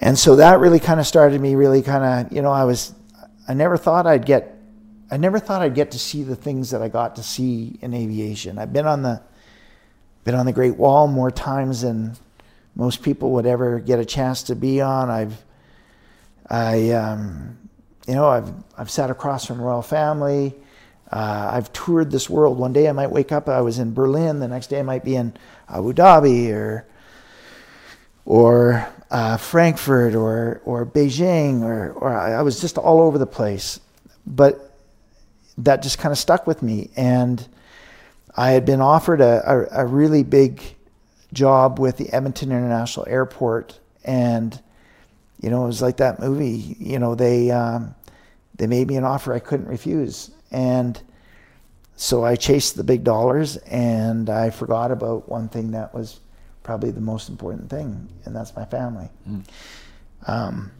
and 0.00 0.18
so 0.18 0.36
that 0.36 0.60
really 0.60 0.80
kind 0.80 1.00
of 1.00 1.06
started 1.06 1.40
me 1.40 1.54
really 1.54 1.82
kind 1.82 2.26
of, 2.26 2.32
you 2.32 2.42
know, 2.42 2.52
I 2.52 2.64
was, 2.64 2.94
I 3.48 3.54
never 3.54 3.76
thought 3.76 4.06
I'd 4.06 4.26
get, 4.26 4.58
I 5.10 5.16
never 5.16 5.38
thought 5.38 5.62
I'd 5.62 5.74
get 5.74 5.92
to 5.92 5.98
see 5.98 6.22
the 6.22 6.36
things 6.36 6.70
that 6.70 6.82
I 6.82 6.88
got 6.88 7.16
to 7.16 7.22
see 7.22 7.78
in 7.80 7.94
aviation. 7.94 8.58
I've 8.58 8.72
been 8.72 8.86
on 8.86 9.02
the, 9.02 9.22
been 10.24 10.34
on 10.34 10.46
the 10.46 10.52
Great 10.52 10.76
Wall 10.76 11.06
more 11.06 11.30
times 11.30 11.82
than 11.82 12.16
most 12.74 13.02
people 13.02 13.30
would 13.32 13.46
ever 13.46 13.78
get 13.78 13.98
a 14.00 14.04
chance 14.04 14.42
to 14.44 14.56
be 14.56 14.80
on. 14.80 15.08
I've, 15.08 15.44
I, 16.50 16.90
um, 16.90 17.56
you 18.06 18.14
know, 18.14 18.28
I've 18.28 18.52
I've 18.78 18.90
sat 18.90 19.10
across 19.10 19.46
from 19.46 19.60
royal 19.60 19.82
family. 19.82 20.54
Uh, 21.10 21.50
I've 21.52 21.72
toured 21.72 22.10
this 22.10 22.28
world. 22.28 22.58
One 22.58 22.72
day 22.72 22.88
I 22.88 22.92
might 22.92 23.10
wake 23.10 23.32
up, 23.32 23.48
I 23.48 23.60
was 23.60 23.78
in 23.78 23.94
Berlin. 23.94 24.40
The 24.40 24.48
next 24.48 24.68
day 24.68 24.80
I 24.80 24.82
might 24.82 25.04
be 25.04 25.16
in 25.16 25.34
Abu 25.68 25.92
Dhabi 25.92 26.52
or 26.52 26.86
or 28.24 28.88
uh, 29.10 29.36
Frankfurt 29.36 30.14
or 30.14 30.60
or 30.64 30.84
Beijing 30.84 31.62
or 31.62 31.92
or 31.92 32.16
I 32.16 32.42
was 32.42 32.60
just 32.60 32.76
all 32.76 33.00
over 33.00 33.18
the 33.18 33.26
place. 33.26 33.80
But 34.26 34.76
that 35.58 35.82
just 35.82 35.98
kind 35.98 36.12
of 36.12 36.18
stuck 36.18 36.46
with 36.46 36.62
me, 36.62 36.90
and 36.96 37.46
I 38.36 38.50
had 38.50 38.66
been 38.66 38.80
offered 38.80 39.20
a, 39.20 39.42
a, 39.46 39.84
a 39.84 39.86
really 39.86 40.22
big 40.22 40.60
job 41.32 41.78
with 41.78 41.96
the 41.96 42.12
Edmonton 42.12 42.50
International 42.50 43.06
Airport, 43.08 43.78
and 44.04 44.60
you 45.40 45.50
know, 45.50 45.64
it 45.64 45.68
was 45.68 45.82
like 45.82 45.98
that 45.98 46.18
movie. 46.20 46.76
You 46.78 46.98
know, 46.98 47.14
they 47.14 47.50
um, 47.50 47.94
they 48.56 48.66
made 48.66 48.88
me 48.88 48.96
an 48.96 49.04
offer 49.04 49.32
I 49.32 49.38
couldn't 49.38 49.68
refuse, 49.68 50.30
and 50.50 51.00
so 51.96 52.24
I 52.24 52.36
chased 52.36 52.76
the 52.76 52.84
big 52.84 53.04
dollars, 53.04 53.56
and 53.56 54.28
I 54.28 54.50
forgot 54.50 54.90
about 54.90 55.28
one 55.28 55.48
thing 55.48 55.70
that 55.72 55.94
was 55.94 56.20
probably 56.62 56.90
the 56.90 57.00
most 57.00 57.28
important 57.28 57.70
thing, 57.70 58.08
and 58.24 58.36
that's 58.36 58.54
my 58.54 58.64
family. 58.66 59.08
Um, 60.26 60.70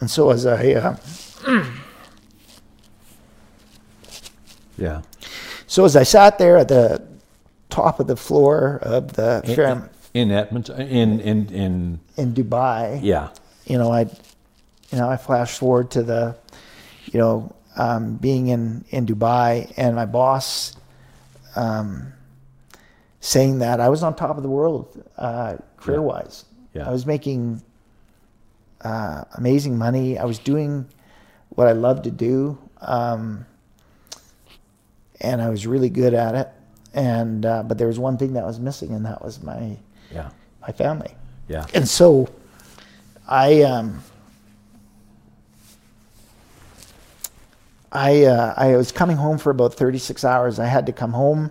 and 0.00 0.10
so 0.10 0.30
as 0.30 0.46
I 0.46 0.72
uh, 0.74 0.96
Yeah. 4.78 5.02
so 5.66 5.84
as 5.84 5.94
I 5.94 6.04
sat 6.04 6.38
there 6.38 6.56
at 6.56 6.68
the 6.68 7.06
top 7.68 8.00
of 8.00 8.06
the 8.06 8.16
floor 8.16 8.78
of 8.82 9.12
the 9.12 9.42
In, 10.14 10.30
in 10.30 10.30
Edmonton, 10.32 10.80
in 10.80 11.20
in 11.20 11.48
in 11.52 12.00
in 12.16 12.32
Dubai, 12.32 12.98
yeah, 13.02 13.28
you 13.66 13.76
know, 13.76 13.92
I, 13.92 14.06
you 14.90 14.98
know, 14.98 15.08
I 15.08 15.16
flash 15.16 15.58
forward 15.58 15.90
to 15.92 16.02
the, 16.02 16.36
you 17.06 17.18
know, 17.20 17.54
um, 17.76 18.16
being 18.16 18.48
in 18.48 18.84
in 18.90 19.06
Dubai 19.06 19.72
and 19.76 19.94
my 19.94 20.06
boss, 20.06 20.74
um, 21.56 22.12
saying 23.20 23.58
that 23.60 23.80
I 23.80 23.88
was 23.88 24.02
on 24.02 24.14
top 24.16 24.36
of 24.36 24.42
the 24.42 24.50
world, 24.50 25.02
uh, 25.16 25.56
career 25.76 26.02
wise. 26.02 26.44
Yeah. 26.74 26.88
I 26.88 26.90
was 26.90 27.06
making, 27.06 27.62
uh, 28.82 29.24
amazing 29.36 29.76
money. 29.78 30.18
I 30.18 30.24
was 30.24 30.38
doing 30.38 30.86
what 31.50 31.66
I 31.66 31.72
loved 31.72 32.04
to 32.04 32.10
do, 32.10 32.58
um, 32.80 33.44
and 35.20 35.42
I 35.42 35.48
was 35.48 35.66
really 35.66 35.90
good 35.90 36.14
at 36.14 36.34
it. 36.34 36.48
And 36.94 37.46
uh, 37.46 37.62
but 37.62 37.78
there 37.78 37.86
was 37.86 37.98
one 37.98 38.18
thing 38.18 38.32
that 38.32 38.44
was 38.44 38.58
missing, 38.58 38.90
and 38.92 39.04
that 39.06 39.22
was 39.22 39.42
my 39.42 39.76
Yeah. 40.12 40.30
my 40.60 40.72
family. 40.72 41.14
Yeah. 41.48 41.66
And 41.74 41.88
so 41.88 42.28
I 43.28 43.62
um, 43.62 44.02
I 47.92 48.24
uh, 48.24 48.54
I 48.56 48.76
was 48.76 48.92
coming 48.92 49.16
home 49.16 49.38
for 49.38 49.50
about 49.50 49.74
36 49.74 50.24
hours. 50.24 50.58
I 50.58 50.66
had 50.66 50.86
to 50.86 50.92
come 50.92 51.12
home, 51.12 51.50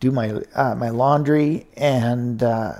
do 0.00 0.10
my 0.10 0.42
uh, 0.54 0.74
my 0.74 0.90
laundry, 0.90 1.66
and 1.76 2.42
uh, 2.42 2.74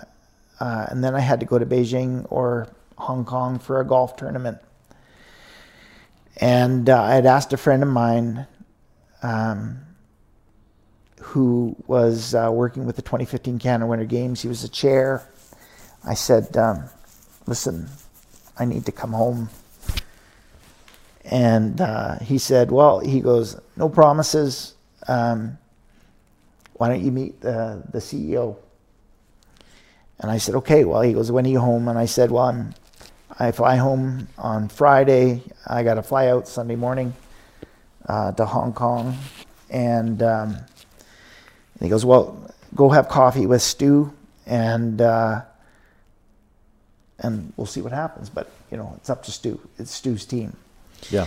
uh, 0.58 0.86
and 0.88 1.02
then 1.04 1.14
I 1.14 1.20
had 1.20 1.40
to 1.40 1.46
go 1.46 1.58
to 1.58 1.66
Beijing 1.66 2.26
or 2.30 2.68
Hong 2.98 3.24
Kong 3.24 3.58
for 3.58 3.80
a 3.80 3.86
golf 3.86 4.16
tournament. 4.16 4.58
And 6.40 6.88
uh, 6.88 7.02
I 7.02 7.14
had 7.14 7.26
asked 7.26 7.52
a 7.52 7.56
friend 7.56 7.82
of 7.84 7.88
mine 7.88 8.46
um, 9.22 9.78
who 11.20 11.76
was 11.86 12.34
uh, 12.34 12.50
working 12.52 12.84
with 12.84 12.96
the 12.96 13.02
2015 13.02 13.60
Canada 13.60 13.86
Winter 13.86 14.04
Games. 14.06 14.42
He 14.42 14.48
was 14.48 14.64
a 14.64 14.68
chair. 14.68 15.22
I 16.04 16.14
said, 16.14 16.56
um, 16.56 16.86
"Listen, 17.46 17.88
I 18.58 18.64
need 18.64 18.86
to 18.86 18.92
come 18.92 19.12
home." 19.12 19.50
And 21.24 21.80
uh, 21.80 22.18
he 22.18 22.38
said, 22.38 22.70
"Well, 22.70 23.00
he 23.00 23.20
goes, 23.20 23.58
no 23.76 23.88
promises. 23.88 24.74
Um, 25.06 25.58
why 26.74 26.88
don't 26.88 27.02
you 27.02 27.12
meet 27.12 27.40
the 27.40 27.82
the 27.90 27.98
CEO?" 27.98 28.56
And 30.18 30.30
I 30.30 30.38
said, 30.38 30.54
"Okay." 30.56 30.84
Well, 30.84 31.02
he 31.02 31.12
goes, 31.12 31.30
"When 31.30 31.46
are 31.46 31.48
you 31.48 31.60
home?" 31.60 31.88
And 31.88 31.98
I 31.98 32.06
said, 32.06 32.30
"Well, 32.30 32.44
I'm, 32.44 32.74
I 33.38 33.52
fly 33.52 33.76
home 33.76 34.28
on 34.36 34.68
Friday. 34.68 35.42
I 35.66 35.84
got 35.84 35.94
to 35.94 36.02
fly 36.02 36.26
out 36.26 36.48
Sunday 36.48 36.76
morning 36.76 37.14
uh, 38.06 38.32
to 38.32 38.44
Hong 38.44 38.72
Kong." 38.72 39.16
And, 39.70 40.22
um, 40.22 40.50
and 40.54 41.80
he 41.80 41.88
goes, 41.88 42.04
"Well, 42.04 42.50
go 42.74 42.90
have 42.90 43.08
coffee 43.08 43.46
with 43.46 43.62
Stu, 43.62 44.12
and 44.44 45.00
uh, 45.00 45.42
and 47.20 47.52
we'll 47.56 47.66
see 47.66 47.80
what 47.80 47.92
happens. 47.92 48.28
But 48.28 48.50
you 48.72 48.76
know, 48.76 48.92
it's 48.96 49.08
up 49.08 49.22
to 49.24 49.30
Stu. 49.30 49.60
It's 49.78 49.92
Stu's 49.92 50.26
team." 50.26 50.56
Yeah. 51.10 51.26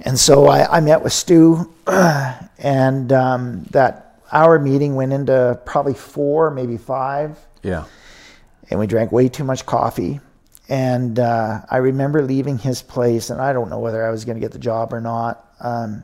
And 0.00 0.18
so 0.18 0.46
I, 0.48 0.78
I 0.78 0.80
met 0.80 1.02
with 1.02 1.12
Stu, 1.12 1.72
and 1.86 3.12
um, 3.12 3.64
that 3.70 4.20
hour 4.32 4.58
meeting 4.58 4.94
went 4.96 5.12
into 5.12 5.58
probably 5.64 5.94
four, 5.94 6.50
maybe 6.50 6.76
five, 6.76 7.38
Yeah. 7.62 7.84
and 8.70 8.80
we 8.80 8.86
drank 8.86 9.12
way 9.12 9.28
too 9.28 9.44
much 9.44 9.64
coffee. 9.66 10.20
And 10.68 11.18
uh, 11.18 11.60
I 11.70 11.76
remember 11.76 12.22
leaving 12.22 12.58
his 12.58 12.82
place, 12.82 13.30
and 13.30 13.40
I 13.40 13.52
don't 13.52 13.68
know 13.70 13.78
whether 13.78 14.04
I 14.04 14.10
was 14.10 14.24
going 14.24 14.36
to 14.36 14.40
get 14.40 14.52
the 14.52 14.58
job 14.58 14.92
or 14.92 15.00
not. 15.00 15.46
Um, 15.60 16.02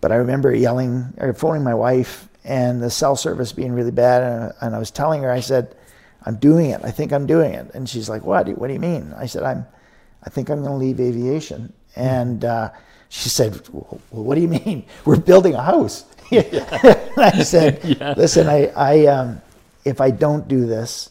but 0.00 0.12
I 0.12 0.16
remember 0.16 0.54
yelling 0.54 1.12
or 1.18 1.34
phoning 1.34 1.64
my 1.64 1.74
wife, 1.74 2.28
and 2.44 2.80
the 2.82 2.90
cell 2.90 3.16
service 3.16 3.52
being 3.52 3.72
really 3.72 3.90
bad. 3.90 4.22
And, 4.22 4.52
and 4.60 4.74
I 4.76 4.78
was 4.78 4.90
telling 4.90 5.22
her, 5.22 5.30
I 5.30 5.40
said, 5.40 5.74
"I'm 6.24 6.36
doing 6.36 6.70
it. 6.70 6.80
I 6.84 6.90
think 6.92 7.12
I'm 7.12 7.26
doing 7.26 7.52
it." 7.52 7.70
And 7.74 7.88
she's 7.88 8.08
like, 8.08 8.22
"What? 8.24 8.46
What 8.58 8.68
do 8.68 8.74
you 8.74 8.80
mean?" 8.80 9.12
I 9.16 9.26
said, 9.26 9.42
"I'm, 9.42 9.66
I 10.22 10.30
think 10.30 10.50
I'm 10.50 10.60
going 10.60 10.70
to 10.72 10.76
leave 10.76 11.00
aviation." 11.00 11.72
And 11.96 12.44
uh, 12.44 12.70
she 13.08 13.28
said, 13.28 13.60
well, 13.72 14.00
"What 14.10 14.34
do 14.34 14.40
you 14.40 14.48
mean? 14.48 14.84
We're 15.04 15.16
building 15.20 15.54
a 15.54 15.62
house." 15.62 16.04
I 16.32 17.42
said, 17.44 17.84
"Listen, 18.16 18.48
I, 18.48 18.66
I, 18.76 19.06
um, 19.06 19.40
if 19.84 20.00
I 20.00 20.10
don't 20.10 20.48
do 20.48 20.66
this, 20.66 21.10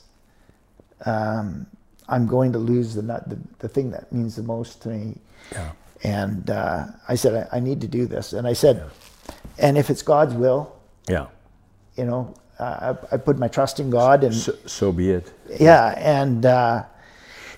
um, 1.05 1.65
I'm 2.09 2.27
going 2.27 2.51
to 2.53 2.59
lose 2.59 2.93
the, 2.95 3.01
the 3.01 3.37
the 3.59 3.67
thing 3.69 3.91
that 3.91 4.11
means 4.11 4.35
the 4.35 4.43
most 4.43 4.81
to 4.83 4.89
me." 4.89 5.17
Yeah. 5.51 5.71
And 6.05 6.49
uh, 6.49 6.87
I 7.07 7.15
said, 7.15 7.47
I, 7.51 7.57
I 7.57 7.59
need 7.61 7.79
to 7.79 7.87
do 7.87 8.05
this. 8.05 8.33
And 8.33 8.45
I 8.45 8.51
said, 8.51 8.83
and 9.57 9.77
if 9.77 9.89
it's 9.89 10.01
God's 10.01 10.33
will, 10.33 10.75
Yeah. 11.07 11.27
you 11.95 12.03
know, 12.03 12.33
uh, 12.59 12.95
I, 13.11 13.15
I 13.15 13.17
put 13.17 13.39
my 13.39 13.47
trust 13.47 13.79
in 13.79 13.89
God. 13.89 14.25
And 14.25 14.33
So, 14.33 14.53
so 14.65 14.91
be 14.91 15.11
it. 15.11 15.31
yeah, 15.61 15.93
and 15.97 16.45
uh, 16.45 16.83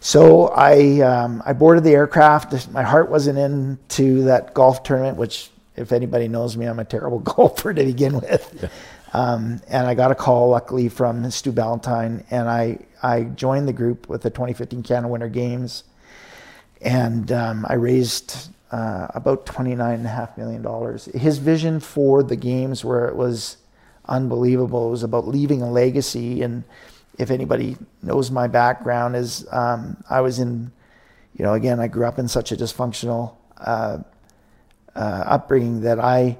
so 0.05 0.49
I 0.49 0.99
um, 0.99 1.41
I 1.47 1.53
boarded 1.53 1.83
the 1.83 1.93
aircraft. 1.93 2.69
My 2.69 2.83
heart 2.83 3.09
wasn't 3.09 3.39
into 3.39 4.25
that 4.25 4.53
golf 4.53 4.83
tournament, 4.83 5.17
which, 5.17 5.49
if 5.75 5.91
anybody 5.91 6.27
knows 6.27 6.55
me, 6.55 6.67
I'm 6.67 6.77
a 6.77 6.85
terrible 6.85 7.17
golfer 7.33 7.73
to 7.73 7.83
begin 7.83 8.19
with. 8.21 8.71
Um, 9.13 9.61
and 9.67 9.87
I 9.87 9.95
got 9.95 10.11
a 10.11 10.15
call, 10.15 10.49
luckily, 10.49 10.89
from 10.89 11.31
Stu 11.31 11.51
Ballantyne, 11.51 12.23
and 12.29 12.47
I 12.47 12.85
I 13.01 13.23
joined 13.23 13.67
the 13.67 13.73
group 13.73 14.07
with 14.07 14.21
the 14.21 14.29
2015 14.29 14.83
Canada 14.83 15.07
Winter 15.07 15.27
Games, 15.27 15.85
and 16.83 17.31
um, 17.31 17.65
I 17.67 17.73
raised 17.73 18.51
uh, 18.69 19.07
about 19.09 19.47
29.5 19.47 20.37
million 20.37 20.61
dollars. 20.61 21.05
His 21.15 21.39
vision 21.39 21.79
for 21.79 22.21
the 22.21 22.35
games, 22.35 22.85
where 22.85 23.07
it 23.07 23.15
was 23.15 23.57
unbelievable, 24.07 24.89
it 24.89 24.91
was 24.91 25.01
about 25.01 25.27
leaving 25.27 25.63
a 25.63 25.71
legacy. 25.71 26.43
And 26.43 26.63
if 27.17 27.31
anybody 27.31 27.77
knows 28.01 28.31
my 28.31 28.47
background, 28.47 29.15
is 29.15 29.45
um, 29.51 29.97
I 30.09 30.21
was 30.21 30.39
in, 30.39 30.71
you 31.37 31.45
know, 31.45 31.53
again, 31.53 31.79
I 31.79 31.87
grew 31.87 32.05
up 32.05 32.19
in 32.19 32.27
such 32.27 32.51
a 32.51 32.55
dysfunctional 32.55 33.35
uh, 33.57 33.99
uh, 34.95 34.99
upbringing 34.99 35.81
that 35.81 35.99
I 35.99 36.37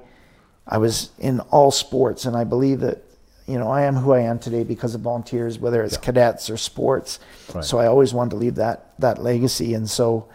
I 0.66 0.78
was 0.78 1.10
in 1.18 1.40
all 1.40 1.70
sports, 1.70 2.24
and 2.24 2.36
I 2.36 2.44
believe 2.44 2.80
that 2.80 3.02
you 3.46 3.58
know 3.58 3.70
I 3.70 3.82
am 3.82 3.94
who 3.94 4.12
I 4.12 4.20
am 4.20 4.38
today 4.38 4.64
because 4.64 4.94
of 4.94 5.02
volunteers, 5.02 5.58
whether 5.58 5.82
it's 5.82 5.96
cadets 5.96 6.50
or 6.50 6.56
sports. 6.56 7.20
Right. 7.54 7.64
So 7.64 7.78
I 7.78 7.86
always 7.86 8.12
wanted 8.12 8.30
to 8.30 8.36
leave 8.36 8.56
that 8.56 8.98
that 8.98 9.22
legacy, 9.22 9.74
and 9.74 9.88
so 9.88 10.28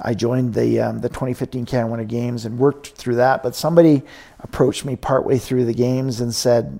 I 0.00 0.14
joined 0.14 0.54
the 0.54 0.80
um, 0.80 1.00
the 1.00 1.08
2015 1.08 1.64
Canada 1.66 1.90
Winter 1.90 2.04
Games 2.04 2.44
and 2.44 2.58
worked 2.58 2.88
through 2.88 3.16
that. 3.16 3.42
But 3.42 3.54
somebody 3.54 4.02
approached 4.40 4.84
me 4.84 4.96
partway 4.96 5.38
through 5.38 5.64
the 5.64 5.74
games 5.74 6.20
and 6.20 6.34
said, 6.34 6.78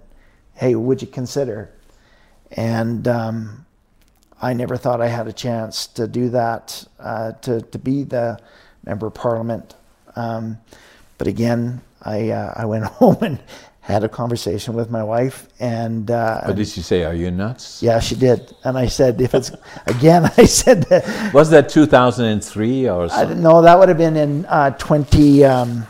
"Hey, 0.55 0.75
would 0.75 1.01
you 1.01 1.09
consider?" 1.09 1.71
And 2.53 3.07
um, 3.07 3.66
I 4.40 4.53
never 4.53 4.76
thought 4.76 5.01
I 5.01 5.09
had 5.09 5.26
a 5.26 5.32
chance 5.32 5.86
to 5.88 6.07
do 6.07 6.28
that, 6.30 6.86
uh, 6.99 7.32
to, 7.42 7.61
to 7.61 7.78
be 7.78 8.05
the 8.05 8.38
member 8.84 9.07
of 9.07 9.14
parliament. 9.14 9.74
Um, 10.16 10.59
but 11.18 11.26
again, 11.26 11.80
I, 12.03 12.30
uh, 12.30 12.55
I 12.57 12.64
went 12.64 12.84
home 13.01 13.18
and 13.22 13.38
had 13.88 14.05
a 14.05 14.09
conversation 14.09 14.74
with 14.74 14.90
my 14.90 15.03
wife 15.03 15.49
and 15.61 16.11
uh, 16.11 16.53
did 16.53 16.68
she 16.68 16.82
say 16.82 17.05
are 17.05 17.14
you 17.14 17.30
nuts 17.30 17.82
yeah 17.82 17.99
she 17.99 18.14
did 18.14 18.55
and 18.64 18.76
i 18.76 18.86
said 18.86 19.18
if 19.18 19.34
it's 19.34 19.51
again 19.86 20.30
i 20.36 20.44
said 20.44 20.82
that 20.84 21.32
was 21.32 21.49
that 21.49 21.70
2003 21.70 22.86
or 22.90 23.09
something? 23.09 23.42
no 23.42 23.62
that 23.62 23.78
would 23.78 23.88
have 23.88 23.96
been 23.96 24.14
in 24.14 24.44
uh, 24.44 24.68
20 24.72 25.42
um, 25.42 25.86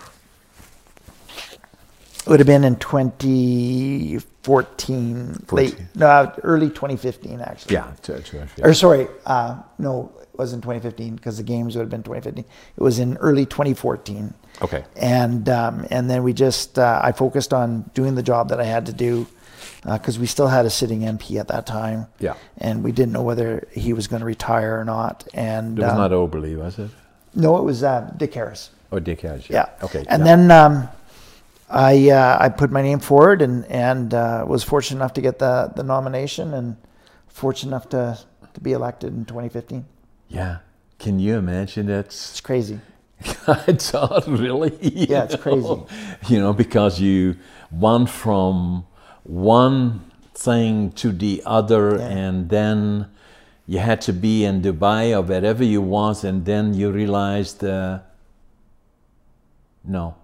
would 2.29 2.39
have 2.39 2.47
been 2.47 2.63
in 2.63 2.77
20 2.77 4.21
14, 4.49 5.45
14. 5.47 5.51
late, 5.51 5.79
no, 5.95 6.33
early 6.43 6.71
2015, 6.71 7.39
actually. 7.43 7.75
Yeah, 7.75 7.93
Or 8.63 8.73
sorry, 8.73 9.07
uh, 9.27 9.61
no, 9.79 10.11
it 10.23 10.29
wasn't 10.39 10.63
2015 10.63 11.17
because 11.17 11.37
the 11.37 11.43
games 11.43 11.77
would 11.77 11.83
have 11.83 11.91
been 11.91 12.03
2015. 12.03 12.47
It 12.75 12.83
was 12.83 12.99
in 12.99 13.19
early 13.19 13.45
2014. 13.45 14.33
Okay. 14.63 14.87
And, 14.97 15.51
um, 15.51 15.87
and 15.91 16.09
then 16.09 16.23
we 16.23 16.33
just, 16.33 16.79
uh, 16.79 16.99
I 17.05 17.13
focused 17.13 17.53
on 17.53 17.91
doing 17.93 18.15
the 18.15 18.23
job 18.23 18.49
that 18.49 18.59
I 18.59 18.65
had 18.65 18.87
to 18.87 18.93
do 18.95 19.27
because 19.83 20.17
uh, 20.17 20.21
we 20.21 20.27
still 20.27 20.49
had 20.49 20.65
a 20.65 20.71
sitting 20.71 21.01
MP 21.01 21.39
at 21.39 21.49
that 21.49 21.67
time. 21.67 22.07
Yeah. 22.19 22.33
And 22.57 22.83
we 22.83 22.91
didn't 22.91 23.13
know 23.13 23.25
whether 23.25 23.69
he 23.73 23.93
was 23.93 24.07
going 24.07 24.21
to 24.21 24.27
retire 24.27 24.81
or 24.81 24.85
not. 24.87 25.29
And 25.35 25.79
it 25.79 25.83
was 25.83 25.93
um, 25.93 25.99
not 25.99 26.11
Oberle, 26.13 26.57
was 26.57 26.79
it? 26.79 26.91
No, 27.35 27.59
it 27.59 27.65
was 27.65 27.83
uh, 27.83 28.11
Dick 28.17 28.33
Harris. 28.33 28.71
Oh, 28.91 28.99
Dick 28.99 29.21
Harris. 29.21 29.51
Yeah. 29.51 29.67
yeah. 29.69 29.85
Okay. 29.85 30.07
And 30.09 30.25
yeah. 30.25 30.37
then 30.37 30.51
um, 30.51 30.89
I 31.71 32.11
uh, 32.11 32.39
I 32.41 32.49
put 32.49 32.71
my 32.71 32.83
name 32.83 32.99
forward 32.99 33.43
and 33.43 33.65
and 33.67 34.15
uh, 34.15 34.45
was 34.49 34.65
fortunate 34.65 34.99
enough 34.99 35.13
to 35.15 35.21
get 35.21 35.39
the 35.39 35.73
the 35.77 35.83
nomination 35.83 36.55
and 36.55 36.77
fortunate 37.29 37.71
enough 37.71 37.89
to 37.91 38.19
to 38.55 38.61
be 38.61 38.73
elected 38.73 39.13
in 39.15 39.25
2015. 39.25 39.85
Yeah. 40.29 40.59
Can 40.99 41.21
you 41.21 41.37
imagine 41.37 41.87
that? 41.87 42.07
It's 42.07 42.41
crazy. 42.41 42.81
it's 43.69 43.93
not 43.93 44.27
really. 44.27 44.77
Yeah, 45.11 45.25
it's 45.25 45.37
crazy. 45.37 45.83
You 46.29 46.39
know, 46.41 46.53
because 46.53 47.01
you 47.01 47.37
went 47.71 48.09
from 48.11 48.87
one 49.25 50.01
thing 50.35 50.93
to 50.93 51.13
the 51.13 51.43
other, 51.47 51.97
Yeah. 51.99 52.09
and 52.09 52.49
then 52.49 53.07
you 53.67 53.79
had 53.79 54.01
to 54.03 54.13
be 54.13 54.45
in 54.45 54.63
Dubai 54.63 55.13
or 55.17 55.23
wherever 55.23 55.63
you 55.65 55.83
was, 55.83 56.25
and 56.25 56.45
then 56.45 56.75
you 56.75 56.91
realized, 56.91 57.63
uh, 57.65 58.01
no, 59.85 60.15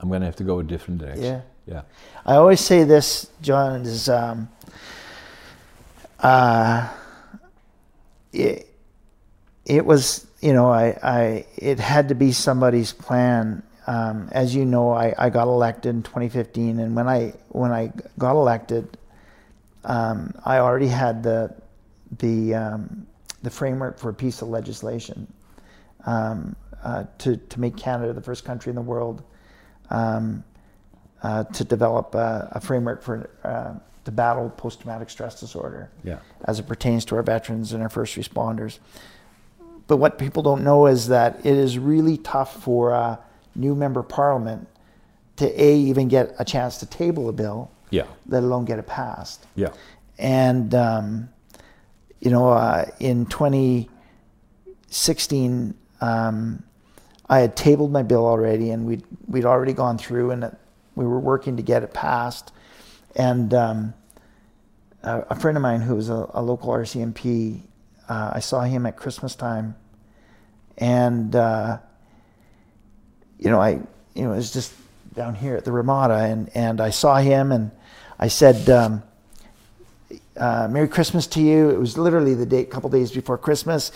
I'm 0.00 0.08
going 0.08 0.20
to 0.20 0.26
have 0.26 0.36
to 0.36 0.44
go 0.44 0.60
a 0.60 0.64
different 0.64 1.00
direction. 1.00 1.24
Yeah. 1.24 1.40
Yeah. 1.66 1.82
I 2.24 2.36
always 2.36 2.60
say 2.60 2.84
this, 2.84 3.28
John, 3.42 3.82
is 3.82 4.08
um, 4.08 4.48
uh, 6.20 6.88
it, 8.32 8.74
it 9.66 9.84
was, 9.84 10.26
you 10.40 10.54
know, 10.54 10.70
I, 10.70 10.98
I, 11.02 11.46
it 11.56 11.78
had 11.78 12.08
to 12.08 12.14
be 12.14 12.32
somebody's 12.32 12.92
plan. 12.92 13.62
Um, 13.86 14.28
as 14.32 14.54
you 14.54 14.64
know, 14.64 14.90
I, 14.90 15.14
I 15.18 15.30
got 15.30 15.46
elected 15.46 15.94
in 15.94 16.02
2015, 16.02 16.78
and 16.78 16.94
when 16.94 17.08
I 17.08 17.32
when 17.48 17.72
I 17.72 17.92
got 18.18 18.32
elected, 18.32 18.98
um, 19.84 20.34
I 20.44 20.58
already 20.58 20.88
had 20.88 21.22
the 21.22 21.54
the 22.18 22.54
um, 22.54 23.06
the 23.42 23.48
framework 23.48 23.98
for 23.98 24.10
a 24.10 24.14
piece 24.14 24.42
of 24.42 24.48
legislation 24.48 25.26
um, 26.04 26.54
uh, 26.84 27.04
to 27.18 27.38
to 27.38 27.60
make 27.60 27.78
Canada 27.78 28.12
the 28.12 28.20
first 28.20 28.44
country 28.44 28.68
in 28.68 28.76
the 28.76 28.82
world 28.82 29.22
um, 29.90 30.44
uh, 31.22 31.44
to 31.44 31.64
develop 31.64 32.14
a, 32.14 32.48
a 32.52 32.60
framework 32.60 33.02
for 33.02 33.28
uh, 33.44 33.74
to 34.04 34.10
battle 34.12 34.50
post 34.50 34.80
traumatic 34.80 35.08
stress 35.10 35.38
disorder 35.40 35.90
Yeah. 36.04 36.18
as 36.44 36.58
it 36.58 36.66
pertains 36.66 37.04
to 37.06 37.16
our 37.16 37.22
veterans 37.22 37.72
and 37.72 37.82
our 37.82 37.88
first 37.88 38.16
responders. 38.16 38.78
But 39.86 39.96
what 39.98 40.18
people 40.18 40.42
don't 40.42 40.62
know 40.64 40.86
is 40.86 41.08
that 41.08 41.38
it 41.44 41.56
is 41.56 41.78
really 41.78 42.16
tough 42.18 42.62
for 42.62 42.90
a 42.92 43.18
new 43.54 43.74
member 43.74 44.00
of 44.00 44.08
parliament 44.08 44.68
to 45.36 45.46
a 45.62 45.74
even 45.76 46.08
get 46.08 46.34
a 46.38 46.44
chance 46.44 46.78
to 46.78 46.86
table 46.86 47.28
a 47.28 47.32
bill, 47.32 47.70
Yeah. 47.90 48.04
let 48.26 48.42
alone 48.42 48.64
get 48.64 48.78
it 48.78 48.86
passed. 48.86 49.46
Yeah. 49.56 49.70
And 50.18 50.74
um, 50.74 51.28
you 52.20 52.30
know, 52.30 52.48
uh, 52.50 52.86
in 53.00 53.26
2016, 53.26 55.74
um, 56.00 56.62
I 57.28 57.40
had 57.40 57.56
tabled 57.56 57.92
my 57.92 58.02
bill 58.02 58.26
already, 58.26 58.70
and 58.70 58.86
we'd 58.86 59.04
we'd 59.26 59.44
already 59.44 59.72
gone 59.72 59.98
through, 59.98 60.30
and 60.30 60.44
it, 60.44 60.54
we 60.94 61.06
were 61.06 61.20
working 61.20 61.56
to 61.56 61.62
get 61.62 61.82
it 61.82 61.92
passed. 61.92 62.52
And 63.16 63.52
um, 63.52 63.94
a, 65.02 65.20
a 65.30 65.34
friend 65.34 65.56
of 65.56 65.62
mine 65.62 65.80
who 65.80 65.94
was 65.94 66.08
a, 66.08 66.26
a 66.34 66.42
local 66.42 66.70
RCMP, 66.70 67.60
uh, 68.08 68.30
I 68.34 68.40
saw 68.40 68.62
him 68.62 68.86
at 68.86 68.96
Christmas 68.96 69.34
time, 69.34 69.76
and 70.78 71.36
uh, 71.36 71.78
you 73.38 73.50
know, 73.50 73.60
I 73.60 73.80
you 74.14 74.22
know 74.22 74.32
it 74.32 74.36
was 74.36 74.52
just 74.52 74.72
down 75.14 75.34
here 75.34 75.56
at 75.56 75.64
the 75.64 75.72
Ramada, 75.72 76.14
and 76.14 76.50
and 76.54 76.80
I 76.80 76.90
saw 76.90 77.18
him, 77.18 77.52
and 77.52 77.70
I 78.18 78.28
said. 78.28 78.68
Um, 78.70 79.02
uh, 80.38 80.68
Merry 80.70 80.86
Christmas 80.86 81.26
to 81.26 81.40
you. 81.40 81.68
It 81.68 81.78
was 81.78 81.98
literally 81.98 82.34
the 82.34 82.46
day, 82.46 82.64
couple 82.64 82.88
days 82.88 83.10
before 83.10 83.36
Christmas. 83.36 83.90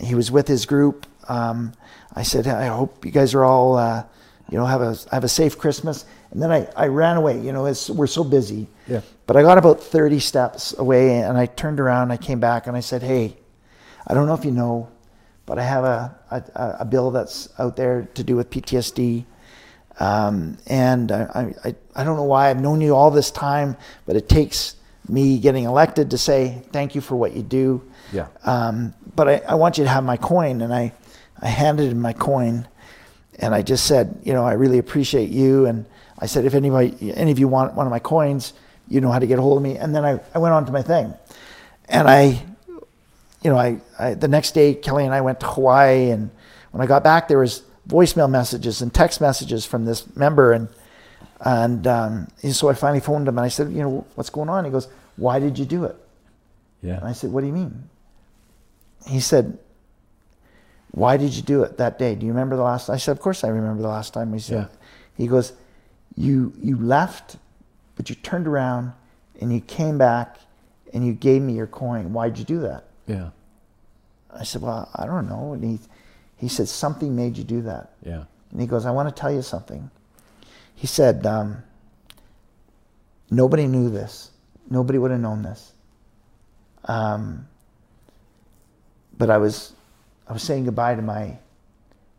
He 0.00 0.14
was 0.14 0.30
with 0.30 0.48
his 0.48 0.64
group. 0.64 1.06
Um, 1.28 1.72
I 2.14 2.22
said, 2.22 2.46
I 2.46 2.66
hope 2.66 3.04
you 3.04 3.10
guys 3.10 3.34
are 3.34 3.44
all, 3.44 3.76
uh, 3.76 4.04
you 4.50 4.58
know, 4.58 4.66
have 4.66 4.82
a 4.82 4.96
have 5.10 5.24
a 5.24 5.28
safe 5.28 5.58
Christmas. 5.58 6.04
And 6.30 6.42
then 6.42 6.50
I, 6.50 6.68
I 6.76 6.86
ran 6.88 7.16
away. 7.16 7.40
You 7.40 7.52
know, 7.52 7.66
it's, 7.66 7.88
we're 7.88 8.06
so 8.06 8.24
busy. 8.24 8.66
Yeah. 8.88 9.00
But 9.26 9.36
I 9.36 9.42
got 9.42 9.56
about 9.56 9.80
30 9.80 10.20
steps 10.20 10.76
away, 10.76 11.20
and 11.20 11.38
I 11.38 11.46
turned 11.46 11.80
around. 11.80 12.10
I 12.10 12.16
came 12.16 12.40
back, 12.40 12.66
and 12.66 12.76
I 12.76 12.80
said, 12.80 13.02
Hey, 13.02 13.36
I 14.06 14.14
don't 14.14 14.26
know 14.26 14.34
if 14.34 14.44
you 14.44 14.50
know, 14.50 14.88
but 15.46 15.58
I 15.58 15.62
have 15.62 15.84
a 15.84 16.16
a, 16.30 16.76
a 16.80 16.84
bill 16.84 17.10
that's 17.10 17.48
out 17.58 17.76
there 17.76 18.08
to 18.14 18.24
do 18.24 18.36
with 18.36 18.50
PTSD. 18.50 19.24
Um, 20.00 20.58
and 20.66 21.12
I, 21.12 21.54
I, 21.64 21.74
I 21.94 22.04
don't 22.04 22.16
know 22.16 22.24
why 22.24 22.50
I've 22.50 22.60
known 22.60 22.80
you 22.80 22.94
all 22.94 23.10
this 23.10 23.30
time, 23.30 23.76
but 24.06 24.16
it 24.16 24.28
takes 24.28 24.76
me 25.08 25.38
getting 25.38 25.64
elected 25.64 26.10
to 26.10 26.18
say 26.18 26.62
thank 26.72 26.94
you 26.94 27.00
for 27.00 27.16
what 27.16 27.34
you 27.34 27.42
do. 27.42 27.82
Yeah. 28.12 28.26
Um, 28.44 28.94
but 29.14 29.28
I, 29.28 29.36
I 29.48 29.54
want 29.54 29.78
you 29.78 29.84
to 29.84 29.90
have 29.90 30.02
my 30.02 30.16
coin. 30.16 30.62
And 30.62 30.74
I, 30.74 30.92
I 31.40 31.48
handed 31.48 31.90
him 31.90 32.00
my 32.00 32.12
coin 32.12 32.66
and 33.38 33.54
I 33.54 33.62
just 33.62 33.86
said, 33.86 34.20
you 34.22 34.32
know, 34.32 34.44
I 34.44 34.52
really 34.52 34.78
appreciate 34.78 35.30
you. 35.30 35.66
And 35.66 35.86
I 36.18 36.26
said, 36.26 36.44
if 36.44 36.54
anybody, 36.54 37.12
any 37.14 37.30
of 37.30 37.38
you 37.38 37.48
want 37.48 37.74
one 37.74 37.86
of 37.86 37.90
my 37.90 37.98
coins, 37.98 38.52
you 38.88 39.00
know 39.00 39.10
how 39.10 39.18
to 39.18 39.26
get 39.26 39.38
a 39.38 39.42
hold 39.42 39.56
of 39.56 39.62
me. 39.62 39.76
And 39.76 39.94
then 39.94 40.04
I, 40.04 40.20
I 40.34 40.38
went 40.38 40.54
on 40.54 40.66
to 40.66 40.72
my 40.72 40.82
thing. 40.82 41.12
And 41.88 42.08
I, 42.08 42.42
you 43.42 43.50
know, 43.50 43.56
I, 43.56 43.80
I 43.98 44.14
the 44.14 44.28
next 44.28 44.52
day, 44.52 44.74
Kelly 44.74 45.04
and 45.04 45.14
I 45.14 45.20
went 45.20 45.40
to 45.40 45.46
Hawaii. 45.46 46.10
And 46.10 46.30
when 46.70 46.82
I 46.82 46.86
got 46.86 47.02
back, 47.02 47.28
there 47.28 47.38
was 47.38 47.62
voicemail 47.88 48.30
messages 48.30 48.80
and 48.80 48.92
text 48.94 49.20
messages 49.20 49.66
from 49.66 49.84
this 49.84 50.16
member. 50.16 50.52
And, 50.52 50.68
and, 51.40 51.86
um, 51.86 52.28
and 52.42 52.54
so 52.54 52.68
I 52.68 52.74
finally 52.74 53.00
phoned 53.00 53.26
him 53.26 53.36
and 53.36 53.44
I 53.44 53.48
said, 53.48 53.70
you 53.70 53.82
know, 53.82 54.06
what's 54.14 54.30
going 54.30 54.48
on? 54.48 54.64
He 54.64 54.70
goes, 54.70 54.88
why 55.16 55.38
did 55.38 55.58
you 55.58 55.64
do 55.64 55.84
it? 55.84 55.96
Yeah. 56.84 56.98
And 56.98 57.06
I 57.06 57.12
said, 57.12 57.32
What 57.32 57.40
do 57.40 57.46
you 57.46 57.52
mean? 57.52 57.88
He 59.06 59.20
said, 59.20 59.58
Why 60.94 61.16
did 61.16 61.34
you 61.34 61.42
do 61.42 61.64
it 61.64 61.76
that 61.78 61.98
day? 61.98 62.14
Do 62.14 62.24
you 62.24 62.30
remember 62.30 62.54
the 62.54 62.62
last 62.62 62.88
I 62.88 62.98
said, 62.98 63.12
Of 63.12 63.20
course 63.20 63.42
I 63.42 63.48
remember 63.48 63.82
the 63.82 63.88
last 63.88 64.14
time 64.14 64.30
we 64.30 64.38
said 64.38 64.68
Yeah. 64.70 64.76
he 65.16 65.26
goes, 65.26 65.52
You 66.14 66.52
you 66.62 66.76
left, 66.76 67.36
but 67.96 68.08
you 68.08 68.14
turned 68.14 68.46
around 68.46 68.92
and 69.40 69.52
you 69.52 69.60
came 69.60 69.98
back 69.98 70.36
and 70.92 71.04
you 71.04 71.12
gave 71.12 71.42
me 71.42 71.54
your 71.54 71.66
coin. 71.66 72.12
Why'd 72.12 72.38
you 72.38 72.44
do 72.44 72.60
that? 72.60 72.84
Yeah. 73.08 73.30
I 74.32 74.44
said, 74.44 74.62
Well, 74.62 74.88
I 74.94 75.04
don't 75.06 75.28
know. 75.28 75.52
And 75.54 75.64
he 75.64 75.80
he 76.36 76.46
said, 76.48 76.68
Something 76.68 77.16
made 77.16 77.36
you 77.36 77.42
do 77.44 77.62
that. 77.62 77.90
Yeah. 78.04 78.24
And 78.52 78.60
he 78.60 78.66
goes, 78.68 78.86
I 78.86 78.92
want 78.92 79.08
to 79.08 79.20
tell 79.20 79.32
you 79.32 79.42
something. 79.42 79.90
He 80.76 80.86
said, 80.86 81.26
um, 81.26 81.62
Nobody 83.30 83.66
knew 83.66 83.90
this. 83.90 84.30
Nobody 84.70 84.98
would 84.98 85.10
have 85.10 85.20
known 85.20 85.42
this. 85.42 85.72
Um, 86.84 87.48
but 89.18 89.28
I 89.30 89.38
was, 89.38 89.72
I 90.28 90.32
was 90.32 90.42
saying 90.42 90.64
goodbye 90.64 90.94
to 90.94 91.02
my, 91.02 91.36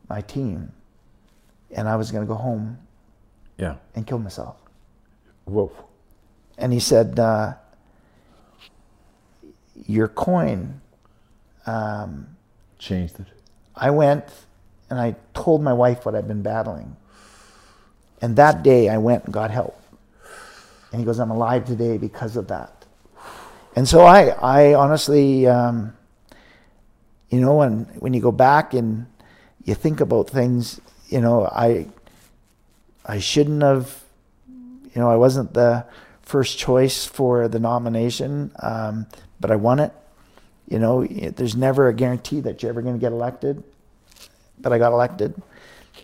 my 0.10 0.22
team, 0.22 0.72
and 1.72 1.88
I 1.88 1.95
was 1.95 2.12
going 2.12 2.24
to 2.24 2.28
go 2.28 2.36
home 2.36 2.78
Yeah. 3.58 3.76
and 3.95 4.06
kill 4.06 4.20
myself. 4.20 4.58
Whoa. 5.45 5.72
And 6.58 6.72
he 6.72 6.80
said, 6.80 7.20
uh, 7.20 7.53
"Your 9.88 10.08
coin." 10.08 10.82
Um, 11.66 12.28
Changed 12.78 13.20
it. 13.20 13.28
I 13.76 13.89
went 13.89 14.26
and 14.89 14.99
I 14.99 15.16
told 15.34 15.62
my 15.64 15.74
wife 15.74 16.06
what 16.06 16.14
I'd 16.16 16.28
been 16.28 16.43
battling. 16.43 16.95
And 18.22 18.36
that 18.38 18.62
day 18.64 18.89
I 18.89 18.97
went 18.99 19.26
and 19.26 19.34
got 19.34 19.49
help. 19.51 19.80
And 20.91 20.99
he 21.01 21.06
goes, 21.06 21.20
I'm 21.20 21.32
alive 21.32 21.66
today 21.66 21.97
because 21.97 22.38
of 22.38 22.47
that. 22.49 22.86
And 23.76 23.88
so 23.88 24.01
I, 24.06 24.28
I 24.30 24.74
honestly, 24.76 25.47
um, 25.47 25.93
you 27.30 27.41
know, 27.41 27.55
when, 27.55 27.86
when 27.99 28.13
you 28.13 28.21
go 28.21 28.32
back 28.32 28.73
and 28.73 29.07
you 29.63 29.76
think 29.76 29.99
about 29.99 30.30
things, 30.30 30.80
you 31.07 31.21
know, 31.21 31.45
I, 31.45 31.88
I 33.05 33.19
shouldn't 33.19 33.61
have, 33.61 34.03
you 34.47 35.01
know, 35.01 35.09
I 35.09 35.15
wasn't 35.15 35.53
the 35.53 35.86
first 36.21 36.57
choice 36.57 37.05
for 37.05 37.47
the 37.47 37.59
nomination, 37.59 38.51
um, 38.59 39.07
but 39.39 39.51
I 39.51 39.55
won 39.55 39.80
it. 39.80 39.91
You 40.67 40.80
know, 40.80 41.05
there's 41.05 41.55
never 41.55 41.88
a 41.88 41.93
guarantee 41.93 42.39
that 42.41 42.63
you're 42.63 42.71
ever 42.71 42.82
going 42.82 42.95
to 42.95 42.99
get 42.99 43.11
elected, 43.11 43.63
but 44.59 44.73
I 44.73 44.80
got 44.80 44.93
elected. 44.93 45.39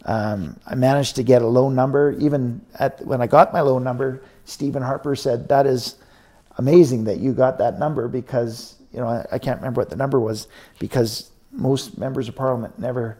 Um, 0.05 0.59
I 0.65 0.75
managed 0.75 1.15
to 1.15 1.23
get 1.23 1.41
a 1.41 1.47
low 1.47 1.69
number. 1.69 2.11
Even 2.19 2.61
at 2.77 3.03
when 3.05 3.21
I 3.21 3.27
got 3.27 3.53
my 3.53 3.61
low 3.61 3.79
number, 3.79 4.23
Stephen 4.45 4.81
Harper 4.81 5.15
said, 5.15 5.49
"That 5.49 5.65
is 5.65 5.95
amazing 6.57 7.05
that 7.05 7.19
you 7.19 7.33
got 7.33 7.57
that 7.57 7.79
number 7.79 8.07
because 8.07 8.75
you 8.91 8.99
know 8.99 9.07
I, 9.07 9.25
I 9.33 9.39
can't 9.39 9.59
remember 9.59 9.81
what 9.81 9.89
the 9.89 9.95
number 9.95 10.19
was 10.19 10.47
because 10.79 11.31
most 11.51 11.97
members 11.97 12.27
of 12.27 12.35
parliament 12.35 12.79
never 12.79 13.17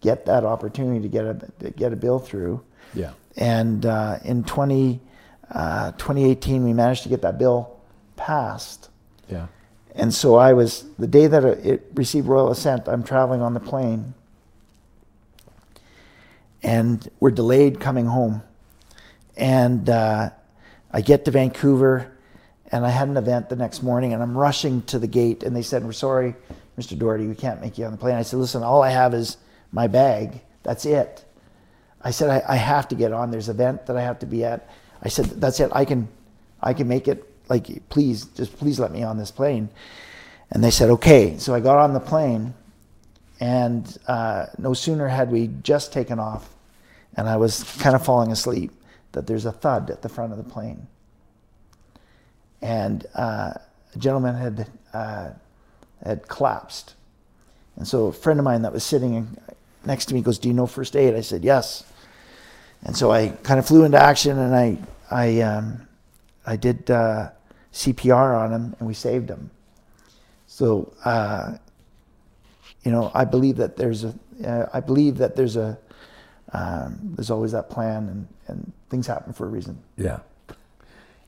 get 0.00 0.26
that 0.26 0.44
opportunity 0.44 1.00
to 1.00 1.08
get 1.08 1.24
a 1.24 1.34
to 1.60 1.70
get 1.70 1.92
a 1.92 1.96
bill 1.96 2.18
through." 2.18 2.62
Yeah. 2.94 3.12
And 3.36 3.84
uh, 3.84 4.18
in 4.24 4.44
20, 4.44 5.00
uh, 5.50 5.92
2018, 5.92 6.64
we 6.64 6.72
managed 6.72 7.02
to 7.02 7.08
get 7.08 7.22
that 7.22 7.38
bill 7.38 7.76
passed. 8.16 8.88
Yeah. 9.28 9.46
And 9.94 10.12
so 10.12 10.36
I 10.36 10.52
was, 10.52 10.84
the 10.98 11.06
day 11.06 11.26
that 11.26 11.44
it 11.44 11.86
received 11.94 12.26
royal 12.26 12.50
assent, 12.50 12.88
I'm 12.88 13.02
traveling 13.02 13.42
on 13.42 13.54
the 13.54 13.60
plane. 13.60 14.14
And 16.62 17.08
we're 17.20 17.30
delayed 17.30 17.80
coming 17.80 18.06
home. 18.06 18.42
And 19.36 19.88
uh, 19.88 20.30
I 20.90 21.00
get 21.00 21.24
to 21.26 21.30
Vancouver, 21.30 22.13
and 22.74 22.84
I 22.84 22.90
had 22.90 23.06
an 23.06 23.16
event 23.16 23.48
the 23.48 23.54
next 23.54 23.84
morning, 23.84 24.14
and 24.14 24.20
I'm 24.20 24.36
rushing 24.36 24.82
to 24.86 24.98
the 24.98 25.06
gate, 25.06 25.44
and 25.44 25.54
they 25.54 25.62
said, 25.62 25.84
We're 25.84 25.92
sorry, 25.92 26.34
Mr. 26.76 26.98
Doherty, 26.98 27.28
we 27.28 27.36
can't 27.36 27.60
make 27.60 27.78
you 27.78 27.84
on 27.84 27.92
the 27.92 27.96
plane. 27.96 28.16
I 28.16 28.22
said, 28.22 28.40
Listen, 28.40 28.64
all 28.64 28.82
I 28.82 28.90
have 28.90 29.14
is 29.14 29.36
my 29.70 29.86
bag. 29.86 30.40
That's 30.64 30.84
it. 30.84 31.24
I 32.02 32.10
said, 32.10 32.30
I, 32.30 32.54
I 32.54 32.56
have 32.56 32.88
to 32.88 32.96
get 32.96 33.12
on. 33.12 33.30
There's 33.30 33.48
an 33.48 33.54
event 33.54 33.86
that 33.86 33.96
I 33.96 34.02
have 34.02 34.18
to 34.18 34.26
be 34.26 34.44
at. 34.44 34.68
I 35.00 35.08
said, 35.08 35.26
That's 35.26 35.60
it. 35.60 35.70
I 35.72 35.84
can, 35.84 36.08
I 36.60 36.74
can 36.74 36.88
make 36.88 37.06
it. 37.06 37.22
Like, 37.48 37.88
please, 37.90 38.24
just 38.24 38.58
please 38.58 38.80
let 38.80 38.90
me 38.90 39.04
on 39.04 39.18
this 39.18 39.30
plane. 39.30 39.68
And 40.50 40.64
they 40.64 40.72
said, 40.72 40.90
okay. 40.90 41.38
So 41.38 41.54
I 41.54 41.60
got 41.60 41.78
on 41.78 41.94
the 41.94 42.00
plane, 42.00 42.54
and 43.38 43.96
uh, 44.08 44.46
no 44.58 44.74
sooner 44.74 45.06
had 45.06 45.30
we 45.30 45.48
just 45.62 45.92
taken 45.92 46.18
off, 46.18 46.52
and 47.16 47.28
I 47.28 47.36
was 47.36 47.62
kind 47.78 47.94
of 47.94 48.04
falling 48.04 48.32
asleep, 48.32 48.72
that 49.12 49.28
there's 49.28 49.44
a 49.44 49.52
thud 49.52 49.90
at 49.90 50.02
the 50.02 50.08
front 50.08 50.32
of 50.32 50.38
the 50.38 50.50
plane. 50.50 50.88
And 52.64 53.04
uh, 53.14 53.52
a 53.94 53.98
gentleman 53.98 54.34
had, 54.36 54.66
uh, 54.94 55.30
had 56.02 56.26
collapsed. 56.28 56.94
And 57.76 57.86
so 57.86 58.06
a 58.06 58.12
friend 58.12 58.40
of 58.40 58.44
mine 58.44 58.62
that 58.62 58.72
was 58.72 58.82
sitting 58.82 59.36
next 59.84 60.06
to 60.06 60.14
me 60.14 60.22
goes, 60.22 60.38
Do 60.38 60.48
you 60.48 60.54
know 60.54 60.66
first 60.66 60.96
aid? 60.96 61.14
I 61.14 61.20
said, 61.20 61.44
Yes. 61.44 61.84
And 62.82 62.96
so 62.96 63.12
I 63.12 63.28
kind 63.42 63.58
of 63.58 63.66
flew 63.66 63.84
into 63.84 64.02
action 64.02 64.38
and 64.38 64.54
I, 64.56 64.78
I, 65.10 65.40
um, 65.42 65.86
I 66.46 66.56
did 66.56 66.90
uh, 66.90 67.30
CPR 67.74 68.38
on 68.38 68.50
him 68.50 68.76
and 68.78 68.88
we 68.88 68.94
saved 68.94 69.28
him. 69.28 69.50
So, 70.46 70.94
uh, 71.04 71.58
you 72.82 72.92
know, 72.92 73.10
I 73.14 73.26
believe 73.26 73.56
that 73.58 73.76
there's 73.76 74.04
a, 74.04 74.14
uh, 74.42 74.68
I 74.72 74.80
believe 74.80 75.18
that 75.18 75.36
there's 75.36 75.56
a, 75.56 75.78
um, 76.54 76.98
there's 77.14 77.30
always 77.30 77.52
that 77.52 77.68
plan 77.68 78.08
and, 78.08 78.28
and 78.46 78.72
things 78.88 79.06
happen 79.06 79.34
for 79.34 79.44
a 79.44 79.50
reason. 79.50 79.78
Yeah. 79.98 80.20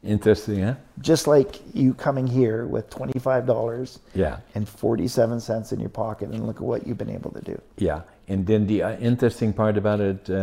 Interesting, 0.06 0.62
huh? 0.62 0.74
Just 1.00 1.26
like 1.26 1.60
you 1.74 1.92
coming 1.94 2.26
here 2.26 2.66
with 2.66 2.88
$25 2.90 3.98
Yeah. 4.14 4.38
and 4.54 4.68
47 4.68 5.40
cents 5.40 5.72
in 5.72 5.80
your 5.80 5.88
pocket, 5.90 6.30
and 6.30 6.46
look 6.46 6.56
at 6.56 6.62
what 6.62 6.86
you've 6.86 6.98
been 6.98 7.10
able 7.10 7.32
to 7.32 7.40
do. 7.40 7.60
Yeah, 7.76 8.02
and 8.28 8.46
then 8.46 8.66
the 8.66 8.82
uh, 8.82 8.96
interesting 8.98 9.52
part 9.52 9.76
about 9.76 10.00
it, 10.00 10.30
uh, 10.30 10.34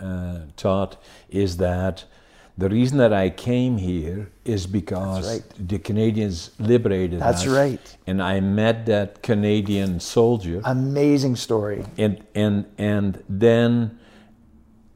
uh, 0.00 0.38
Todd, 0.56 0.96
is 1.30 1.56
that 1.58 2.04
the 2.58 2.68
reason 2.68 2.98
that 2.98 3.12
I 3.12 3.30
came 3.30 3.78
here 3.78 4.30
is 4.44 4.66
because 4.66 5.26
right. 5.26 5.68
the 5.68 5.78
Canadians 5.78 6.50
liberated 6.58 7.20
That's 7.20 7.46
us. 7.46 7.48
right. 7.48 7.96
And 8.06 8.22
I 8.22 8.40
met 8.40 8.86
that 8.86 9.22
Canadian 9.22 10.00
soldier, 10.00 10.60
Amazing 10.64 11.36
story. 11.36 11.84
and 11.98 12.22
and 12.34 12.66
and 12.78 13.22
then. 13.28 13.98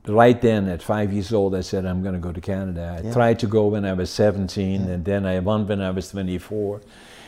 Right 0.06 0.40
then, 0.40 0.68
at 0.68 0.82
five 0.82 1.12
years 1.12 1.32
old, 1.32 1.54
I 1.54 1.62
said, 1.62 1.84
I'm 1.84 2.02
going 2.02 2.14
to 2.14 2.20
go 2.20 2.32
to 2.32 2.40
Canada. 2.40 2.96
I 3.02 3.06
Yeah. 3.06 3.12
tried 3.12 3.38
to 3.40 3.46
go 3.46 3.66
when 3.66 3.84
I 3.84 3.92
was 3.92 4.08
17, 4.10 4.82
and 4.82 5.04
then 5.04 5.26
I 5.26 5.40
won 5.40 5.66
when 5.66 5.80
I 5.80 5.90
was 5.90 6.10
24. 6.10 6.80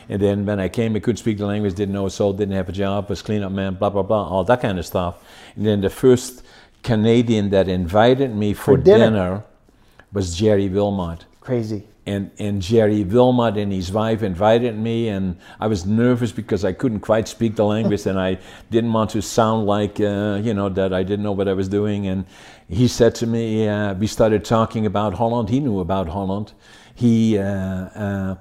And 0.07 0.21
then 0.21 0.45
when 0.45 0.59
I 0.59 0.69
came, 0.69 0.95
I 0.95 0.99
couldn't 0.99 1.17
speak 1.17 1.37
the 1.37 1.45
language, 1.45 1.75
didn't 1.75 1.93
know 1.93 2.05
a 2.05 2.09
soul, 2.09 2.33
didn't 2.33 2.55
have 2.55 2.69
a 2.69 2.71
job, 2.71 3.09
was 3.09 3.21
cleanup 3.21 3.51
man, 3.51 3.75
blah, 3.75 3.89
blah, 3.89 4.01
blah, 4.01 4.27
all 4.27 4.43
that 4.45 4.61
kind 4.61 4.79
of 4.79 4.85
stuff. 4.85 5.23
And 5.55 5.65
then 5.65 5.81
the 5.81 5.89
first 5.89 6.41
Canadian 6.81 7.49
that 7.51 7.67
invited 7.67 8.33
me 8.35 8.53
for, 8.53 8.75
For 8.75 8.77
dinner. 8.77 9.05
dinner. 9.11 9.43
was 10.13 10.35
Jerry 10.35 10.67
Wilmot. 10.69 11.25
Crazy. 11.41 11.83
And, 12.05 12.31
and 12.39 12.61
Jerry 12.61 13.03
Wilmot 13.03 13.55
and 13.57 13.71
his 13.71 13.91
wife 13.91 14.23
invited 14.23 14.75
me, 14.75 15.09
and 15.09 15.37
I 15.59 15.67
was 15.67 15.85
nervous 15.85 16.31
because 16.31 16.65
I 16.65 16.73
couldn't 16.73 17.01
quite 17.01 17.27
speak 17.27 17.55
the 17.55 17.65
language, 17.65 18.07
and 18.07 18.19
I 18.19 18.39
didn't 18.71 18.93
want 18.93 19.11
to 19.11 19.21
sound 19.21 19.67
like, 19.67 19.99
uh, 19.99 20.39
you 20.41 20.53
know, 20.53 20.69
that 20.69 20.91
I 20.91 21.03
didn't 21.03 21.23
know 21.23 21.33
what 21.33 21.47
I 21.47 21.53
was 21.53 21.67
doing. 21.67 22.07
And 22.07 22.25
he 22.67 22.87
said 22.87 23.13
to 23.15 23.27
me, 23.27 23.67
uh, 23.67 23.93
we 23.93 24.07
started 24.07 24.43
talking 24.43 24.85
about 24.87 25.13
Holland. 25.13 25.49
He 25.49 25.59
knew 25.59 25.81
about 25.81 26.07
Holland. 26.07 26.53
He, 26.95 27.37
uh, 27.37 27.43
uh, 27.43 28.35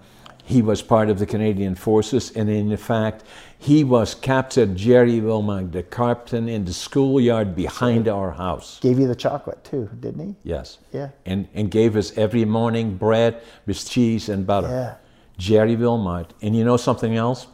he 0.48 0.62
was 0.62 0.80
part 0.80 1.10
of 1.10 1.18
the 1.18 1.26
Canadian 1.26 1.74
forces, 1.74 2.30
and 2.34 2.48
in 2.48 2.74
fact, 2.78 3.22
he 3.58 3.84
was 3.84 4.14
captured, 4.14 4.76
Jerry 4.76 5.20
Wilmot, 5.20 5.72
the 5.72 5.82
captain 5.82 6.48
in 6.48 6.64
the 6.64 6.72
schoolyard 6.72 7.54
behind 7.54 8.08
our 8.08 8.30
house. 8.30 8.80
Gave 8.80 8.98
you 8.98 9.06
the 9.06 9.14
chocolate 9.14 9.62
too, 9.62 9.90
didn't 10.00 10.26
he? 10.26 10.34
Yes. 10.44 10.78
Yeah. 10.90 11.10
And, 11.26 11.48
and 11.52 11.70
gave 11.70 11.96
us 11.96 12.16
every 12.16 12.46
morning 12.46 12.96
bread 12.96 13.42
with 13.66 13.86
cheese 13.86 14.30
and 14.30 14.46
butter. 14.46 14.68
Yeah. 14.68 14.94
Jerry 15.36 15.76
Wilmot. 15.76 16.32
And 16.40 16.56
you 16.56 16.64
know 16.64 16.78
something 16.78 17.14
else? 17.14 17.46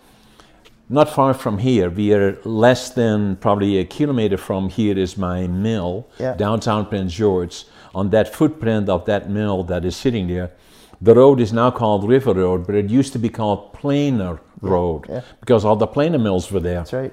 Not 0.88 1.08
far 1.08 1.34
from 1.34 1.58
here, 1.58 1.90
we 1.90 2.14
are 2.14 2.38
less 2.44 2.90
than 2.90 3.36
probably 3.36 3.78
a 3.78 3.84
kilometer 3.84 4.36
from 4.36 4.68
here 4.68 4.96
is 4.96 5.16
my 5.16 5.48
mill, 5.48 6.06
Yeah. 6.20 6.34
downtown 6.36 6.86
Prince 6.86 7.12
George. 7.12 7.64
On 7.92 8.10
that 8.10 8.32
footprint 8.32 8.88
of 8.88 9.04
that 9.06 9.28
mill 9.28 9.64
that 9.64 9.84
is 9.84 9.96
sitting 9.96 10.28
there, 10.28 10.52
the 11.00 11.14
road 11.14 11.40
is 11.40 11.52
now 11.52 11.70
called 11.70 12.08
River 12.08 12.34
Road, 12.34 12.66
but 12.66 12.74
it 12.74 12.90
used 12.90 13.12
to 13.12 13.18
be 13.18 13.28
called 13.28 13.72
Planer 13.72 14.40
Road 14.60 15.06
yeah. 15.08 15.20
because 15.40 15.64
all 15.64 15.76
the 15.76 15.86
planer 15.86 16.18
mills 16.18 16.50
were 16.50 16.60
there 16.60 16.76
That's 16.76 16.92
right. 16.92 17.12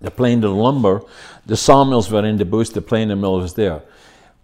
the 0.00 0.10
planer 0.10 0.48
lumber, 0.48 1.02
the 1.46 1.56
sawmills 1.56 2.10
were 2.10 2.24
in 2.24 2.36
the 2.36 2.44
bush, 2.44 2.70
the 2.70 2.80
planer 2.80 3.16
mill 3.16 3.38
was 3.40 3.54
there. 3.54 3.82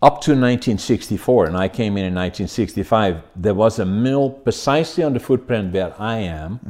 Up 0.03 0.23
to 0.23 0.31
1964, 0.31 1.47
and 1.47 1.57
I 1.57 1.69
came 1.69 1.99
in 1.99 2.07
in 2.07 2.15
1965, 2.15 3.23
there 3.37 3.53
was 3.53 3.79
a 3.79 3.85
mill 3.85 4.31
precisely 4.31 5.05
on 5.05 5.13
the 5.13 5.21
footprint 5.21 5.75
where 5.75 5.95
I 6.01 6.17
am. 6.17 6.61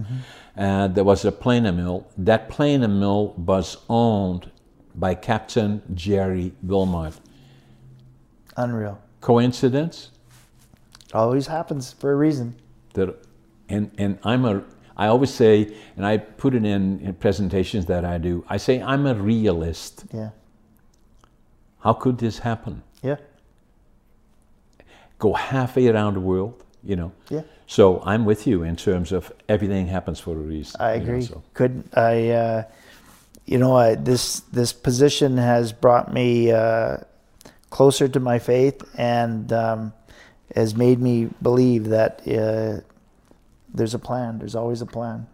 Uh, 0.56 0.88
there 0.88 1.04
was 1.04 1.24
a 1.24 1.30
planer 1.30 1.70
mill. 1.70 2.08
That 2.18 2.48
planer 2.48 2.88
mill 2.88 3.34
was 3.36 3.76
owned 3.88 4.50
by 4.96 5.14
Captain 5.14 5.80
Jerry 5.94 6.52
Wilmot. 6.62 7.14
Unreal. 8.56 9.00
Coincidence? 9.20 10.10
Always 11.12 11.46
happens 11.48 11.92
for 11.92 12.12
a 12.12 12.16
reason. 12.16 12.54
that 12.94 13.08
and 13.68 13.90
and 13.98 14.18
I'm 14.24 14.44
a 14.44 14.62
I 14.96 15.06
always 15.06 15.30
say 15.34 15.72
and 15.96 16.04
I 16.04 16.18
put 16.18 16.54
it 16.54 16.64
in, 16.64 17.00
in 17.00 17.14
presentations 17.14 17.86
that 17.86 18.04
I 18.04 18.18
do 18.18 18.44
I 18.48 18.58
say 18.58 18.80
I'm 18.82 19.06
a 19.06 19.14
realist 19.14 20.04
Yeah. 20.12 20.30
how 21.84 21.92
could 21.94 22.18
this 22.18 22.38
happen 22.40 22.82
Yeah. 23.02 23.16
go 25.18 25.32
halfway 25.34 25.88
around 25.88 26.14
the 26.14 26.20
world 26.20 26.54
you 26.82 26.96
know 26.96 27.12
Yeah. 27.28 27.42
so 27.66 28.00
I'm 28.04 28.24
with 28.24 28.46
you 28.46 28.62
in 28.64 28.76
terms 28.76 29.12
of 29.12 29.32
everything 29.48 29.86
happens 29.88 30.20
for 30.20 30.32
a 30.32 30.44
reason 30.54 30.80
I 30.80 30.94
you 30.94 30.98
know, 31.00 31.04
agree. 31.06 31.22
so. 31.22 31.42
Could 31.54 31.84
I? 31.94 32.30
Uh, 32.30 32.62
you 33.46 33.58
know, 33.58 33.74
I, 33.74 33.96
this 33.96 34.40
this 34.52 34.72
position 34.72 35.36
has 35.38 35.72
brought 35.72 36.12
me 36.12 36.52
uh, 36.52 36.98
closer 37.70 38.06
to 38.08 38.20
my 38.20 38.38
faith 38.38 38.82
and 38.96 39.52
um, 39.52 39.92
has 40.54 40.74
made 40.74 41.00
me 41.00 41.28
believe 41.42 41.88
that 41.88 42.20
uh, 42.28 42.80
there's 43.72 43.94
a 43.94 43.98
plan. 43.98 44.38
There's 44.38 44.54
always 44.54 44.82
a 44.82 44.86
plan. 44.86 45.26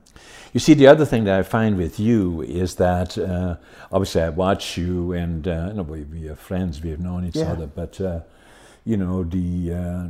You 0.52 0.60
see, 0.60 0.74
the 0.74 0.86
other 0.86 1.04
thing 1.04 1.24
that 1.24 1.38
I 1.38 1.42
find 1.42 1.76
with 1.76 2.00
you 2.00 2.42
is 2.42 2.76
that 2.76 3.18
uh, 3.18 3.56
obviously 3.92 4.22
I 4.22 4.30
watch 4.30 4.78
you, 4.78 5.12
and 5.12 5.46
uh, 5.46 5.66
you 5.68 5.74
know, 5.74 5.82
we, 5.82 6.02
we 6.04 6.28
are 6.28 6.36
friends, 6.36 6.82
we 6.82 6.90
have 6.90 7.00
known 7.00 7.26
each 7.26 7.36
Yeah. 7.36 7.52
other, 7.52 7.66
but 7.66 8.00
uh, 8.00 8.20
you 8.84 8.96
know, 8.96 9.24
the 9.24 9.74
uh, 9.74 10.08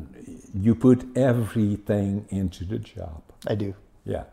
you 0.54 0.74
put 0.74 1.04
everything 1.16 2.26
into 2.30 2.64
the 2.64 2.78
job. 2.78 3.22
I 3.46 3.54
do. 3.56 3.74
Yeah, 4.04 4.24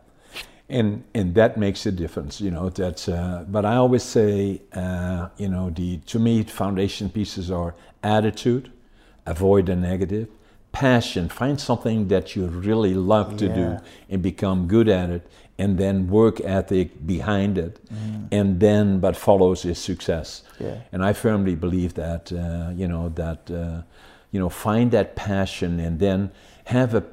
and 0.70 1.04
and 1.16 1.34
that 1.36 1.58
makes 1.58 1.86
a 1.88 1.92
difference. 1.92 2.40
You 2.42 2.52
know 2.52 2.70
that. 2.70 3.10
Uh, 3.10 3.46
but 3.48 3.66
I 3.66 3.76
always 3.78 4.04
say, 4.04 4.62
uh, 4.74 5.30
you 5.38 5.48
know, 5.48 5.70
the 5.72 5.98
to 6.08 6.20
me 6.20 6.44
foundation 6.44 7.10
pieces 7.10 7.50
are 7.50 7.74
attitude, 8.04 8.72
avoid 9.26 9.66
the 9.66 9.76
negative, 9.76 10.28
passion, 10.74 11.30
find 11.30 11.60
something 11.62 12.10
that 12.10 12.36
you 12.36 12.48
really 12.48 12.94
love 12.94 13.38
to 13.38 13.48
do 13.48 13.78
and 14.10 14.22
become 14.22 14.68
good 14.68 14.90
at 14.90 15.10
it, 15.10 15.26
and 15.58 15.78
then 15.78 16.08
work 16.10 16.42
ethic 16.42 17.06
behind 17.06 17.58
it, 17.58 17.80
and 18.32 18.60
then 18.60 19.00
but 19.00 19.16
follows 19.16 19.64
is 19.64 19.80
success. 19.80 20.44
Yeah. 20.60 20.80
And 20.92 21.06
I 21.06 21.14
firmly 21.14 21.56
believe 21.56 21.94
that. 21.94 22.32
Uh, 22.32 22.72
you 22.76 22.88
know 22.88 23.10
that. 23.10 23.50
Uh, 23.50 23.84
you 24.34 24.40
know, 24.40 24.50
find 24.50 24.92
that 24.92 25.16
passion 25.16 25.80
and 25.80 26.00
then 26.00 26.32
have 26.66 26.94
a 26.96 27.06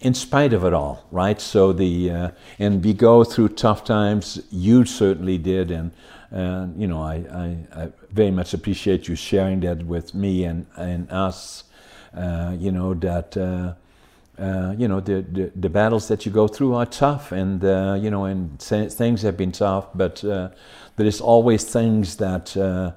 in 0.00 0.14
spite 0.14 0.52
of 0.52 0.64
it 0.64 0.72
all, 0.72 1.04
right? 1.10 1.40
So 1.40 1.72
the 1.72 2.10
uh, 2.10 2.30
and 2.60 2.84
we 2.84 2.94
go 2.94 3.24
through 3.24 3.48
tough 3.50 3.82
times. 3.82 4.40
You 4.50 4.84
certainly 4.84 5.38
did, 5.38 5.72
and 5.72 5.90
uh, 6.32 6.68
you 6.76 6.86
know 6.86 7.02
I, 7.02 7.14
I, 7.16 7.82
I 7.82 7.92
very 8.12 8.30
much 8.30 8.54
appreciate 8.54 9.08
you 9.08 9.16
sharing 9.16 9.58
that 9.60 9.84
with 9.84 10.14
me 10.14 10.44
and 10.44 10.66
and 10.76 11.10
us. 11.10 11.64
Uh, 12.14 12.56
you 12.58 12.72
know 12.72 12.94
that. 12.94 13.36
Uh, 13.36 13.74
uh, 14.38 14.72
you 14.78 14.86
know 14.86 15.00
the, 15.00 15.22
the 15.32 15.50
the 15.56 15.68
battles 15.68 16.06
that 16.06 16.24
you 16.24 16.30
go 16.30 16.46
through 16.46 16.74
are 16.74 16.86
tough, 16.86 17.32
and 17.32 17.64
uh, 17.64 17.98
you 18.00 18.08
know, 18.08 18.24
and 18.24 18.60
th- 18.60 18.92
things 18.92 19.22
have 19.22 19.36
been 19.36 19.50
tough. 19.50 19.86
But 19.94 20.22
uh, 20.24 20.50
there 20.94 21.06
is 21.06 21.20
always 21.20 21.64
things 21.64 22.16
that 22.16 22.56
uh, 22.56 22.92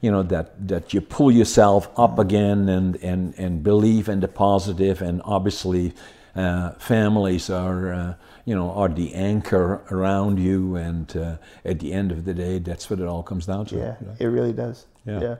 you 0.00 0.10
know 0.10 0.22
that 0.22 0.68
that 0.68 0.94
you 0.94 1.02
pull 1.02 1.30
yourself 1.30 1.90
up 1.98 2.18
again, 2.18 2.68
and 2.68 2.96
and 3.02 3.34
and 3.36 3.62
believe 3.62 4.08
in 4.08 4.20
the 4.20 4.28
positive. 4.28 5.02
And 5.02 5.20
obviously, 5.24 5.92
uh, 6.34 6.70
families 6.78 7.50
are 7.50 7.92
uh, 7.92 8.14
you 8.46 8.54
know 8.54 8.70
are 8.70 8.88
the 8.88 9.12
anchor 9.14 9.82
around 9.90 10.38
you. 10.38 10.76
And 10.76 11.14
uh, 11.14 11.36
at 11.64 11.80
the 11.80 11.92
end 11.92 12.10
of 12.10 12.24
the 12.24 12.32
day, 12.32 12.58
that's 12.58 12.88
what 12.88 13.00
it 13.00 13.06
all 13.06 13.22
comes 13.22 13.44
down 13.44 13.66
to. 13.66 13.76
Yeah, 13.76 13.96
it 14.18 14.26
really 14.26 14.54
does. 14.54 14.86
Yeah. 15.04 15.20
yeah. 15.20 15.36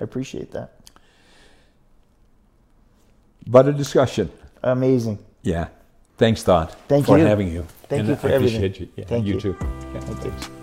I 0.00 0.04
appreciate 0.04 0.52
that. 0.52 0.79
But 3.50 3.66
a 3.66 3.72
discussion. 3.72 4.30
Amazing. 4.62 5.18
Yeah. 5.42 5.68
Thanks, 6.16 6.44
Todd. 6.44 6.70
Thank 6.86 7.06
for 7.06 7.18
you. 7.18 7.24
For 7.24 7.28
having 7.28 7.48
you. 7.48 7.66
Thank 7.88 8.00
And 8.00 8.08
you 8.10 8.16
for 8.16 8.28
I 8.28 8.32
everything. 8.34 8.64
appreciate 8.64 8.80
you. 8.80 8.88
Yeah, 8.94 9.04
Thank 9.06 9.26
you 9.26 9.34
you. 9.34 9.40
too. 9.40 9.56
Yeah, 9.60 10.00
Thank 10.00 10.18
thanks. 10.20 10.59